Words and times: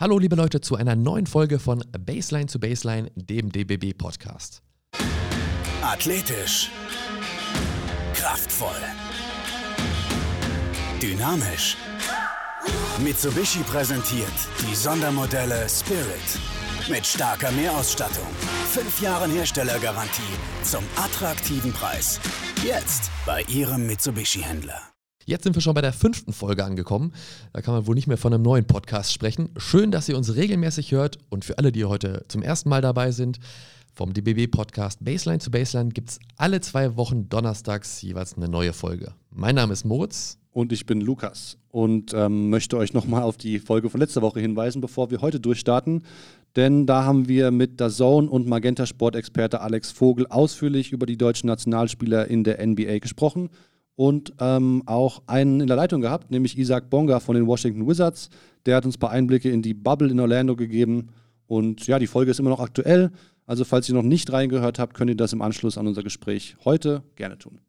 Hallo 0.00 0.18
liebe 0.18 0.34
Leute 0.34 0.62
zu 0.62 0.76
einer 0.76 0.96
neuen 0.96 1.26
Folge 1.26 1.58
von 1.58 1.84
Baseline 1.92 2.46
zu 2.46 2.58
Baseline, 2.58 3.10
dem 3.16 3.52
DBB 3.52 3.92
Podcast. 3.92 4.62
Athletisch. 5.82 6.70
Kraftvoll. 8.14 8.80
Dynamisch. 11.02 11.76
Mitsubishi 13.04 13.58
präsentiert 13.58 14.32
die 14.62 14.74
Sondermodelle 14.74 15.68
Spirit. 15.68 16.88
Mit 16.88 17.04
starker 17.04 17.52
Mehrausstattung. 17.52 18.24
Fünf 18.70 19.02
Jahren 19.02 19.30
Herstellergarantie 19.30 20.22
zum 20.62 20.82
attraktiven 20.96 21.74
Preis. 21.74 22.18
Jetzt 22.64 23.10
bei 23.26 23.42
Ihrem 23.50 23.86
Mitsubishi-Händler. 23.86 24.89
Jetzt 25.30 25.44
sind 25.44 25.54
wir 25.54 25.62
schon 25.62 25.74
bei 25.74 25.80
der 25.80 25.92
fünften 25.92 26.32
Folge 26.32 26.64
angekommen. 26.64 27.12
Da 27.52 27.62
kann 27.62 27.72
man 27.72 27.86
wohl 27.86 27.94
nicht 27.94 28.08
mehr 28.08 28.16
von 28.16 28.34
einem 28.34 28.42
neuen 28.42 28.64
Podcast 28.64 29.12
sprechen. 29.12 29.50
Schön, 29.58 29.92
dass 29.92 30.08
ihr 30.08 30.16
uns 30.16 30.34
regelmäßig 30.34 30.90
hört 30.90 31.18
und 31.28 31.44
für 31.44 31.56
alle, 31.56 31.70
die 31.70 31.84
heute 31.84 32.24
zum 32.26 32.42
ersten 32.42 32.68
Mal 32.68 32.82
dabei 32.82 33.12
sind, 33.12 33.38
vom 33.94 34.12
DBB-Podcast 34.12 35.04
Baseline 35.04 35.38
zu 35.38 35.52
Baseline 35.52 35.90
gibt 35.90 36.10
es 36.10 36.18
alle 36.36 36.60
zwei 36.60 36.96
Wochen 36.96 37.28
donnerstags 37.28 38.02
jeweils 38.02 38.36
eine 38.36 38.48
neue 38.48 38.72
Folge. 38.72 39.14
Mein 39.30 39.54
Name 39.54 39.72
ist 39.72 39.84
Moritz. 39.84 40.36
Und 40.50 40.72
ich 40.72 40.84
bin 40.84 41.00
Lukas 41.00 41.58
und 41.68 42.12
ähm, 42.12 42.50
möchte 42.50 42.76
euch 42.76 42.92
nochmal 42.92 43.22
auf 43.22 43.36
die 43.36 43.60
Folge 43.60 43.88
von 43.88 44.00
letzter 44.00 44.22
Woche 44.22 44.40
hinweisen, 44.40 44.80
bevor 44.80 45.12
wir 45.12 45.20
heute 45.20 45.38
durchstarten. 45.38 46.02
Denn 46.56 46.86
da 46.86 47.04
haben 47.04 47.28
wir 47.28 47.52
mit 47.52 47.78
der 47.78 47.90
Zone 47.90 48.28
und 48.28 48.48
Magenta 48.48 48.84
Sportexperte 48.84 49.60
Alex 49.60 49.92
Vogel 49.92 50.26
ausführlich 50.26 50.90
über 50.90 51.06
die 51.06 51.16
deutschen 51.16 51.46
Nationalspieler 51.46 52.26
in 52.26 52.42
der 52.42 52.66
NBA 52.66 52.98
gesprochen 52.98 53.48
und 54.00 54.32
ähm, 54.40 54.82
auch 54.86 55.20
einen 55.26 55.60
in 55.60 55.66
der 55.66 55.76
Leitung 55.76 56.00
gehabt, 56.00 56.30
nämlich 56.30 56.56
Isaac 56.56 56.88
Bonga 56.88 57.20
von 57.20 57.34
den 57.34 57.46
Washington 57.46 57.86
Wizards. 57.86 58.30
Der 58.64 58.76
hat 58.76 58.86
uns 58.86 58.96
ein 58.96 58.98
paar 58.98 59.10
Einblicke 59.10 59.50
in 59.50 59.60
die 59.60 59.74
Bubble 59.74 60.10
in 60.10 60.18
Orlando 60.18 60.56
gegeben. 60.56 61.10
Und 61.46 61.86
ja, 61.86 61.98
die 61.98 62.06
Folge 62.06 62.30
ist 62.30 62.40
immer 62.40 62.48
noch 62.48 62.60
aktuell. 62.60 63.10
Also 63.44 63.62
falls 63.64 63.90
ihr 63.90 63.94
noch 63.94 64.02
nicht 64.02 64.32
reingehört 64.32 64.78
habt, 64.78 64.94
könnt 64.94 65.10
ihr 65.10 65.18
das 65.18 65.34
im 65.34 65.42
Anschluss 65.42 65.76
an 65.76 65.86
unser 65.86 66.02
Gespräch 66.02 66.56
heute 66.64 67.02
gerne 67.14 67.36
tun. 67.36 67.60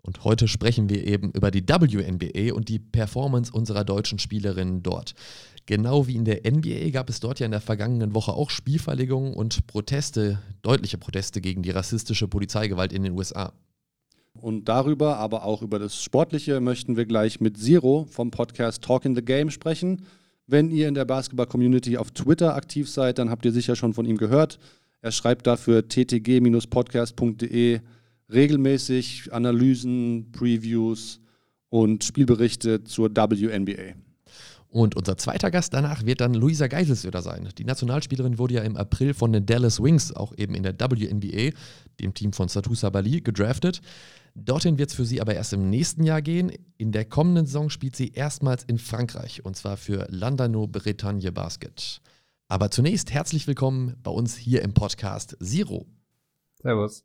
Und 0.00 0.24
heute 0.24 0.48
sprechen 0.48 0.88
wir 0.88 1.06
eben 1.06 1.30
über 1.32 1.50
die 1.50 1.68
WNBA 1.68 2.54
und 2.54 2.70
die 2.70 2.78
Performance 2.78 3.52
unserer 3.52 3.84
deutschen 3.84 4.18
Spielerinnen 4.18 4.82
dort. 4.82 5.12
Genau 5.66 6.06
wie 6.06 6.16
in 6.16 6.24
der 6.24 6.50
NBA 6.50 6.88
gab 6.88 7.10
es 7.10 7.20
dort 7.20 7.38
ja 7.38 7.44
in 7.44 7.52
der 7.52 7.60
vergangenen 7.60 8.14
Woche 8.14 8.32
auch 8.32 8.48
Spielverlegungen 8.48 9.34
und 9.34 9.66
Proteste, 9.66 10.38
deutliche 10.62 10.96
Proteste 10.96 11.42
gegen 11.42 11.62
die 11.62 11.70
rassistische 11.70 12.28
Polizeigewalt 12.28 12.94
in 12.94 13.02
den 13.02 13.12
USA. 13.12 13.52
Und 14.40 14.68
darüber, 14.68 15.18
aber 15.18 15.44
auch 15.44 15.60
über 15.62 15.78
das 15.78 16.02
Sportliche, 16.02 16.60
möchten 16.60 16.96
wir 16.96 17.04
gleich 17.04 17.40
mit 17.40 17.58
Zero 17.58 18.06
vom 18.10 18.30
Podcast 18.30 18.82
Talk 18.82 19.04
in 19.04 19.14
the 19.14 19.22
Game 19.22 19.50
sprechen. 19.50 20.06
Wenn 20.46 20.70
ihr 20.70 20.88
in 20.88 20.94
der 20.94 21.04
Basketball-Community 21.04 21.98
auf 21.98 22.10
Twitter 22.10 22.54
aktiv 22.54 22.88
seid, 22.88 23.18
dann 23.18 23.30
habt 23.30 23.44
ihr 23.44 23.52
sicher 23.52 23.76
schon 23.76 23.92
von 23.92 24.06
ihm 24.06 24.16
gehört. 24.16 24.58
Er 25.02 25.12
schreibt 25.12 25.46
dafür 25.46 25.86
ttg-podcast.de 25.86 27.80
regelmäßig 28.32 29.32
Analysen, 29.32 30.32
Previews 30.32 31.20
und 31.68 32.02
Spielberichte 32.04 32.82
zur 32.84 33.10
WNBA. 33.10 33.94
Und 34.70 34.94
unser 34.94 35.16
zweiter 35.16 35.50
Gast 35.50 35.74
danach 35.74 36.06
wird 36.06 36.20
dann 36.20 36.32
Luisa 36.32 36.68
Geiselsöder 36.68 37.22
sein. 37.22 37.48
Die 37.58 37.64
Nationalspielerin 37.64 38.38
wurde 38.38 38.54
ja 38.54 38.62
im 38.62 38.76
April 38.76 39.14
von 39.14 39.32
den 39.32 39.44
Dallas 39.44 39.82
Wings, 39.82 40.14
auch 40.14 40.32
eben 40.36 40.54
in 40.54 40.62
der 40.62 40.78
WNBA, 40.78 41.56
dem 41.98 42.14
Team 42.14 42.32
von 42.32 42.48
Satu 42.48 42.76
Sabali, 42.76 43.20
gedraftet. 43.20 43.80
Dorthin 44.36 44.78
wird 44.78 44.90
es 44.90 44.94
für 44.94 45.04
sie 45.04 45.20
aber 45.20 45.34
erst 45.34 45.52
im 45.52 45.70
nächsten 45.70 46.04
Jahr 46.04 46.22
gehen. 46.22 46.52
In 46.78 46.92
der 46.92 47.04
kommenden 47.04 47.46
Saison 47.46 47.68
spielt 47.68 47.96
sie 47.96 48.12
erstmals 48.12 48.62
in 48.62 48.78
Frankreich 48.78 49.44
und 49.44 49.56
zwar 49.56 49.76
für 49.76 50.06
Landano 50.08 50.68
Bretagne 50.68 51.32
Basket. 51.32 52.00
Aber 52.46 52.70
zunächst 52.70 53.10
herzlich 53.10 53.48
willkommen 53.48 53.96
bei 54.04 54.12
uns 54.12 54.36
hier 54.36 54.62
im 54.62 54.72
Podcast 54.72 55.36
Siro. 55.40 55.86
Servus. 56.62 57.04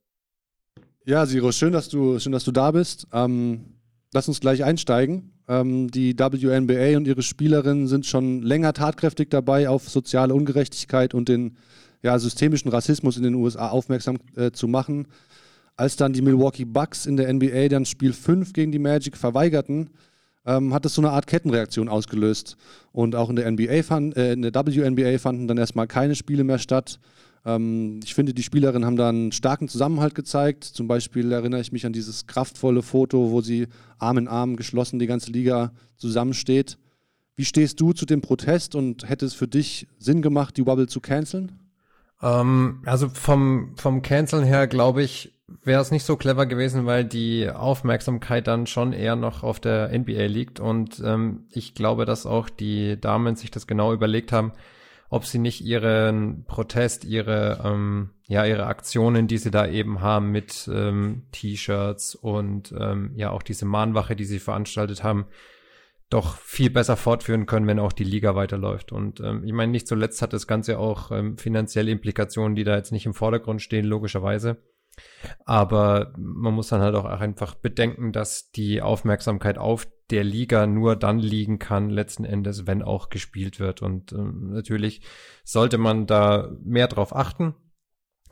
Ja, 1.03 1.25
Siro, 1.25 1.52
schön, 1.52 1.73
dass 1.73 1.89
du, 1.89 2.20
schön, 2.20 2.32
dass 2.32 2.43
du 2.43 2.52
da 2.52 2.70
bist. 2.70 3.08
Ähm, 3.11 3.74
lass 4.15 4.30
uns 4.30 4.39
gleich 4.39 4.64
einsteigen. 4.64 5.33
Ähm, 5.48 5.92
die 5.92 6.17
WNBA 6.17 6.98
und 6.98 7.05
ihre 7.05 7.21
Spielerinnen 7.21 7.87
sind 7.87 8.05
schon 8.05 8.42
länger 8.42 8.73
tatkräftig 8.73 9.30
dabei, 9.30 9.70
auf 9.70 9.89
soziale 9.89 10.33
Ungerechtigkeit 10.33 11.14
und 11.14 11.27
den 11.30 11.58
ja, 12.02 12.17
systemischen 12.17 12.71
Rassismus 12.71 13.17
in 13.17 13.23
den 13.23 13.36
USA 13.36 13.70
aufmerksam 13.70 14.17
äh, 14.37 14.52
zu 14.52 14.67
machen. 14.67 15.08
Als 15.76 15.98
dann 15.98 16.14
die 16.14 16.21
Milwaukee 16.21 16.64
Bucks 16.64 17.05
in 17.05 17.17
der 17.17 17.31
NBA 17.31 17.67
dann 17.67 17.83
Spiel 17.83 18.14
5 18.14 18.53
gegen 18.53 18.71
die 18.71 18.80
Magic 18.80 19.17
verweigerten, 19.17 19.89
ähm, 20.45 20.73
hat 20.73 20.86
das 20.86 20.93
so 20.93 21.02
eine 21.02 21.11
Art 21.11 21.27
Kettenreaktion 21.27 21.89
ausgelöst. 21.89 22.55
Und 22.93 23.15
auch 23.15 23.30
in 23.30 23.36
der 23.36 23.52
NBA 23.52 23.83
fand, 23.83 24.15
äh, 24.15 24.32
in 24.32 24.43
der 24.43 24.53
WNBA 24.53 25.17
fanden 25.17 25.49
dann 25.49 25.58
erstmal 25.58 25.87
keine 25.87 26.15
Spiele 26.15 26.45
mehr 26.45 26.59
statt. 26.59 26.99
Ähm, 27.45 28.00
ich 28.04 28.16
finde, 28.16 28.33
die 28.33 28.44
Spielerinnen 28.44 28.86
haben 28.86 28.98
da 28.98 29.10
einen 29.10 29.32
starken 29.32 29.67
Zusammenhalt 29.67 30.16
gezeigt. 30.16 30.64
Zum 30.64 30.88
Beispiel 30.88 31.32
erinnere 31.32 31.61
ich 31.61 31.72
mich 31.72 31.86
an 31.86 31.94
dieses 31.94 32.28
kraftvolle 32.28 32.82
Foto, 32.82 33.32
wo 33.32 33.42
sie 33.42 33.67
Arm 34.00 34.17
in 34.17 34.28
Arm 34.28 34.56
geschlossen 34.56 35.00
die 35.00 35.08
ganze 35.08 35.32
Liga 35.32 35.72
zusammensteht. 35.98 36.78
Wie 37.36 37.45
stehst 37.45 37.80
du 37.80 37.94
zu 37.94 38.06
dem 38.06 38.22
Protest 38.22 38.76
und 38.76 39.08
hätte 39.08 39.26
es 39.26 39.33
für 39.33 39.48
dich 39.48 39.88
Sinn 40.00 40.22
gemacht, 40.22 40.58
die 40.58 40.64
Bubble 40.64 40.88
zu 40.88 41.02
canceln? 41.02 41.52
Ähm, 42.22 42.82
also 42.86 43.10
vom, 43.10 43.73
vom 43.77 44.02
Canceln 44.02 44.45
her, 44.45 44.67
glaube 44.67 45.04
ich, 45.04 45.33
wäre 45.64 45.82
es 45.82 45.92
nicht 45.92 46.06
so 46.06 46.16
clever 46.16 46.45
gewesen, 46.45 46.86
weil 46.86 47.06
die 47.06 47.50
Aufmerksamkeit 47.50 48.48
dann 48.48 48.67
schon 48.67 48.94
eher 48.94 49.16
noch 49.16 49.44
auf 49.44 49.60
der 49.60 49.98
NBA 49.98 50.26
liegt. 50.26 50.60
Und 50.60 51.02
ähm, 51.06 51.45
ich 51.52 51.76
glaube, 51.76 52.06
dass 52.06 52.26
auch 52.26 52.50
die 52.50 53.00
Damen 53.00 53.36
sich 53.36 53.52
das 53.52 53.67
genau 53.67 53.94
überlegt 53.94 54.32
haben, 54.32 54.54
ob 55.10 55.26
sie 55.26 55.39
nicht 55.39 55.61
ihren 55.61 56.45
Protest, 56.45 57.05
ihre, 57.05 57.61
ähm, 57.64 58.11
ja, 58.27 58.45
ihre 58.45 58.66
Aktionen, 58.66 59.27
die 59.27 59.38
sie 59.38 59.52
da 59.52 59.67
eben 59.67 60.02
haben 60.02 60.32
mit 60.32 60.70
ähm, 60.73 61.23
T-Shirts 61.32 62.16
und 62.16 62.73
ähm, 62.77 63.11
ja 63.15 63.32
auch 63.32 63.44
diese 63.44 63.65
Mahnwache, 63.65 64.15
die 64.15 64.26
sie 64.26 64.39
veranstaltet 64.39 65.04
haben, 65.04 65.27
doch 66.10 66.38
viel 66.38 66.70
besser 66.70 66.98
fortführen 66.98 67.45
können, 67.45 67.67
wenn 67.67 67.80
auch 67.80 67.94
die 67.94 68.04
Liga 68.04 68.36
weiterläuft. 68.36 68.92
Und 68.92 69.20
ähm, 69.20 69.44
ich 69.44 69.54
meine, 69.54 69.71
nicht 69.71 69.88
zuletzt 69.88 70.21
hat 70.21 70.33
das 70.33 70.48
Ganze 70.48 70.80
auch 70.80 71.11
ähm, 71.11 71.38
finanzielle 71.38 71.92
Implikationen, 71.92 72.55
die 72.55 72.64
da 72.64 72.76
jetzt 72.76 72.92
nicht 72.92 73.05
im 73.05 73.14
Vordergrund 73.14 73.61
stehen, 73.61 73.86
logischerweise. 73.86 74.58
Aber 75.45 76.14
man 76.17 76.54
muss 76.54 76.70
dann 76.70 76.82
halt 76.82 76.95
auch 76.95 77.05
einfach 77.05 77.55
bedenken, 77.55 78.11
dass 78.11 78.52
die 78.52 78.82
Aufmerksamkeit 78.82 79.58
auf 79.58 79.88
der 80.11 80.23
Liga 80.23 80.67
nur 80.67 80.95
dann 80.95 81.20
liegen 81.20 81.60
kann, 81.60 81.89
letzten 81.89 82.26
Endes, 82.26 82.67
wenn 82.67 82.82
auch 82.82 83.10
gespielt 83.10 83.60
wird. 83.60 83.82
Und 83.82 84.11
ähm, 84.11 84.52
natürlich 84.52 85.02
sollte 85.43 85.77
man 85.77 86.05
da 86.05 86.52
mehr 86.64 86.88
drauf 86.88 87.16
achten, 87.16 87.55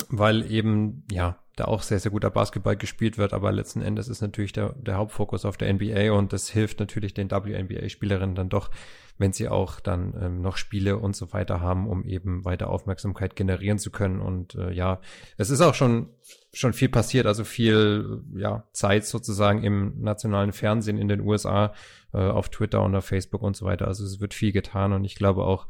weil 0.10 0.50
eben, 0.52 1.06
ja, 1.12 1.43
da 1.56 1.66
auch 1.66 1.84
sehr, 1.84 2.00
sehr 2.00 2.12
guter 2.12 2.32
Basketball 2.32 2.76
gespielt 2.76 3.18
wird, 3.18 3.34
aber 3.34 3.52
letzten 3.52 3.82
Endes 3.82 4.08
ist 4.08 4.22
natürlich 4.22 4.54
der, 4.54 4.74
der 4.74 4.98
Hauptfokus 4.98 5.46
auf 5.46 5.58
der 5.58 5.72
NBA 5.72 6.12
und 6.12 6.34
das 6.34 6.50
hilft 6.50 6.80
natürlich 6.80 7.14
den 7.14 7.30
WNBA-Spielerinnen 7.30 8.36
dann 8.36 8.50
doch, 8.50 8.72
wenn 9.20 9.34
sie 9.34 9.48
auch 9.48 9.80
dann 9.80 10.16
ähm, 10.20 10.42
noch 10.42 10.58
Spiele 10.58 10.98
und 10.98 11.16
so 11.16 11.32
weiter 11.34 11.62
haben, 11.62 11.88
um 11.88 12.06
eben 12.06 12.44
weiter 12.46 12.70
Aufmerksamkeit 12.70 13.36
generieren 13.36 13.78
zu 13.78 13.92
können. 13.92 14.20
Und 14.20 14.56
äh, 14.56 14.72
ja, 14.72 15.00
es 15.38 15.52
ist 15.52 15.62
auch 15.62 15.76
schon 15.76 16.10
schon 16.52 16.74
viel 16.74 16.90
passiert, 16.90 17.28
also 17.28 17.44
viel 17.44 18.24
ja 18.36 18.68
Zeit 18.74 19.06
sozusagen 19.06 19.64
im 19.64 20.02
nationalen 20.02 20.54
Fernsehen 20.54 20.98
in 20.98 21.08
den 21.08 21.22
USA, 21.22 21.74
äh, 22.14 22.18
auf 22.18 22.50
Twitter 22.50 22.82
und 22.82 22.96
auf 22.96 23.06
Facebook 23.06 23.44
und 23.44 23.56
so 23.56 23.66
weiter. 23.66 23.88
Also 23.88 24.04
es 24.04 24.20
wird 24.20 24.34
viel 24.34 24.52
getan 24.52 24.94
und 24.94 25.06
ich 25.06 25.16
glaube 25.16 25.44
auch, 25.44 25.68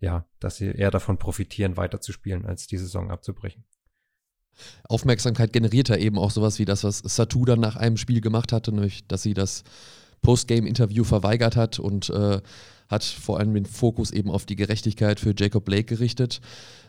ja, 0.00 0.26
dass 0.40 0.56
sie 0.56 0.66
eher 0.66 0.90
davon 0.90 1.18
profitieren, 1.18 1.76
weiterzuspielen, 1.76 2.46
als 2.46 2.66
die 2.66 2.78
Saison 2.78 3.10
abzubrechen. 3.10 3.64
Aufmerksamkeit 4.88 5.52
generiert 5.52 5.88
ja 5.88 5.96
eben 5.96 6.18
auch 6.18 6.30
sowas 6.30 6.58
wie 6.58 6.64
das, 6.64 6.84
was 6.84 6.98
Satu 6.98 7.44
dann 7.44 7.60
nach 7.60 7.76
einem 7.76 7.96
Spiel 7.96 8.20
gemacht 8.20 8.52
hatte, 8.52 8.72
nämlich, 8.72 9.06
dass 9.06 9.22
sie 9.22 9.34
das 9.34 9.64
Postgame-Interview 10.22 11.04
verweigert 11.04 11.56
hat 11.56 11.78
und 11.78 12.10
äh, 12.10 12.40
hat 12.88 13.04
vor 13.04 13.38
allem 13.38 13.54
den 13.54 13.66
Fokus 13.66 14.10
eben 14.10 14.30
auf 14.30 14.46
die 14.46 14.56
Gerechtigkeit 14.56 15.20
für 15.20 15.34
Jacob 15.36 15.64
Blake 15.64 15.84
gerichtet. 15.84 16.40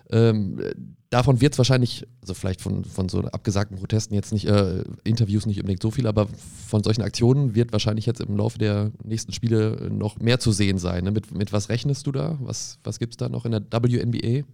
Ähm, 0.10 0.62
davon 1.10 1.42
wird 1.42 1.54
es 1.54 1.58
wahrscheinlich, 1.58 2.06
also 2.22 2.34
vielleicht 2.34 2.62
von, 2.62 2.86
von 2.86 3.10
so 3.10 3.22
abgesagten 3.24 3.78
Protesten 3.78 4.14
jetzt 4.14 4.32
nicht, 4.32 4.46
äh, 4.46 4.84
Interviews 5.04 5.46
nicht 5.46 5.60
unbedingt 5.60 5.82
so 5.82 5.92
viel, 5.92 6.08
aber 6.08 6.28
von 6.68 6.84
solchen 6.84 7.02
Aktionen 7.02 7.56
wird 7.56 7.74
wahrscheinlich 7.74 8.06
jetzt 8.06 8.22
im 8.22 8.38
Laufe 8.38 8.58
der 8.58 8.92
nächsten 9.04 9.34
Spiele 9.34 9.90
noch 9.92 10.18
mehr 10.20 10.40
zu 10.40 10.52
sehen 10.52 10.78
sein. 10.78 11.04
Ne? 11.04 11.12
Mit, 11.12 11.32
mit 11.34 11.52
was 11.52 11.70
rechnest 11.70 12.08
du 12.08 12.12
da? 12.12 12.38
Was, 12.42 12.80
was 12.84 13.00
gibt 13.00 13.14
es 13.14 13.18
da 13.18 13.28
noch 13.28 13.46
in 13.46 13.52
der 13.52 13.62
WNBA? 13.62 14.46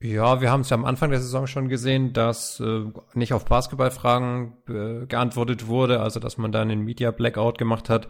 Ja, 0.00 0.40
wir 0.40 0.52
haben 0.52 0.60
es 0.60 0.70
ja 0.70 0.76
am 0.76 0.84
Anfang 0.84 1.10
der 1.10 1.18
Saison 1.18 1.48
schon 1.48 1.68
gesehen, 1.68 2.12
dass 2.12 2.60
äh, 2.60 2.84
nicht 3.14 3.32
auf 3.32 3.46
Basketballfragen 3.46 4.52
äh, 4.68 5.06
geantwortet 5.06 5.66
wurde, 5.66 6.00
also 6.00 6.20
dass 6.20 6.38
man 6.38 6.52
dann 6.52 6.70
einen 6.70 6.84
Media 6.84 7.10
Blackout 7.10 7.58
gemacht 7.58 7.90
hat, 7.90 8.06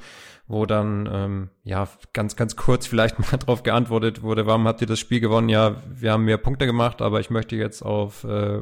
wo 0.46 0.67
dann 0.67 1.08
ähm, 1.11 1.50
ja 1.64 1.88
ganz 2.12 2.37
ganz 2.37 2.56
kurz 2.56 2.87
vielleicht 2.87 3.19
mal 3.32 3.38
drauf 3.38 3.62
geantwortet 3.62 4.20
wurde, 4.20 4.44
warum 4.44 4.69
habt 4.69 4.82
ihr 4.82 4.87
das 4.87 4.99
Spiel 5.00 5.20
gewonnen? 5.20 5.49
Ja, 5.49 5.82
wir 5.88 6.12
haben 6.12 6.26
mehr 6.26 6.37
Punkte 6.37 6.67
gemacht, 6.67 7.00
aber 7.00 7.20
ich 7.20 7.31
möchte 7.31 7.56
jetzt 7.56 7.81
auf 7.81 8.23
äh, 8.25 8.61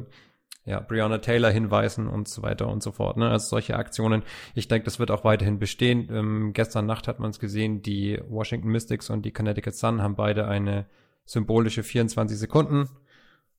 ja, 0.64 0.78
Breonna 0.78 1.18
Taylor 1.18 1.50
hinweisen 1.50 2.06
und 2.06 2.28
so 2.28 2.42
weiter 2.42 2.68
und 2.68 2.80
so 2.80 2.92
fort. 2.92 3.16
Ne? 3.16 3.28
Also 3.28 3.48
solche 3.48 3.76
Aktionen, 3.76 4.22
ich 4.54 4.68
denke, 4.68 4.84
das 4.84 5.00
wird 5.00 5.10
auch 5.10 5.24
weiterhin 5.24 5.58
bestehen. 5.58 6.08
Ähm, 6.12 6.52
gestern 6.52 6.86
Nacht 6.86 7.08
hat 7.08 7.18
man 7.18 7.30
es 7.30 7.40
gesehen, 7.40 7.82
die 7.82 8.20
Washington 8.28 8.68
Mystics 8.68 9.10
und 9.10 9.24
die 9.24 9.32
Connecticut 9.32 9.74
Sun 9.74 10.00
haben 10.00 10.14
beide 10.14 10.46
eine 10.46 10.86
symbolische 11.24 11.82
24 11.82 12.38
Sekunden 12.38 12.88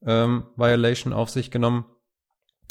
ähm, 0.05 0.47
Violation 0.55 1.13
auf 1.13 1.29
sich 1.29 1.51
genommen, 1.51 1.85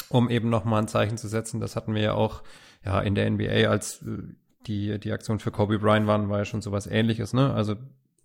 um 0.08 0.31
eben 0.31 0.50
nochmal 0.50 0.82
ein 0.82 0.88
Zeichen 0.88 1.19
zu 1.19 1.28
setzen. 1.28 1.61
Das 1.61 1.76
hatten 1.76 1.94
wir 1.94 2.02
ja 2.02 2.12
auch 2.14 2.43
ja, 2.84 3.00
in 3.00 3.14
der 3.14 3.31
NBA, 3.31 3.69
als 3.69 4.02
äh, 4.02 4.23
die, 4.67 4.99
die 4.99 5.12
Aktion 5.12 5.38
für 5.38 5.50
Kobe 5.50 5.78
Bryant 5.78 6.06
waren, 6.06 6.28
war 6.28 6.38
ja 6.38 6.44
schon 6.44 6.62
sowas 6.62 6.87
ähnliches, 6.87 7.32
ne? 7.32 7.52
Also, 7.52 7.76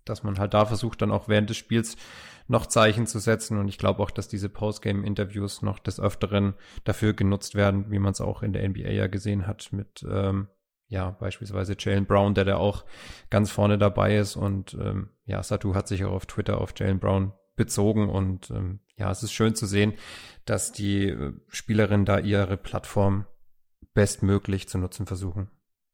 dass 0.06 0.24
man 0.24 0.40
halt 0.40 0.54
da 0.54 0.66
versucht, 0.66 1.02
dann 1.02 1.12
auch 1.12 1.28
während 1.28 1.50
des 1.50 1.58
Spiels 1.58 1.96
noch 2.48 2.66
Zeichen 2.66 3.06
zu 3.08 3.20
setzen. 3.20 3.58
Und 3.58 3.68
ich 3.68 3.78
glaube 3.78 4.02
auch, 4.02 4.12
dass 4.12 4.28
diese 4.28 4.50
Postgame-Interviews 4.50 5.62
noch 5.62 5.80
des 5.80 6.00
Öfteren 6.00 6.56
dafür 6.84 7.14
genutzt 7.14 7.56
werden, 7.56 7.92
wie 7.92 8.00
man 8.00 8.12
es 8.12 8.22
auch 8.22 8.42
in 8.44 8.54
der 8.54 8.68
NBA 8.68 8.90
ja 8.90 9.08
gesehen 9.08 9.48
hat 9.48 9.70
mit, 9.72 10.06
ähm, 10.10 10.48
ja, 10.88 11.12
beispielsweise 11.12 11.76
Jalen 11.80 12.06
Brown, 12.06 12.34
der 12.34 12.46
da 12.46 12.58
auch 12.58 12.84
ganz 13.30 13.52
vorne 13.52 13.78
dabei 13.78 14.18
ist. 14.18 14.36
Und 14.36 14.74
ähm, 14.74 15.10
ja, 15.26 15.42
Satu 15.42 15.74
hat 15.74 15.88
sich 15.88 16.04
auch 16.04 16.12
auf 16.12 16.26
Twitter 16.26 16.60
auf 16.60 16.74
Jalen 16.76 17.00
Brown 17.00 17.32
bezogen. 17.56 18.10
Und 18.10 18.50
ähm, 18.52 18.80
ja, 19.02 19.12
es 19.12 19.24
ist 19.24 19.34
schön 19.34 19.56
zu 19.56 19.66
sehen, 19.66 19.94
dass 20.46 20.72
die 20.72 21.10
äh, 21.10 21.34
Spielerinnen 21.50 22.06
da 22.06 22.20
ihre 22.20 22.56
Plattform 22.56 23.26
bestmöglich 23.94 24.70
zu 24.70 24.78
nutzen 24.78 25.06
versuchen. 25.06 25.50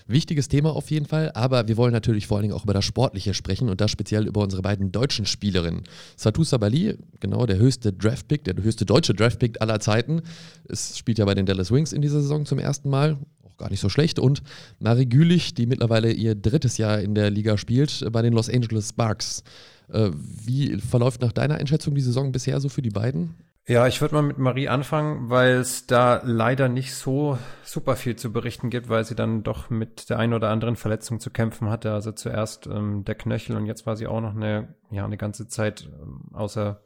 Wichtiges 0.10 0.48
Thema 0.48 0.74
auf 0.74 0.90
jeden 0.90 1.06
Fall, 1.06 1.32
aber 1.34 1.68
wir 1.68 1.76
wollen 1.76 1.92
natürlich 1.92 2.28
vor 2.28 2.38
allen 2.38 2.44
Dingen 2.44 2.54
auch 2.54 2.64
über 2.64 2.74
das 2.74 2.86
Sportliche 2.86 3.34
sprechen 3.34 3.70
und 3.70 3.82
da 3.82 3.90
speziell 3.90 4.26
über 4.26 4.42
unsere 4.42 4.62
beiden 4.62 4.92
deutschen 4.94 5.26
Spielerinnen. 5.26 5.84
Satou 6.16 6.46
Sabali, 6.46 6.98
genau 7.20 7.46
der 7.46 7.58
höchste 7.58 7.92
Draftpick, 7.92 8.46
der 8.46 8.56
höchste 8.56 8.86
deutsche 8.86 9.14
Draftpick 9.14 9.62
aller 9.62 9.82
Zeiten. 9.82 10.22
Es 10.70 10.98
spielt 10.98 11.18
ja 11.18 11.26
bei 11.26 11.34
den 11.34 11.46
Dallas 11.46 11.72
Wings 11.72 11.92
in 11.92 12.02
dieser 12.02 12.22
Saison 12.22 12.46
zum 12.46 12.58
ersten 12.58 12.90
Mal, 12.90 13.18
auch 13.44 13.58
gar 13.58 13.70
nicht 13.70 13.82
so 13.82 13.90
schlecht. 13.90 14.18
Und 14.18 14.44
Marie 14.80 15.08
Gülich, 15.08 15.54
die 15.56 15.66
mittlerweile 15.66 16.12
ihr 16.12 16.36
drittes 16.36 16.78
Jahr 16.78 17.02
in 17.02 17.14
der 17.14 17.30
Liga 17.30 17.58
spielt, 17.58 18.06
bei 18.12 18.22
den 18.22 18.32
Los 18.32 18.50
Angeles 18.50 18.90
Sparks. 18.90 19.44
Äh, 19.92 20.12
wie 20.14 20.80
verläuft 20.80 21.22
nach 21.22 21.32
deiner 21.32 21.56
Einschätzung 21.56 21.96
die 21.96 22.02
Saison 22.02 22.32
bisher 22.32 22.60
so 22.60 22.70
für 22.70 22.82
die 22.82 22.90
beiden? 22.90 23.36
Ja, 23.70 23.86
ich 23.86 24.00
würde 24.00 24.16
mal 24.16 24.22
mit 24.22 24.38
Marie 24.38 24.70
anfangen, 24.70 25.30
weil 25.30 25.56
es 25.56 25.88
da 25.88 26.22
leider 26.24 26.70
nicht 26.70 26.96
so 26.96 27.38
super 27.64 27.98
viel 27.98 28.16
zu 28.16 28.32
berichten 28.32 28.70
gibt, 28.70 28.88
weil 28.88 29.04
sie 29.04 29.16
dann 29.16 29.44
doch 29.44 29.70
mit 29.70 30.10
der 30.10 30.20
einen 30.20 30.34
oder 30.34 30.50
anderen 30.50 30.78
Verletzung 30.78 31.20
zu 31.20 31.32
kämpfen 31.32 31.70
hatte. 31.70 31.92
Also 31.92 32.14
zuerst 32.14 32.66
ähm, 32.68 33.04
der 33.04 33.16
Knöchel 33.16 33.58
und 33.58 33.66
jetzt 33.66 33.86
war 33.86 33.98
sie 33.98 34.08
auch 34.08 34.22
noch 34.22 34.34
eine, 34.34 34.74
ja, 34.90 35.04
eine 35.04 35.18
ganze 35.18 35.48
Zeit 35.48 35.90
ähm, 36.02 36.30
außer 36.34 36.82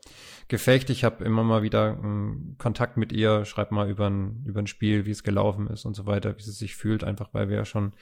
Gefecht. 0.48 0.90
Ich 0.90 1.04
habe 1.04 1.24
immer 1.24 1.44
mal 1.44 1.62
wieder 1.62 2.00
ähm, 2.04 2.56
Kontakt 2.58 2.98
mit 2.98 3.12
ihr, 3.12 3.46
schreibe 3.46 3.76
mal 3.76 3.90
über 3.90 4.10
ein, 4.10 4.44
über 4.46 4.60
ein 4.60 4.68
Spiel, 4.68 5.06
wie 5.06 5.12
es 5.12 5.24
gelaufen 5.24 5.68
ist 5.68 5.86
und 5.86 5.96
so 5.96 6.06
weiter, 6.06 6.36
wie 6.38 6.42
sie 6.42 6.52
sich 6.52 6.76
fühlt, 6.76 7.04
einfach 7.04 7.30
weil 7.34 7.50
wir 7.50 7.58
ja 7.58 7.66
schon 7.66 7.94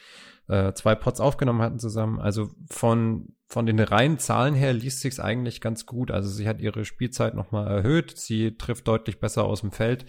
äh, 0.47 0.73
zwei 0.73 0.95
Pots 0.95 1.19
aufgenommen 1.19 1.61
hatten 1.61 1.79
zusammen. 1.79 2.19
Also 2.19 2.49
von, 2.69 3.35
von 3.47 3.65
den 3.65 3.79
reinen 3.79 4.19
Zahlen 4.19 4.55
her 4.55 4.73
liest 4.73 5.01
sich's 5.01 5.19
eigentlich 5.19 5.59
ganz 5.59 5.85
gut. 5.85 6.11
Also 6.11 6.29
sie 6.29 6.47
hat 6.47 6.61
ihre 6.61 6.85
Spielzeit 6.85 7.35
nochmal 7.35 7.67
erhöht. 7.67 8.17
Sie 8.17 8.57
trifft 8.57 8.87
deutlich 8.87 9.19
besser 9.19 9.43
aus 9.43 9.61
dem 9.61 9.71
Feld, 9.71 10.05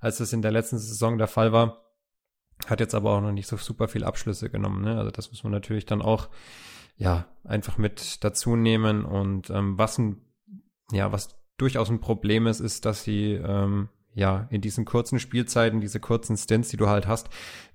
als 0.00 0.20
es 0.20 0.32
in 0.32 0.42
der 0.42 0.52
letzten 0.52 0.78
Saison 0.78 1.18
der 1.18 1.28
Fall 1.28 1.52
war. 1.52 1.82
Hat 2.66 2.80
jetzt 2.80 2.94
aber 2.94 3.10
auch 3.10 3.20
noch 3.20 3.32
nicht 3.32 3.48
so 3.48 3.56
super 3.56 3.88
viel 3.88 4.04
Abschlüsse 4.04 4.48
genommen. 4.48 4.82
Ne? 4.82 4.96
Also 4.96 5.10
das 5.10 5.30
muss 5.30 5.42
man 5.42 5.52
natürlich 5.52 5.84
dann 5.84 6.00
auch 6.00 6.28
ja 6.96 7.26
einfach 7.44 7.78
mit 7.78 8.24
dazu 8.24 8.56
nehmen. 8.56 9.04
Und 9.04 9.50
ähm, 9.50 9.78
was 9.78 9.98
ein, 9.98 10.22
ja, 10.90 11.12
was 11.12 11.36
durchaus 11.56 11.90
ein 11.90 12.00
Problem 12.00 12.46
ist, 12.46 12.60
ist, 12.60 12.84
dass 12.84 13.04
sie 13.04 13.32
ähm, 13.32 13.88
ja 14.14 14.46
in 14.50 14.60
diesen 14.60 14.84
kurzen 14.84 15.18
Spielzeiten, 15.18 15.80
diese 15.80 16.00
kurzen 16.00 16.36
Stints, 16.36 16.68
die 16.68 16.76
du 16.76 16.88
halt 16.88 17.06
hast, 17.06 17.28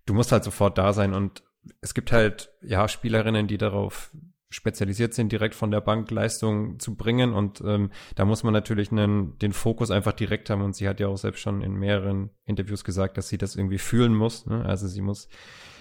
du 0.06 0.14
musst 0.14 0.32
halt 0.32 0.44
sofort 0.44 0.78
da 0.78 0.94
sein 0.94 1.14
und 1.14 1.44
es 1.82 1.94
gibt 1.94 2.12
halt 2.12 2.52
ja 2.62 2.88
Spielerinnen, 2.88 3.48
die 3.48 3.58
darauf 3.58 4.12
spezialisiert 4.50 5.14
sind, 5.14 5.32
direkt 5.32 5.54
von 5.54 5.70
der 5.70 5.82
Bank 5.82 6.10
Leistung 6.10 6.80
zu 6.80 6.96
bringen. 6.96 7.34
Und 7.34 7.62
ähm, 7.62 7.92
da 8.16 8.26
muss 8.26 8.44
man 8.44 8.54
natürlich 8.54 8.92
einen, 8.92 9.38
den 9.38 9.54
Fokus 9.54 9.92
einfach 9.92 10.14
direkt 10.14 10.50
haben. 10.50 10.64
Und 10.64 10.76
sie 10.76 10.88
hat 10.88 11.00
ja 11.00 11.08
auch 11.08 11.18
selbst 11.18 11.42
schon 11.42 11.62
in 11.62 11.74
mehreren 11.74 12.32
Interviews 12.46 12.84
gesagt, 12.84 13.18
dass 13.18 13.30
sie 13.30 13.38
das 13.38 13.56
irgendwie 13.56 13.78
fühlen 13.78 14.16
muss. 14.16 14.48
Ne? 14.48 14.66
Also 14.66 14.88
sie 14.88 15.02
muss 15.02 15.30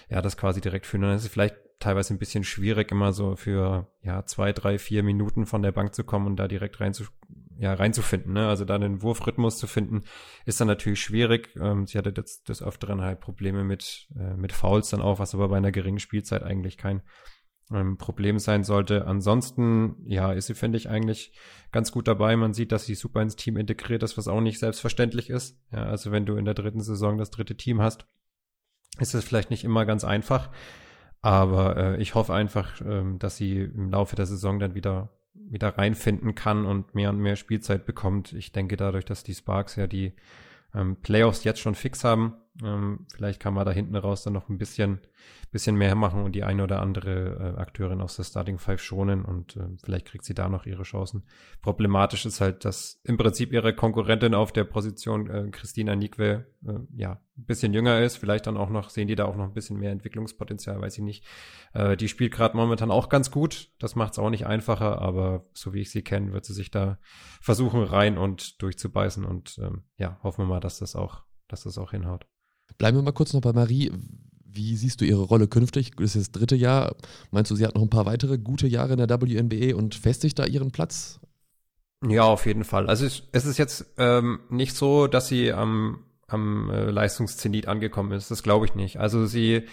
ja 0.07 0.21
das 0.21 0.37
quasi 0.37 0.61
direkt 0.61 0.85
fühlen. 0.85 1.03
Und 1.03 1.11
das 1.11 1.23
ist 1.23 1.33
vielleicht 1.33 1.55
teilweise 1.79 2.13
ein 2.13 2.19
bisschen 2.19 2.43
schwierig, 2.43 2.91
immer 2.91 3.13
so 3.13 3.35
für 3.35 3.87
ja 4.01 4.25
zwei, 4.25 4.53
drei, 4.53 4.77
vier 4.77 5.03
Minuten 5.03 5.45
von 5.45 5.61
der 5.61 5.71
Bank 5.71 5.95
zu 5.95 6.03
kommen 6.03 6.27
und 6.27 6.35
da 6.35 6.47
direkt 6.47 6.79
rein 6.79 6.93
zu, 6.93 7.05
ja, 7.57 7.73
reinzufinden. 7.73 8.33
Ne? 8.33 8.47
Also 8.47 8.65
da 8.65 8.75
einen 8.75 9.01
Wurfrhythmus 9.01 9.57
zu 9.57 9.67
finden, 9.67 10.03
ist 10.45 10.59
dann 10.59 10.67
natürlich 10.67 11.01
schwierig. 11.01 11.55
Ähm, 11.59 11.87
sie 11.87 11.97
hatte 11.97 12.11
des, 12.11 12.43
des 12.43 12.61
Öfteren 12.61 13.01
halt 13.01 13.21
Probleme 13.21 13.63
mit, 13.63 14.07
äh, 14.17 14.35
mit 14.35 14.51
Fouls 14.51 14.89
dann 14.89 15.01
auch, 15.01 15.19
was 15.19 15.33
aber 15.33 15.49
bei 15.49 15.57
einer 15.57 15.71
geringen 15.71 15.99
Spielzeit 15.99 16.43
eigentlich 16.43 16.77
kein 16.77 17.01
ähm, 17.71 17.97
Problem 17.97 18.39
sein 18.39 18.63
sollte. 18.63 19.05
Ansonsten, 19.05 19.95
ja, 20.05 20.33
ist 20.33 20.47
sie, 20.47 20.55
finde 20.55 20.77
ich, 20.77 20.89
eigentlich 20.89 21.37
ganz 21.71 21.91
gut 21.91 22.07
dabei. 22.07 22.35
Man 22.35 22.53
sieht, 22.53 22.71
dass 22.71 22.85
sie 22.85 22.95
super 22.95 23.21
ins 23.21 23.35
Team 23.35 23.57
integriert 23.57 24.03
ist, 24.03 24.17
was 24.17 24.27
auch 24.27 24.41
nicht 24.41 24.59
selbstverständlich 24.59 25.29
ist. 25.29 25.59
Ja, 25.71 25.85
also 25.85 26.11
wenn 26.11 26.25
du 26.25 26.35
in 26.35 26.45
der 26.45 26.55
dritten 26.55 26.81
Saison 26.81 27.17
das 27.17 27.31
dritte 27.31 27.55
Team 27.55 27.81
hast, 27.81 28.05
ist 28.99 29.13
es 29.13 29.23
vielleicht 29.23 29.49
nicht 29.49 29.63
immer 29.63 29.85
ganz 29.85 30.03
einfach. 30.03 30.49
Aber 31.21 31.77
äh, 31.77 32.01
ich 32.01 32.15
hoffe 32.15 32.33
einfach, 32.33 32.81
ähm, 32.81 33.19
dass 33.19 33.37
sie 33.37 33.61
im 33.61 33.91
Laufe 33.91 34.15
der 34.15 34.25
Saison 34.25 34.59
dann 34.59 34.75
wieder 34.75 35.09
wieder 35.51 35.77
reinfinden 35.77 36.35
kann 36.35 36.65
und 36.65 36.93
mehr 36.95 37.09
und 37.09 37.19
mehr 37.19 37.35
Spielzeit 37.35 37.85
bekommt. 37.85 38.33
Ich 38.33 38.51
denke 38.51 38.77
dadurch, 38.77 39.05
dass 39.05 39.23
die 39.23 39.33
Sparks 39.33 39.75
ja 39.75 39.87
die 39.87 40.13
ähm, 40.75 40.97
Playoffs 40.97 41.43
jetzt 41.43 41.59
schon 41.59 41.75
fix 41.75 42.03
haben, 42.03 42.35
ähm, 42.63 43.05
vielleicht 43.13 43.39
kann 43.39 43.53
man 43.53 43.65
da 43.65 43.71
hinten 43.71 43.95
raus 43.95 44.23
dann 44.23 44.33
noch 44.33 44.49
ein 44.49 44.57
bisschen 44.57 44.99
bisschen 45.51 45.75
mehr 45.75 45.95
machen 45.95 46.23
und 46.23 46.33
die 46.33 46.43
eine 46.43 46.63
oder 46.63 46.79
andere 46.79 47.55
äh, 47.57 47.59
Akteurin 47.59 48.01
aus 48.01 48.15
der 48.15 48.23
Starting 48.23 48.59
Five 48.59 48.81
schonen 48.81 49.25
und 49.25 49.55
äh, 49.55 49.61
vielleicht 49.83 50.05
kriegt 50.05 50.23
sie 50.23 50.35
da 50.35 50.47
noch 50.47 50.65
ihre 50.65 50.83
Chancen. 50.83 51.23
Problematisch 51.61 52.25
ist 52.25 52.39
halt, 52.39 52.65
dass 52.65 52.99
im 53.03 53.17
Prinzip 53.17 53.51
ihre 53.51 53.73
Konkurrentin 53.73 54.35
auf 54.35 54.51
der 54.51 54.63
Position 54.63 55.29
äh, 55.29 55.49
Christina 55.49 55.95
Nikwe 55.95 56.45
äh, 56.67 56.73
ja 56.95 57.19
ein 57.37 57.45
bisschen 57.45 57.73
jünger 57.73 57.99
ist, 58.01 58.17
vielleicht 58.17 58.45
dann 58.45 58.57
auch 58.57 58.69
noch 58.69 58.89
sehen 58.89 59.07
die 59.07 59.15
da 59.15 59.25
auch 59.25 59.35
noch 59.35 59.45
ein 59.45 59.53
bisschen 59.53 59.79
mehr 59.79 59.91
Entwicklungspotenzial, 59.91 60.79
weiß 60.79 60.97
ich 60.99 61.03
nicht. 61.03 61.25
Äh, 61.73 61.97
die 61.97 62.07
spielt 62.07 62.33
gerade 62.33 62.55
momentan 62.55 62.91
auch 62.91 63.09
ganz 63.09 63.31
gut, 63.31 63.71
das 63.79 63.95
macht 63.95 64.13
es 64.13 64.19
auch 64.19 64.29
nicht 64.29 64.45
einfacher, 64.45 65.01
aber 65.01 65.45
so 65.53 65.73
wie 65.73 65.81
ich 65.81 65.89
sie 65.89 66.03
kenne, 66.03 66.31
wird 66.31 66.45
sie 66.45 66.53
sich 66.53 66.69
da 66.69 66.99
versuchen 67.41 67.83
rein 67.83 68.19
und 68.19 68.61
durchzubeißen 68.61 69.25
und 69.25 69.57
ähm, 69.63 69.83
ja, 69.97 70.19
hoffen 70.21 70.43
wir 70.43 70.49
mal, 70.49 70.59
dass 70.59 70.77
das 70.77 70.95
auch, 70.95 71.23
dass 71.47 71.63
das 71.63 71.79
auch 71.79 71.91
hinhaut. 71.91 72.28
Bleiben 72.79 72.97
wir 72.97 73.03
mal 73.03 73.11
kurz 73.11 73.33
noch 73.33 73.41
bei 73.41 73.53
Marie. 73.53 73.91
Wie 74.45 74.75
siehst 74.75 75.01
du 75.01 75.05
ihre 75.05 75.21
Rolle 75.21 75.47
künftig? 75.47 75.91
Das 75.97 76.15
ist 76.15 76.29
das 76.29 76.31
dritte 76.31 76.55
Jahr. 76.55 76.95
Meinst 77.29 77.51
du, 77.51 77.55
sie 77.55 77.65
hat 77.67 77.75
noch 77.75 77.83
ein 77.83 77.89
paar 77.89 78.07
weitere 78.07 78.39
gute 78.39 78.65
Jahre 78.65 78.93
in 78.93 79.05
der 79.05 79.09
WNBA 79.09 79.75
und 79.75 79.93
festigt 79.93 80.39
da 80.39 80.45
ihren 80.45 80.71
Platz? 80.71 81.19
Ja, 82.07 82.23
auf 82.23 82.45
jeden 82.45 82.63
Fall. 82.63 82.87
Also 82.87 83.05
es, 83.05 83.23
es 83.33 83.45
ist 83.45 83.57
jetzt 83.57 83.85
ähm, 83.97 84.39
nicht 84.49 84.75
so, 84.75 85.07
dass 85.07 85.27
sie 85.27 85.51
am, 85.51 86.05
am 86.27 86.69
äh, 86.69 86.89
Leistungszenit 86.89 87.67
angekommen 87.67 88.13
ist. 88.13 88.31
Das 88.31 88.43
glaube 88.43 88.65
ich 88.65 88.73
nicht. 88.73 88.97
Also 88.97 89.25
sie 89.25 89.63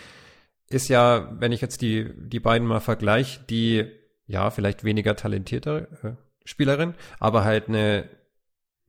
ist 0.69 0.89
ja, 0.89 1.33
wenn 1.39 1.53
ich 1.53 1.61
jetzt 1.61 1.83
die, 1.83 2.11
die 2.17 2.41
beiden 2.41 2.67
mal 2.67 2.81
vergleiche, 2.81 3.41
die 3.49 3.87
ja 4.27 4.51
vielleicht 4.51 4.83
weniger 4.83 5.15
talentierte 5.15 5.89
äh, 6.03 6.11
Spielerin, 6.45 6.95
aber 7.21 7.45
halt 7.45 7.69
eine, 7.69 8.09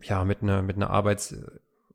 ja, 0.01 0.25
mit 0.25 0.41
einer, 0.41 0.63
mit 0.63 0.75
einer 0.75 0.89
Arbeits, 0.89 1.35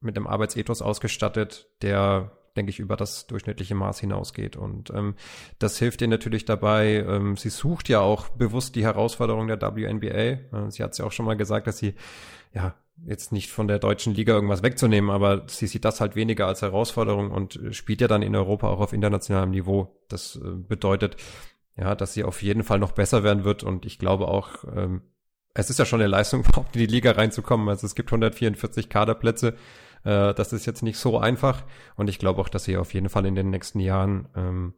mit 0.02 0.16
einem 0.16 0.26
Arbeitsethos 0.26 0.82
ausgestattet, 0.82 1.68
der 1.82 2.32
denke 2.56 2.70
ich, 2.70 2.80
über 2.80 2.96
das 2.96 3.26
durchschnittliche 3.26 3.74
Maß 3.74 4.00
hinausgeht. 4.00 4.56
Und 4.56 4.90
ähm, 4.90 5.14
das 5.58 5.78
hilft 5.78 6.02
ihr 6.02 6.08
natürlich 6.08 6.44
dabei. 6.44 7.04
Ähm, 7.08 7.36
sie 7.36 7.48
sucht 7.48 7.88
ja 7.88 8.00
auch 8.00 8.28
bewusst 8.28 8.76
die 8.76 8.84
Herausforderung 8.84 9.48
der 9.48 9.60
WNBA. 9.60 10.08
Äh, 10.08 10.40
sie 10.68 10.82
hat 10.82 10.96
ja 10.98 11.06
auch 11.06 11.12
schon 11.12 11.26
mal 11.26 11.36
gesagt, 11.36 11.66
dass 11.66 11.78
sie 11.78 11.94
ja 12.52 12.74
jetzt 13.04 13.32
nicht 13.32 13.50
von 13.50 13.68
der 13.68 13.78
deutschen 13.78 14.14
Liga 14.14 14.34
irgendwas 14.34 14.62
wegzunehmen, 14.62 15.10
aber 15.10 15.44
sie 15.48 15.66
sieht 15.66 15.84
das 15.84 16.00
halt 16.00 16.14
weniger 16.14 16.46
als 16.46 16.62
Herausforderung 16.62 17.30
und 17.30 17.58
spielt 17.70 18.00
ja 18.00 18.08
dann 18.08 18.22
in 18.22 18.36
Europa 18.36 18.68
auch 18.68 18.80
auf 18.80 18.92
internationalem 18.92 19.50
Niveau. 19.50 19.96
Das 20.08 20.36
äh, 20.36 20.50
bedeutet, 20.50 21.16
ja, 21.76 21.94
dass 21.94 22.12
sie 22.12 22.24
auf 22.24 22.42
jeden 22.42 22.64
Fall 22.64 22.78
noch 22.78 22.92
besser 22.92 23.24
werden 23.24 23.44
wird 23.44 23.62
und 23.62 23.86
ich 23.86 23.98
glaube 23.98 24.28
auch, 24.28 24.64
ähm, 24.76 25.02
es 25.54 25.70
ist 25.70 25.78
ja 25.78 25.84
schon 25.84 26.00
eine 26.00 26.08
Leistung, 26.08 26.44
überhaupt 26.48 26.76
in 26.76 26.80
die 26.80 26.86
Liga 26.86 27.12
reinzukommen. 27.12 27.68
Also 27.68 27.86
es 27.86 27.94
gibt 27.94 28.10
144 28.10 28.88
Kaderplätze. 28.88 29.54
Äh, 30.04 30.34
das 30.34 30.52
ist 30.52 30.66
jetzt 30.66 30.82
nicht 30.82 30.98
so 30.98 31.18
einfach. 31.18 31.64
Und 31.96 32.08
ich 32.08 32.18
glaube 32.18 32.40
auch, 32.40 32.48
dass 32.48 32.64
sie 32.64 32.76
auf 32.76 32.94
jeden 32.94 33.08
Fall 33.08 33.26
in 33.26 33.34
den 33.34 33.50
nächsten 33.50 33.80
Jahren 33.80 34.28
ähm, 34.34 34.74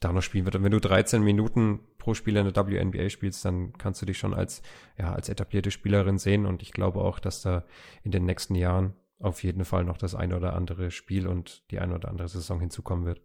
da 0.00 0.12
noch 0.12 0.22
spielen 0.22 0.44
wird. 0.44 0.56
Und 0.56 0.64
wenn 0.64 0.72
du 0.72 0.80
13 0.80 1.22
Minuten 1.22 1.80
pro 1.98 2.14
Spieler 2.14 2.40
in 2.40 2.52
der 2.52 2.66
WNBA 2.66 3.10
spielst, 3.10 3.44
dann 3.44 3.72
kannst 3.74 4.00
du 4.00 4.06
dich 4.06 4.18
schon 4.18 4.34
als, 4.34 4.62
ja, 4.98 5.12
als 5.12 5.28
etablierte 5.28 5.70
Spielerin 5.70 6.18
sehen. 6.18 6.46
Und 6.46 6.62
ich 6.62 6.72
glaube 6.72 7.00
auch, 7.00 7.18
dass 7.18 7.42
da 7.42 7.64
in 8.02 8.10
den 8.10 8.24
nächsten 8.24 8.54
Jahren 8.54 8.94
auf 9.18 9.42
jeden 9.42 9.64
Fall 9.64 9.84
noch 9.84 9.98
das 9.98 10.14
eine 10.14 10.36
oder 10.36 10.54
andere 10.54 10.90
Spiel 10.90 11.26
und 11.26 11.70
die 11.70 11.78
eine 11.78 11.94
oder 11.94 12.08
andere 12.08 12.28
Saison 12.28 12.58
hinzukommen 12.58 13.04
wird. 13.04 13.20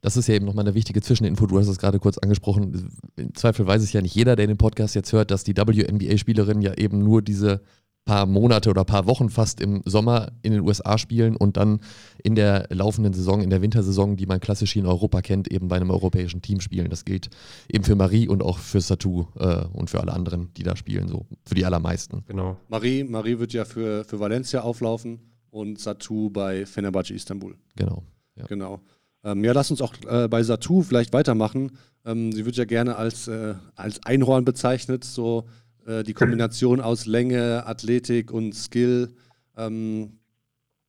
Das 0.00 0.16
ist 0.16 0.28
ja 0.28 0.34
eben 0.34 0.46
nochmal 0.46 0.64
eine 0.64 0.74
wichtige 0.74 1.02
Zwischeninfo. 1.02 1.46
Du 1.46 1.58
hast 1.58 1.68
es 1.68 1.78
gerade 1.78 1.98
kurz 1.98 2.16
angesprochen. 2.16 2.90
Im 3.16 3.34
Zweifel 3.34 3.66
weiß 3.66 3.82
es 3.82 3.92
ja 3.92 4.00
nicht 4.00 4.14
jeder, 4.14 4.34
der 4.34 4.46
den 4.46 4.56
Podcast 4.56 4.94
jetzt 4.94 5.12
hört, 5.12 5.30
dass 5.30 5.44
die 5.44 5.56
WNBA-Spielerinnen 5.56 6.62
ja 6.62 6.74
eben 6.74 6.98
nur 7.00 7.20
diese 7.20 7.62
paar 8.04 8.26
Monate 8.26 8.70
oder 8.70 8.84
paar 8.84 9.06
Wochen 9.06 9.28
fast 9.28 9.60
im 9.60 9.82
Sommer 9.84 10.32
in 10.42 10.52
den 10.52 10.62
USA 10.62 10.98
spielen 10.98 11.36
und 11.36 11.56
dann 11.56 11.80
in 12.22 12.34
der 12.34 12.66
laufenden 12.70 13.12
Saison, 13.12 13.40
in 13.40 13.50
der 13.50 13.62
Wintersaison, 13.62 14.16
die 14.16 14.26
man 14.26 14.40
klassisch 14.40 14.72
hier 14.72 14.82
in 14.82 14.88
Europa 14.88 15.20
kennt, 15.22 15.50
eben 15.50 15.68
bei 15.68 15.76
einem 15.76 15.90
europäischen 15.90 16.42
Team 16.42 16.60
spielen. 16.60 16.90
Das 16.90 17.04
gilt 17.04 17.30
eben 17.70 17.84
für 17.84 17.94
Marie 17.94 18.26
und 18.26 18.42
auch 18.42 18.58
für 18.58 18.80
Satu 18.80 19.26
äh, 19.38 19.64
und 19.72 19.90
für 19.90 20.00
alle 20.00 20.12
anderen, 20.12 20.52
die 20.54 20.62
da 20.62 20.76
spielen, 20.76 21.08
so 21.08 21.26
für 21.44 21.54
die 21.54 21.64
allermeisten. 21.64 22.24
Genau. 22.26 22.56
Marie, 22.68 23.04
Marie 23.04 23.38
wird 23.38 23.52
ja 23.52 23.64
für, 23.64 24.04
für 24.04 24.18
Valencia 24.18 24.62
auflaufen 24.62 25.20
und 25.50 25.78
Satu 25.78 26.30
bei 26.30 26.66
Fenerbahce 26.66 27.14
Istanbul. 27.14 27.56
Genau. 27.76 28.02
Ja. 28.36 28.46
Genau. 28.46 28.80
Ähm, 29.22 29.44
ja, 29.44 29.52
lass 29.52 29.70
uns 29.70 29.82
auch 29.82 29.94
äh, 30.08 30.28
bei 30.28 30.42
Satu 30.42 30.82
vielleicht 30.82 31.12
weitermachen. 31.12 31.72
Ähm, 32.04 32.32
sie 32.32 32.46
wird 32.46 32.56
ja 32.56 32.64
gerne 32.64 32.96
als, 32.96 33.28
äh, 33.28 33.54
als 33.76 34.02
Einhorn 34.04 34.44
bezeichnet, 34.44 35.04
so 35.04 35.46
äh, 35.86 36.02
die 36.02 36.14
Kombination 36.14 36.80
aus 36.80 37.06
Länge, 37.06 37.66
Athletik 37.66 38.30
und 38.30 38.54
Skill. 38.54 39.14
Ähm, 39.56 40.18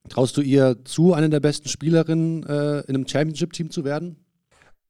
traust 0.10 0.38
du 0.38 0.42
ihr 0.42 0.84
zu, 0.86 1.14
eine 1.14 1.30
der 1.30 1.40
besten 1.40 1.70
Spielerinnen 1.70 2.44
äh, 2.44 2.82
in 2.82 2.96
einem 2.96 3.08
Championship-Team 3.08 3.72
zu 3.72 3.84
werden? 3.84 4.18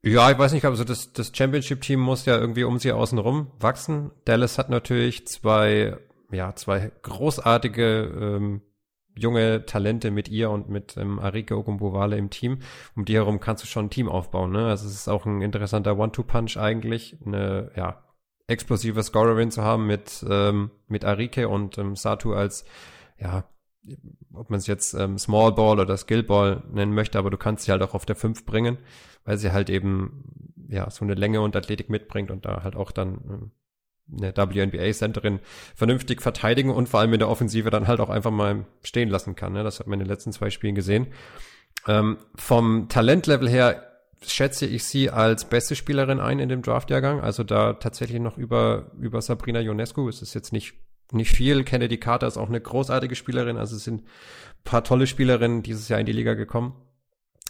Ja, 0.03 0.31
ich 0.31 0.37
weiß 0.37 0.53
nicht, 0.53 0.65
also 0.65 0.83
das, 0.83 1.13
das 1.13 1.31
Championship-Team 1.33 1.99
muss 1.99 2.25
ja 2.25 2.37
irgendwie 2.37 2.63
um 2.63 2.79
sie 2.79 2.91
außenrum 2.91 3.51
wachsen. 3.59 4.11
Dallas 4.25 4.57
hat 4.57 4.69
natürlich 4.69 5.27
zwei, 5.27 5.97
ja, 6.31 6.55
zwei 6.55 6.91
großartige 7.03 8.11
ähm, 8.19 8.61
junge 9.15 9.65
Talente 9.65 10.09
mit 10.09 10.29
ihr 10.29 10.49
und 10.49 10.69
mit 10.69 10.97
ähm, 10.97 11.19
Arike 11.19 11.55
Ogumbowale 11.55 12.17
im 12.17 12.29
Team. 12.29 12.59
Um 12.95 13.05
die 13.05 13.15
herum 13.15 13.39
kannst 13.39 13.63
du 13.63 13.67
schon 13.67 13.85
ein 13.85 13.89
Team 13.89 14.09
aufbauen. 14.09 14.51
Ne? 14.51 14.65
Also 14.65 14.87
es 14.87 14.93
ist 14.93 15.07
auch 15.07 15.25
ein 15.25 15.41
interessanter 15.41 15.97
One-Two-Punch 15.97 16.57
eigentlich. 16.57 17.17
Eine 17.23 17.71
ja, 17.75 18.03
explosive 18.51 19.01
Scorerin 19.01 19.51
zu 19.51 19.63
haben 19.63 19.87
mit, 19.87 20.23
ähm, 20.29 20.71
mit 20.87 21.05
Arike 21.05 21.47
und 21.47 21.77
ähm, 21.77 21.95
Satu 21.95 22.33
als, 22.33 22.65
ja, 23.17 23.45
ob 24.33 24.49
man 24.49 24.59
es 24.59 24.67
jetzt 24.67 24.93
ähm, 24.93 25.17
Small 25.17 25.53
Ball 25.53 25.79
oder 25.79 25.97
Skill 25.97 26.23
Ball 26.23 26.63
nennen 26.71 26.93
möchte, 26.93 27.17
aber 27.17 27.29
du 27.29 27.37
kannst 27.37 27.65
sie 27.65 27.71
halt 27.71 27.81
auch 27.81 27.95
auf 27.95 28.05
der 28.05 28.15
5 28.15 28.45
bringen, 28.45 28.77
weil 29.25 29.37
sie 29.37 29.51
halt 29.51 29.69
eben 29.69 30.23
ja 30.69 30.89
so 30.89 31.03
eine 31.03 31.15
Länge 31.15 31.41
und 31.41 31.55
Athletik 31.55 31.89
mitbringt 31.89 32.29
und 32.29 32.45
da 32.45 32.63
halt 32.63 32.75
auch 32.75 32.91
dann 32.91 33.21
ähm, 33.29 33.51
eine 34.19 34.35
WNBA-Centerin 34.35 35.39
vernünftig 35.75 36.21
verteidigen 36.21 36.69
und 36.69 36.89
vor 36.89 36.99
allem 36.99 37.13
in 37.13 37.19
der 37.19 37.29
Offensive 37.29 37.69
dann 37.69 37.87
halt 37.87 37.99
auch 37.99 38.09
einfach 38.09 38.31
mal 38.31 38.65
stehen 38.83 39.09
lassen 39.09 39.35
kann. 39.35 39.53
Ne? 39.53 39.63
Das 39.63 39.79
hat 39.79 39.87
man 39.87 39.99
in 39.99 40.05
den 40.05 40.09
letzten 40.09 40.33
zwei 40.33 40.49
Spielen 40.49 40.75
gesehen. 40.75 41.07
Ähm, 41.87 42.17
vom 42.35 42.89
Talentlevel 42.89 43.49
her 43.49 43.90
schätze 44.25 44.65
ich 44.65 44.83
sie 44.85 45.09
als 45.09 45.45
beste 45.45 45.75
Spielerin 45.75 46.19
ein 46.19 46.39
in 46.39 46.49
dem 46.49 46.61
Draftjahrgang. 46.61 47.21
Also 47.21 47.43
da 47.43 47.73
tatsächlich 47.73 48.19
noch 48.19 48.37
über, 48.37 48.91
über 48.99 49.21
Sabrina 49.21 49.59
Ionescu. 49.59 50.07
Es 50.07 50.21
ist 50.21 50.33
jetzt 50.33 50.53
nicht, 50.53 50.73
nicht 51.11 51.31
viel. 51.31 51.63
Kennedy 51.63 51.97
Carter 51.97 52.27
ist 52.27 52.37
auch 52.37 52.49
eine 52.49 52.61
großartige 52.61 53.15
Spielerin. 53.15 53.57
Also 53.57 53.75
es 53.75 53.83
sind 53.83 54.03
paar 54.63 54.83
tolle 54.83 55.07
Spielerinnen 55.07 55.63
dieses 55.63 55.89
Jahr 55.89 55.99
in 55.99 56.05
die 56.05 56.11
Liga 56.11 56.35
gekommen. 56.35 56.75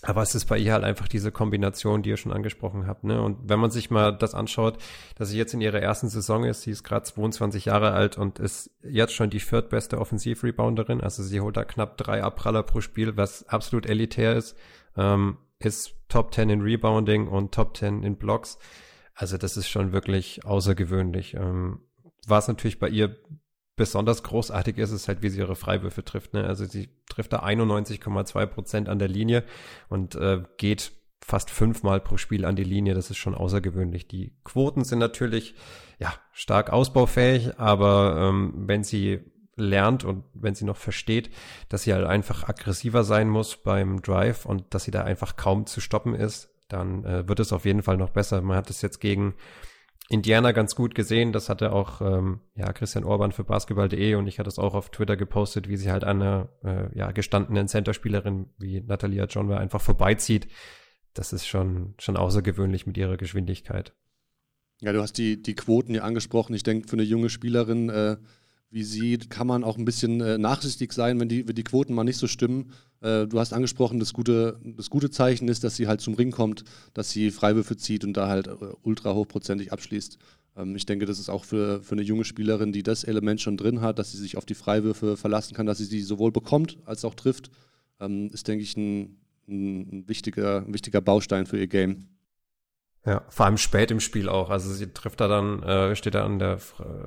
Aber 0.04 0.24
es 0.24 0.34
ist 0.34 0.46
bei 0.46 0.58
ihr 0.58 0.74
halt 0.74 0.84
einfach 0.84 1.08
diese 1.08 1.32
Kombination, 1.32 2.01
die 2.01 2.10
ihr 2.10 2.18
schon 2.18 2.34
angesprochen 2.34 2.88
habt. 2.88 3.04
Ne? 3.04 3.22
Und 3.22 3.38
wenn 3.48 3.60
man 3.60 3.70
sich 3.70 3.92
mal 3.92 4.12
das 4.12 4.34
anschaut, 4.34 4.80
dass 5.16 5.30
sie 5.30 5.38
jetzt 5.38 5.54
in 5.54 5.62
ihrer 5.62 5.80
ersten 5.80 6.10
Saison 6.10 6.44
ist, 6.44 6.63
sie 6.63 6.72
ist 6.72 6.84
gerade 6.84 7.04
22 7.04 7.66
Jahre 7.66 7.92
alt 7.92 8.18
und 8.18 8.40
ist 8.40 8.72
jetzt 8.82 9.13
schon 9.13 9.30
die 9.30 9.40
viertbeste 9.40 10.00
Offensiv-Rebounderin. 10.00 11.01
Also 11.01 11.22
sie 11.22 11.40
holt 11.40 11.56
da 11.56 11.66
knapp 11.66 11.98
drei 11.98 12.24
Abpraller 12.24 12.63
pro 12.63 12.82
Spiel, 12.82 13.16
was 13.16 13.48
absolut 13.48 13.86
elitär 13.86 14.36
ist. 14.36 14.58
Ähm, 14.98 15.38
ist 15.60 15.94
Top 16.12 16.34
10 16.34 16.50
in 16.50 16.62
Rebounding 16.62 17.27
und 17.27 17.53
Top 17.53 17.77
10 17.77 18.03
in 18.03 18.18
Blocks. 18.18 18.60
Also 19.15 19.38
das 19.38 19.56
ist 19.56 19.70
schon 19.70 19.94
wirklich 19.94 20.46
außergewöhnlich. 20.46 21.36
Ähm, 21.36 21.80
was 22.27 22.50
natürlich 22.50 22.80
bei 22.80 22.89
ihr 22.89 23.15
besonders 23.77 24.22
großartig 24.22 24.77
ist, 24.77 24.91
ist 24.91 25.08
halt, 25.08 25.22
wie 25.22 25.30
sie 25.30 25.39
ihre 25.39 25.56
Freiwürfe 25.56 26.03
trifft. 26.03 26.34
Ne? 26.34 26.44
Also 26.44 26.65
sie 26.65 26.89
trifft 27.10 27.32
da 27.32 27.44
91,2 27.44 28.46
Prozent 28.46 28.89
an 28.89 29.00
der 29.00 29.08
Linie 29.08 29.46
und 29.88 30.15
äh, 30.15 30.44
geht 30.58 30.91
fast 31.24 31.50
fünfmal 31.50 32.01
pro 32.01 32.18
Spiel 32.18 32.44
an 32.44 32.58
die 32.58 32.65
Linie. 32.65 32.94
Das 32.94 33.10
ist 33.10 33.18
schon 33.18 33.34
außergewöhnlich. 33.34 34.08
Die 34.08 34.36
Quoten 34.44 34.84
sind 34.84 35.00
natürlich 35.00 35.56
ja 35.98 36.13
stark 36.34 36.74
ausbaufähig, 36.74 37.58
aber 37.58 38.18
ähm, 38.18 38.53
wenn 38.68 38.84
sie 38.84 39.31
lernt 39.55 40.03
und 40.03 40.24
wenn 40.34 40.55
sie 40.55 40.65
noch 40.65 40.77
versteht, 40.77 41.29
dass 41.70 41.84
sie 41.84 41.93
halt 41.93 42.05
einfach 42.05 42.48
aggressiver 42.48 43.03
sein 43.03 43.29
muss 43.29 43.58
beim 43.58 44.01
Drive 44.01 44.46
und 44.46 44.74
dass 44.74 44.86
sie 44.86 44.91
da 44.91 45.03
einfach 45.03 45.36
kaum 45.36 45.65
zu 45.65 45.81
stoppen 45.81 46.15
ist, 46.15 46.50
dann 46.70 47.03
äh, 47.03 47.27
wird 47.27 47.39
es 47.39 47.53
auf 47.53 47.65
jeden 47.65 47.84
Fall 47.84 47.98
noch 47.98 48.12
besser. 48.12 48.41
Man 48.41 48.58
hat 48.58 48.70
es 48.70 48.81
jetzt 48.81 49.00
gegen 49.00 49.36
Indiana 50.12 50.51
ganz 50.51 50.75
gut 50.75 50.93
gesehen. 50.93 51.31
Das 51.31 51.50
hatte 51.50 51.72
auch 51.72 52.01
ähm, 52.01 52.41
ja, 52.55 52.72
Christian 52.74 53.03
Orban 53.03 53.31
für 53.31 53.43
basketball.de 53.43 54.15
und 54.15 54.27
ich 54.27 54.39
hatte 54.39 54.50
es 54.50 54.60
auch 54.60 54.74
auf 54.74 54.89
Twitter 54.89 55.15
gepostet, 55.15 55.70
wie 55.70 55.77
sie 55.77 55.91
halt 55.91 56.03
an 56.03 56.22
einer 56.22 56.50
äh, 56.63 56.98
ja, 56.98 57.12
gestandenen 57.12 57.67
Centerspielerin 57.67 58.50
wie 58.58 58.81
Natalia 58.81 59.25
Johnway 59.25 59.55
einfach 59.55 59.81
vorbeizieht. 59.81 60.48
Das 61.13 61.34
ist 61.34 61.46
schon, 61.46 61.93
schon 61.98 62.17
außergewöhnlich 62.17 62.86
mit 62.88 62.98
ihrer 62.98 63.17
Geschwindigkeit. 63.17 63.93
Ja, 64.81 64.93
du 64.93 65.01
hast 65.01 65.17
die, 65.17 65.41
die 65.41 65.55
Quoten 65.55 65.93
ja 65.93 66.03
angesprochen. 66.03 66.55
Ich 66.55 66.63
denke, 66.63 66.88
für 66.88 66.96
eine 66.96 67.03
junge 67.03 67.29
Spielerin 67.29 67.89
äh, 67.89 68.17
wie 68.72 68.84
sie 68.84 69.18
kann 69.18 69.48
man 69.48 69.63
auch 69.63 69.78
ein 69.78 69.86
bisschen 69.86 70.22
äh, 70.22 70.38
nachsichtig 70.38 70.94
sein, 70.94 71.20
wenn 71.20 71.28
die, 71.28 71.48
wenn 71.48 71.56
die 71.56 71.63
Quoten 71.63 71.94
mal 71.94 72.06
nicht 72.06 72.18
so 72.18 72.28
stimmen. 72.28 72.72
Äh, 73.01 73.28
du 73.28 73.38
hast 73.38 73.51
angesprochen, 73.51 74.00
das 74.00 74.13
gute, 74.13 74.60
das 74.63 74.90
gute 74.90 75.10
Zeichen 75.10 75.50
ist, 75.50 75.63
dass 75.66 75.75
sie 75.75 75.88
halt 75.88 76.00
zum 76.00 76.13
Ring 76.13 76.32
kommt, 76.32 76.63
dass 76.94 77.12
sie 77.12 77.32
Freiwürfe 77.32 77.75
zieht 77.75 78.06
und 78.06 78.16
da 78.16 78.30
halt 78.30 78.48
äh, 78.48 78.56
ultra 78.82 79.13
hochprozentig 79.13 79.74
abschließt. 79.74 80.18
Ähm, 80.56 80.75
ich 80.75 80.86
denke, 80.86 81.06
das 81.06 81.20
ist 81.20 81.30
auch 81.30 81.44
für, 81.44 81.84
für 81.84 81.94
eine 81.94 82.01
junge 82.01 82.24
Spielerin, 82.24 82.72
die 82.72 82.82
das 82.82 83.04
Element 83.04 83.42
schon 83.42 83.58
drin 83.58 83.82
hat, 83.82 84.00
dass 84.00 84.13
sie 84.13 84.18
sich 84.18 84.38
auf 84.38 84.46
die 84.46 84.56
Freiwürfe 84.56 85.18
verlassen 85.18 85.54
kann, 85.54 85.66
dass 85.66 85.80
sie 85.80 85.86
sie 85.86 86.01
sowohl 86.01 86.32
bekommt 86.32 86.78
als 86.86 87.04
auch 87.04 87.16
trifft, 87.16 87.51
ähm, 88.00 88.30
ist, 88.32 88.48
denke 88.48 88.63
ich, 88.63 88.78
ein, 88.78 89.18
ein, 89.50 90.08
wichtiger, 90.08 90.66
ein 90.66 90.74
wichtiger 90.74 91.01
Baustein 91.01 91.46
für 91.46 91.60
ihr 91.60 91.68
Game. 91.68 92.08
Ja, 93.03 93.24
vor 93.29 93.48
allem 93.48 93.58
spät 93.58 93.89
im 93.89 94.00
Spiel 94.00 94.29
auch. 94.29 94.51
Also 94.51 94.72
sie 94.72 94.93
trifft 94.93 95.22
da 95.22 95.27
dann, 95.27 95.63
äh, 95.63 95.96
steht 95.96 96.13
da 96.13 96.24
an 96.24 96.38
der 96.38 96.60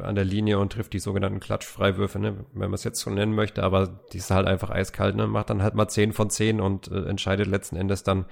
an 0.03 0.17
der 0.17 0.25
Linie 0.25 0.59
und 0.59 0.73
trifft 0.73 0.93
die 0.93 0.99
sogenannten 0.99 1.39
Klatschfreiwürfe, 1.39 2.19
ne, 2.19 2.45
wenn 2.53 2.71
man 2.71 2.75
es 2.75 2.83
jetzt 2.83 3.01
so 3.01 3.11
nennen 3.11 3.35
möchte, 3.35 3.63
aber 3.63 4.01
die 4.13 4.19
ist 4.19 4.33
halt 4.33 4.49
einfach 4.49 4.71
eiskalt, 4.71 5.15
ne, 5.15 5.29
macht 5.29 5.51
dann 5.51 5.63
halt 5.63 5.77
mal 5.77 5.87
10 5.87 6.13
von 6.13 6.31
10 6.31 6.61
und 6.61 6.91
äh, 6.91 7.05
entscheidet 7.05 7.47
letzten 7.47 7.77
Endes 7.77 8.03
dann 8.03 8.27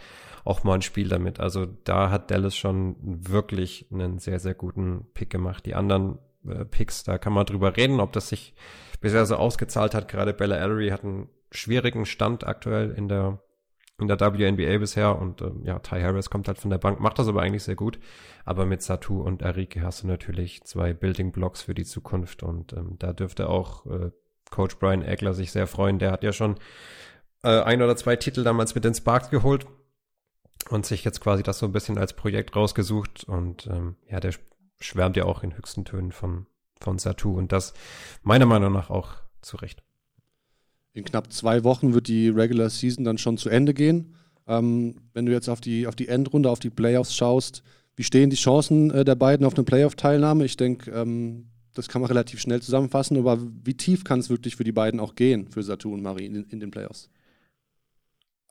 auch 0.44 0.64
mal 0.64 0.74
ein 0.74 0.82
Spiel 0.82 1.08
damit. 1.08 1.38
Also 1.38 1.66
da 1.84 2.10
hat 2.10 2.32
Dallas 2.32 2.56
schon 2.56 2.96
wirklich 3.00 3.86
einen 3.92 4.18
sehr, 4.18 4.40
sehr 4.40 4.54
guten 4.54 5.06
Pick 5.14 5.30
gemacht. 5.30 5.64
Die 5.64 5.76
anderen 5.76 6.18
äh, 6.44 6.64
Picks, 6.64 7.04
da 7.04 7.18
kann 7.18 7.32
man 7.32 7.46
drüber 7.46 7.76
reden, 7.76 8.00
ob 8.00 8.12
das 8.12 8.28
sich 8.28 8.54
bisher 9.00 9.24
so 9.24 9.36
ausgezahlt 9.36 9.94
hat. 9.94 10.08
Gerade 10.08 10.32
Bella 10.32 10.56
Ellery 10.56 10.88
hat 10.88 11.04
einen 11.04 11.28
schwierigen 11.52 12.06
Stand 12.06 12.44
aktuell 12.44 12.90
in 12.90 13.08
der 13.08 13.38
in 14.02 14.08
der 14.08 14.20
WNBA 14.20 14.78
bisher 14.78 15.18
und 15.18 15.40
ähm, 15.42 15.62
ja, 15.64 15.78
Ty 15.78 16.00
Harris 16.00 16.30
kommt 16.30 16.48
halt 16.48 16.58
von 16.58 16.70
der 16.70 16.78
Bank, 16.78 17.00
macht 17.00 17.18
das 17.18 17.28
aber 17.28 17.42
eigentlich 17.42 17.64
sehr 17.64 17.76
gut. 17.76 17.98
Aber 18.44 18.66
mit 18.66 18.82
Satu 18.82 19.22
und 19.22 19.42
Arike 19.42 19.82
hast 19.82 20.02
du 20.02 20.06
natürlich 20.06 20.64
zwei 20.64 20.92
Building 20.92 21.32
Blocks 21.32 21.62
für 21.62 21.74
die 21.74 21.84
Zukunft 21.84 22.42
und 22.42 22.72
ähm, 22.72 22.96
da 22.98 23.12
dürfte 23.12 23.48
auch 23.48 23.86
äh, 23.86 24.10
Coach 24.50 24.76
Brian 24.78 25.02
Eckler 25.02 25.34
sich 25.34 25.52
sehr 25.52 25.66
freuen. 25.66 25.98
Der 25.98 26.12
hat 26.12 26.22
ja 26.22 26.32
schon 26.32 26.56
äh, 27.42 27.60
ein 27.62 27.82
oder 27.82 27.96
zwei 27.96 28.16
Titel 28.16 28.44
damals 28.44 28.74
mit 28.74 28.84
den 28.84 28.94
Sparks 28.94 29.30
geholt 29.30 29.66
und 30.70 30.86
sich 30.86 31.04
jetzt 31.04 31.20
quasi 31.20 31.42
das 31.42 31.58
so 31.58 31.66
ein 31.66 31.72
bisschen 31.72 31.98
als 31.98 32.14
Projekt 32.14 32.54
rausgesucht 32.54 33.24
und 33.24 33.66
ähm, 33.66 33.96
ja, 34.08 34.20
der 34.20 34.32
schwärmt 34.80 35.16
ja 35.16 35.24
auch 35.24 35.42
in 35.42 35.56
höchsten 35.56 35.84
Tönen 35.84 36.12
von, 36.12 36.46
von 36.80 36.98
Satu 36.98 37.36
und 37.36 37.52
das 37.52 37.74
meiner 38.22 38.46
Meinung 38.46 38.72
nach 38.72 38.90
auch 38.90 39.14
zu 39.40 39.56
Recht. 39.56 39.82
In 40.94 41.04
knapp 41.04 41.32
zwei 41.32 41.64
Wochen 41.64 41.94
wird 41.94 42.08
die 42.08 42.28
Regular 42.28 42.68
Season 42.70 43.04
dann 43.04 43.18
schon 43.18 43.38
zu 43.38 43.48
Ende 43.48 43.74
gehen. 43.74 44.14
Ähm, 44.46 44.96
wenn 45.14 45.26
du 45.26 45.32
jetzt 45.32 45.48
auf 45.48 45.60
die, 45.60 45.86
auf 45.86 45.96
die 45.96 46.08
Endrunde, 46.08 46.50
auf 46.50 46.58
die 46.58 46.70
Playoffs 46.70 47.14
schaust, 47.14 47.62
wie 47.96 48.02
stehen 48.02 48.30
die 48.30 48.36
Chancen 48.36 48.90
äh, 48.90 49.04
der 49.04 49.14
beiden 49.14 49.46
auf 49.46 49.54
eine 49.54 49.64
Playoff-Teilnahme? 49.64 50.44
Ich 50.44 50.56
denke, 50.56 50.90
ähm, 50.90 51.48
das 51.74 51.88
kann 51.88 52.02
man 52.02 52.08
relativ 52.08 52.40
schnell 52.40 52.60
zusammenfassen, 52.60 53.16
aber 53.16 53.38
wie 53.64 53.74
tief 53.74 54.04
kann 54.04 54.20
es 54.20 54.28
wirklich 54.30 54.56
für 54.56 54.64
die 54.64 54.72
beiden 54.72 55.00
auch 55.00 55.14
gehen, 55.14 55.48
für 55.48 55.62
Satu 55.62 55.92
und 55.92 56.02
Marie 56.02 56.26
in, 56.26 56.44
in 56.44 56.60
den 56.60 56.70
Playoffs? 56.70 57.08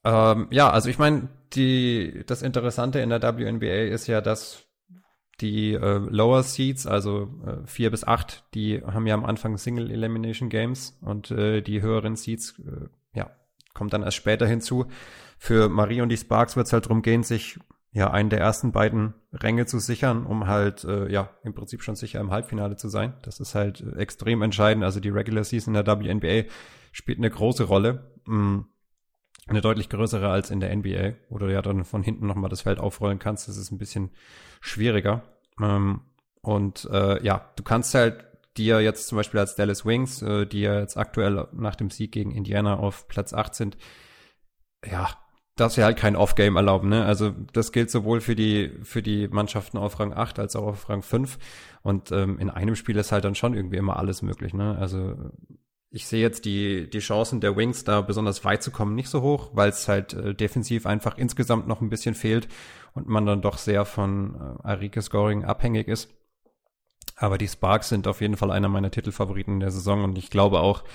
Ähm, 0.03 0.47
ja, 0.49 0.71
also 0.71 0.89
ich 0.89 0.97
meine, 0.97 1.29
das 2.25 2.41
Interessante 2.41 2.99
in 2.99 3.09
der 3.09 3.21
WNBA 3.21 3.93
ist 3.93 4.07
ja, 4.07 4.21
dass 4.21 4.63
die 5.41 5.73
äh, 5.73 5.97
Lower 5.97 6.43
Seeds, 6.43 6.87
also 6.87 7.29
äh, 7.45 7.65
vier 7.65 7.91
bis 7.91 8.03
acht, 8.03 8.45
die 8.53 8.81
haben 8.81 9.07
ja 9.07 9.15
am 9.15 9.25
Anfang 9.25 9.57
Single 9.57 9.91
Elimination 9.91 10.49
Games 10.49 10.97
und 11.01 11.31
äh, 11.31 11.61
die 11.61 11.81
höheren 11.81 12.15
Seeds, 12.15 12.59
äh, 12.59 12.87
ja, 13.13 13.31
kommt 13.73 13.93
dann 13.93 14.03
erst 14.03 14.17
später 14.17 14.45
hinzu. 14.45 14.85
Für 15.37 15.69
Marie 15.69 16.01
und 16.01 16.09
die 16.09 16.17
Sparks 16.17 16.55
wird 16.55 16.67
es 16.67 16.73
halt 16.73 16.85
darum 16.85 17.01
gehen, 17.01 17.23
sich 17.23 17.59
ja 17.91 18.11
einen 18.11 18.29
der 18.29 18.39
ersten 18.39 18.71
beiden 18.71 19.15
Ränge 19.33 19.65
zu 19.65 19.79
sichern, 19.79 20.25
um 20.25 20.47
halt 20.47 20.83
äh, 20.83 21.11
ja 21.11 21.31
im 21.43 21.53
Prinzip 21.53 21.83
schon 21.83 21.95
sicher 21.95 22.21
im 22.21 22.31
Halbfinale 22.31 22.77
zu 22.77 22.87
sein. 22.87 23.13
Das 23.23 23.39
ist 23.39 23.55
halt 23.55 23.81
äh, 23.81 23.99
extrem 23.99 24.41
entscheidend. 24.43 24.83
Also 24.83 24.99
die 24.99 25.09
Regular 25.09 25.43
Season 25.43 25.75
in 25.75 25.83
der 25.83 25.99
WNBA 25.99 26.49
spielt 26.91 27.17
eine 27.17 27.29
große 27.29 27.63
Rolle. 27.65 28.11
Mm 28.25 28.59
eine 29.47 29.61
deutlich 29.61 29.89
größere 29.89 30.29
als 30.29 30.51
in 30.51 30.59
der 30.59 30.75
NBA, 30.75 31.13
wo 31.29 31.37
du 31.37 31.51
ja 31.51 31.61
dann 31.61 31.83
von 31.83 32.03
hinten 32.03 32.27
nochmal 32.27 32.49
das 32.49 32.61
Feld 32.61 32.79
aufrollen 32.79 33.19
kannst. 33.19 33.47
Das 33.47 33.57
ist 33.57 33.71
ein 33.71 33.77
bisschen 33.77 34.11
schwieriger. 34.61 35.23
Ähm, 35.61 36.01
und 36.41 36.87
äh, 36.91 37.23
ja, 37.23 37.51
du 37.55 37.63
kannst 37.63 37.93
halt 37.93 38.25
ja 38.57 38.79
jetzt 38.79 39.07
zum 39.07 39.17
Beispiel 39.17 39.39
als 39.39 39.55
Dallas 39.55 39.85
Wings, 39.85 40.21
äh, 40.21 40.45
die 40.45 40.61
ja 40.61 40.79
jetzt 40.79 40.97
aktuell 40.97 41.47
nach 41.53 41.75
dem 41.75 41.89
Sieg 41.89 42.11
gegen 42.11 42.31
Indiana 42.31 42.77
auf 42.77 43.07
Platz 43.07 43.33
8 43.33 43.55
sind, 43.55 43.77
ja, 44.85 45.09
darfst 45.55 45.77
du 45.77 45.83
halt 45.83 45.97
kein 45.97 46.15
Off-Game 46.15 46.55
erlauben, 46.55 46.89
ne? 46.89 47.05
Also 47.05 47.31
das 47.53 47.71
gilt 47.71 47.91
sowohl 47.91 48.21
für 48.21 48.35
die, 48.35 48.71
für 48.83 49.01
die 49.01 49.27
Mannschaften 49.27 49.77
auf 49.77 49.99
Rang 49.99 50.13
8 50.13 50.39
als 50.39 50.55
auch 50.55 50.65
auf 50.65 50.89
Rang 50.89 51.01
5. 51.01 51.37
Und 51.83 52.11
ähm, 52.11 52.39
in 52.39 52.49
einem 52.49 52.75
Spiel 52.75 52.97
ist 52.97 53.11
halt 53.11 53.25
dann 53.25 53.35
schon 53.35 53.53
irgendwie 53.53 53.77
immer 53.77 53.97
alles 53.97 54.21
möglich, 54.21 54.53
ne? 54.53 54.77
Also 54.77 55.15
ich 55.91 56.07
sehe 56.07 56.21
jetzt 56.21 56.45
die, 56.45 56.89
die 56.89 56.99
Chancen 56.99 57.41
der 57.41 57.57
Wings 57.57 57.83
da 57.83 58.01
besonders 58.01 58.45
weit 58.45 58.63
zu 58.63 58.71
kommen 58.71 58.95
nicht 58.95 59.09
so 59.09 59.21
hoch, 59.21 59.51
weil 59.53 59.69
es 59.69 59.87
halt 59.87 60.13
äh, 60.13 60.33
defensiv 60.33 60.85
einfach 60.85 61.17
insgesamt 61.17 61.67
noch 61.67 61.81
ein 61.81 61.89
bisschen 61.89 62.15
fehlt 62.15 62.47
und 62.93 63.07
man 63.07 63.25
dann 63.25 63.41
doch 63.41 63.57
sehr 63.57 63.83
von 63.83 64.35
äh, 64.35 64.67
Arike 64.67 65.01
Scoring 65.01 65.43
abhängig 65.43 65.89
ist. 65.89 66.09
Aber 67.17 67.37
die 67.37 67.47
Sparks 67.47 67.89
sind 67.89 68.07
auf 68.07 68.21
jeden 68.21 68.37
Fall 68.37 68.51
einer 68.51 68.69
meiner 68.69 68.89
Titelfavoriten 68.89 69.59
der 69.59 69.69
Saison 69.69 70.05
und 70.05 70.17
ich 70.17 70.29
glaube 70.29 70.61
auch, 70.61 70.85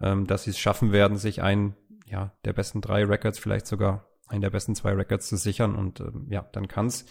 ähm, 0.00 0.26
dass 0.26 0.44
sie 0.44 0.50
es 0.50 0.58
schaffen 0.58 0.90
werden, 0.90 1.16
sich 1.16 1.42
einen 1.42 1.76
ja, 2.10 2.32
der 2.44 2.52
besten 2.52 2.80
drei 2.80 3.04
Records, 3.04 3.38
vielleicht 3.38 3.66
sogar 3.66 4.06
einen 4.26 4.40
der 4.40 4.50
besten 4.50 4.74
zwei 4.74 4.92
Records 4.92 5.28
zu 5.28 5.36
sichern. 5.36 5.74
Und 5.76 6.00
ähm, 6.00 6.26
ja, 6.28 6.42
dann 6.52 6.68
kann 6.68 6.86
es 6.86 7.06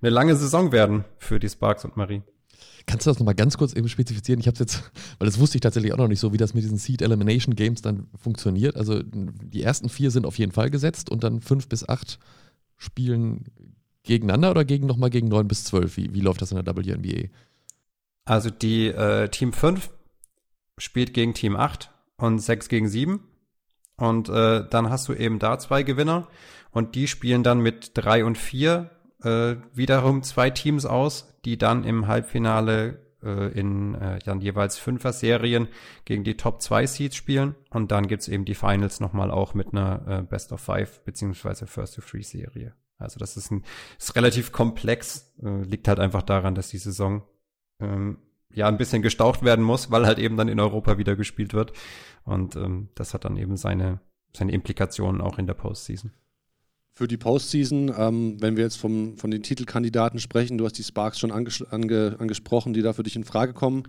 eine 0.00 0.10
lange 0.10 0.36
Saison 0.36 0.72
werden 0.72 1.04
für 1.18 1.38
die 1.38 1.48
Sparks 1.48 1.84
und 1.84 1.96
Marie. 1.96 2.22
Kannst 2.86 3.06
du 3.06 3.10
das 3.10 3.18
nochmal 3.18 3.34
ganz 3.34 3.56
kurz 3.56 3.74
eben 3.74 3.88
spezifizieren? 3.88 4.40
Ich 4.40 4.46
habe 4.46 4.54
es 4.54 4.60
jetzt, 4.60 4.90
weil 5.18 5.26
das 5.26 5.38
wusste 5.38 5.56
ich 5.56 5.60
tatsächlich 5.60 5.92
auch 5.92 5.98
noch 5.98 6.08
nicht 6.08 6.20
so, 6.20 6.32
wie 6.32 6.38
das 6.38 6.54
mit 6.54 6.64
diesen 6.64 6.78
Seed 6.78 7.02
Elimination 7.02 7.54
Games 7.54 7.82
dann 7.82 8.08
funktioniert. 8.16 8.76
Also 8.76 9.02
die 9.02 9.62
ersten 9.62 9.88
vier 9.88 10.10
sind 10.10 10.26
auf 10.26 10.38
jeden 10.38 10.52
Fall 10.52 10.70
gesetzt 10.70 11.10
und 11.10 11.22
dann 11.24 11.40
fünf 11.40 11.68
bis 11.68 11.88
acht 11.88 12.18
spielen 12.76 13.44
gegeneinander 14.02 14.50
oder 14.50 14.64
gegen 14.64 14.86
nochmal 14.86 15.10
gegen 15.10 15.28
neun 15.28 15.48
bis 15.48 15.64
zwölf? 15.64 15.96
Wie, 15.96 16.12
wie 16.12 16.20
läuft 16.20 16.42
das 16.42 16.52
in 16.52 16.62
der 16.62 16.76
WNBA? 16.76 17.28
Also 18.24 18.50
die 18.50 18.88
äh, 18.88 19.28
Team 19.28 19.52
5 19.52 19.90
spielt 20.78 21.14
gegen 21.14 21.34
Team 21.34 21.56
8 21.56 21.90
und 22.16 22.38
6 22.38 22.68
gegen 22.68 22.88
7. 22.88 23.20
Und 23.96 24.28
äh, 24.28 24.66
dann 24.68 24.90
hast 24.90 25.08
du 25.08 25.12
eben 25.12 25.38
da 25.38 25.58
zwei 25.58 25.82
Gewinner 25.82 26.28
und 26.70 26.94
die 26.94 27.06
spielen 27.06 27.42
dann 27.42 27.60
mit 27.60 27.92
3 27.94 28.24
und 28.24 28.38
4 28.38 28.90
äh, 29.24 29.56
wiederum 29.72 30.22
zwei 30.22 30.50
Teams 30.50 30.86
aus, 30.86 31.34
die 31.44 31.58
dann 31.58 31.84
im 31.84 32.06
Halbfinale 32.06 32.98
äh, 33.22 33.48
in 33.58 33.94
äh, 33.94 34.18
dann 34.20 34.40
jeweils 34.40 34.78
Fünfer-Serien 34.78 35.68
gegen 36.04 36.24
die 36.24 36.36
Top 36.36 36.60
2 36.60 36.86
Seeds 36.86 37.16
spielen. 37.16 37.54
Und 37.70 37.92
dann 37.92 38.08
gibt's 38.08 38.28
eben 38.28 38.44
die 38.44 38.54
Finals 38.54 39.00
nochmal 39.00 39.30
auch 39.30 39.54
mit 39.54 39.72
einer 39.72 40.06
äh, 40.06 40.22
Best 40.22 40.52
of 40.52 40.60
Five 40.60 41.04
beziehungsweise 41.04 41.66
First 41.66 41.98
of 41.98 42.06
Three 42.06 42.22
Serie. 42.22 42.74
Also 42.98 43.18
das 43.18 43.36
ist, 43.36 43.50
ein, 43.50 43.64
ist 43.98 44.16
relativ 44.16 44.52
komplex, 44.52 45.34
äh, 45.42 45.62
liegt 45.62 45.88
halt 45.88 45.98
einfach 45.98 46.22
daran, 46.22 46.54
dass 46.54 46.68
die 46.68 46.78
Saison 46.78 47.22
ähm, 47.80 48.18
ja 48.50 48.68
ein 48.68 48.76
bisschen 48.76 49.02
gestaucht 49.02 49.42
werden 49.42 49.64
muss, 49.64 49.90
weil 49.90 50.06
halt 50.06 50.18
eben 50.18 50.36
dann 50.36 50.48
in 50.48 50.60
Europa 50.60 50.98
wieder 50.98 51.16
gespielt 51.16 51.54
wird. 51.54 51.72
Und 52.24 52.56
ähm, 52.56 52.90
das 52.94 53.14
hat 53.14 53.24
dann 53.24 53.36
eben 53.36 53.56
seine, 53.56 54.00
seine 54.36 54.52
Implikationen 54.52 55.20
auch 55.20 55.38
in 55.38 55.46
der 55.46 55.54
Postseason. 55.54 56.12
Für 56.94 57.08
die 57.08 57.16
Postseason, 57.16 57.90
ähm, 57.96 58.36
wenn 58.40 58.56
wir 58.56 58.64
jetzt 58.64 58.76
vom, 58.76 59.16
von 59.16 59.30
den 59.30 59.42
Titelkandidaten 59.42 60.20
sprechen, 60.20 60.58
du 60.58 60.66
hast 60.66 60.76
die 60.76 60.84
Sparks 60.84 61.18
schon 61.18 61.32
anges 61.32 61.62
ange 61.70 62.16
angesprochen, 62.18 62.74
die 62.74 62.82
da 62.82 62.92
für 62.92 63.02
dich 63.02 63.16
in 63.16 63.24
Frage 63.24 63.54
kommen. 63.54 63.84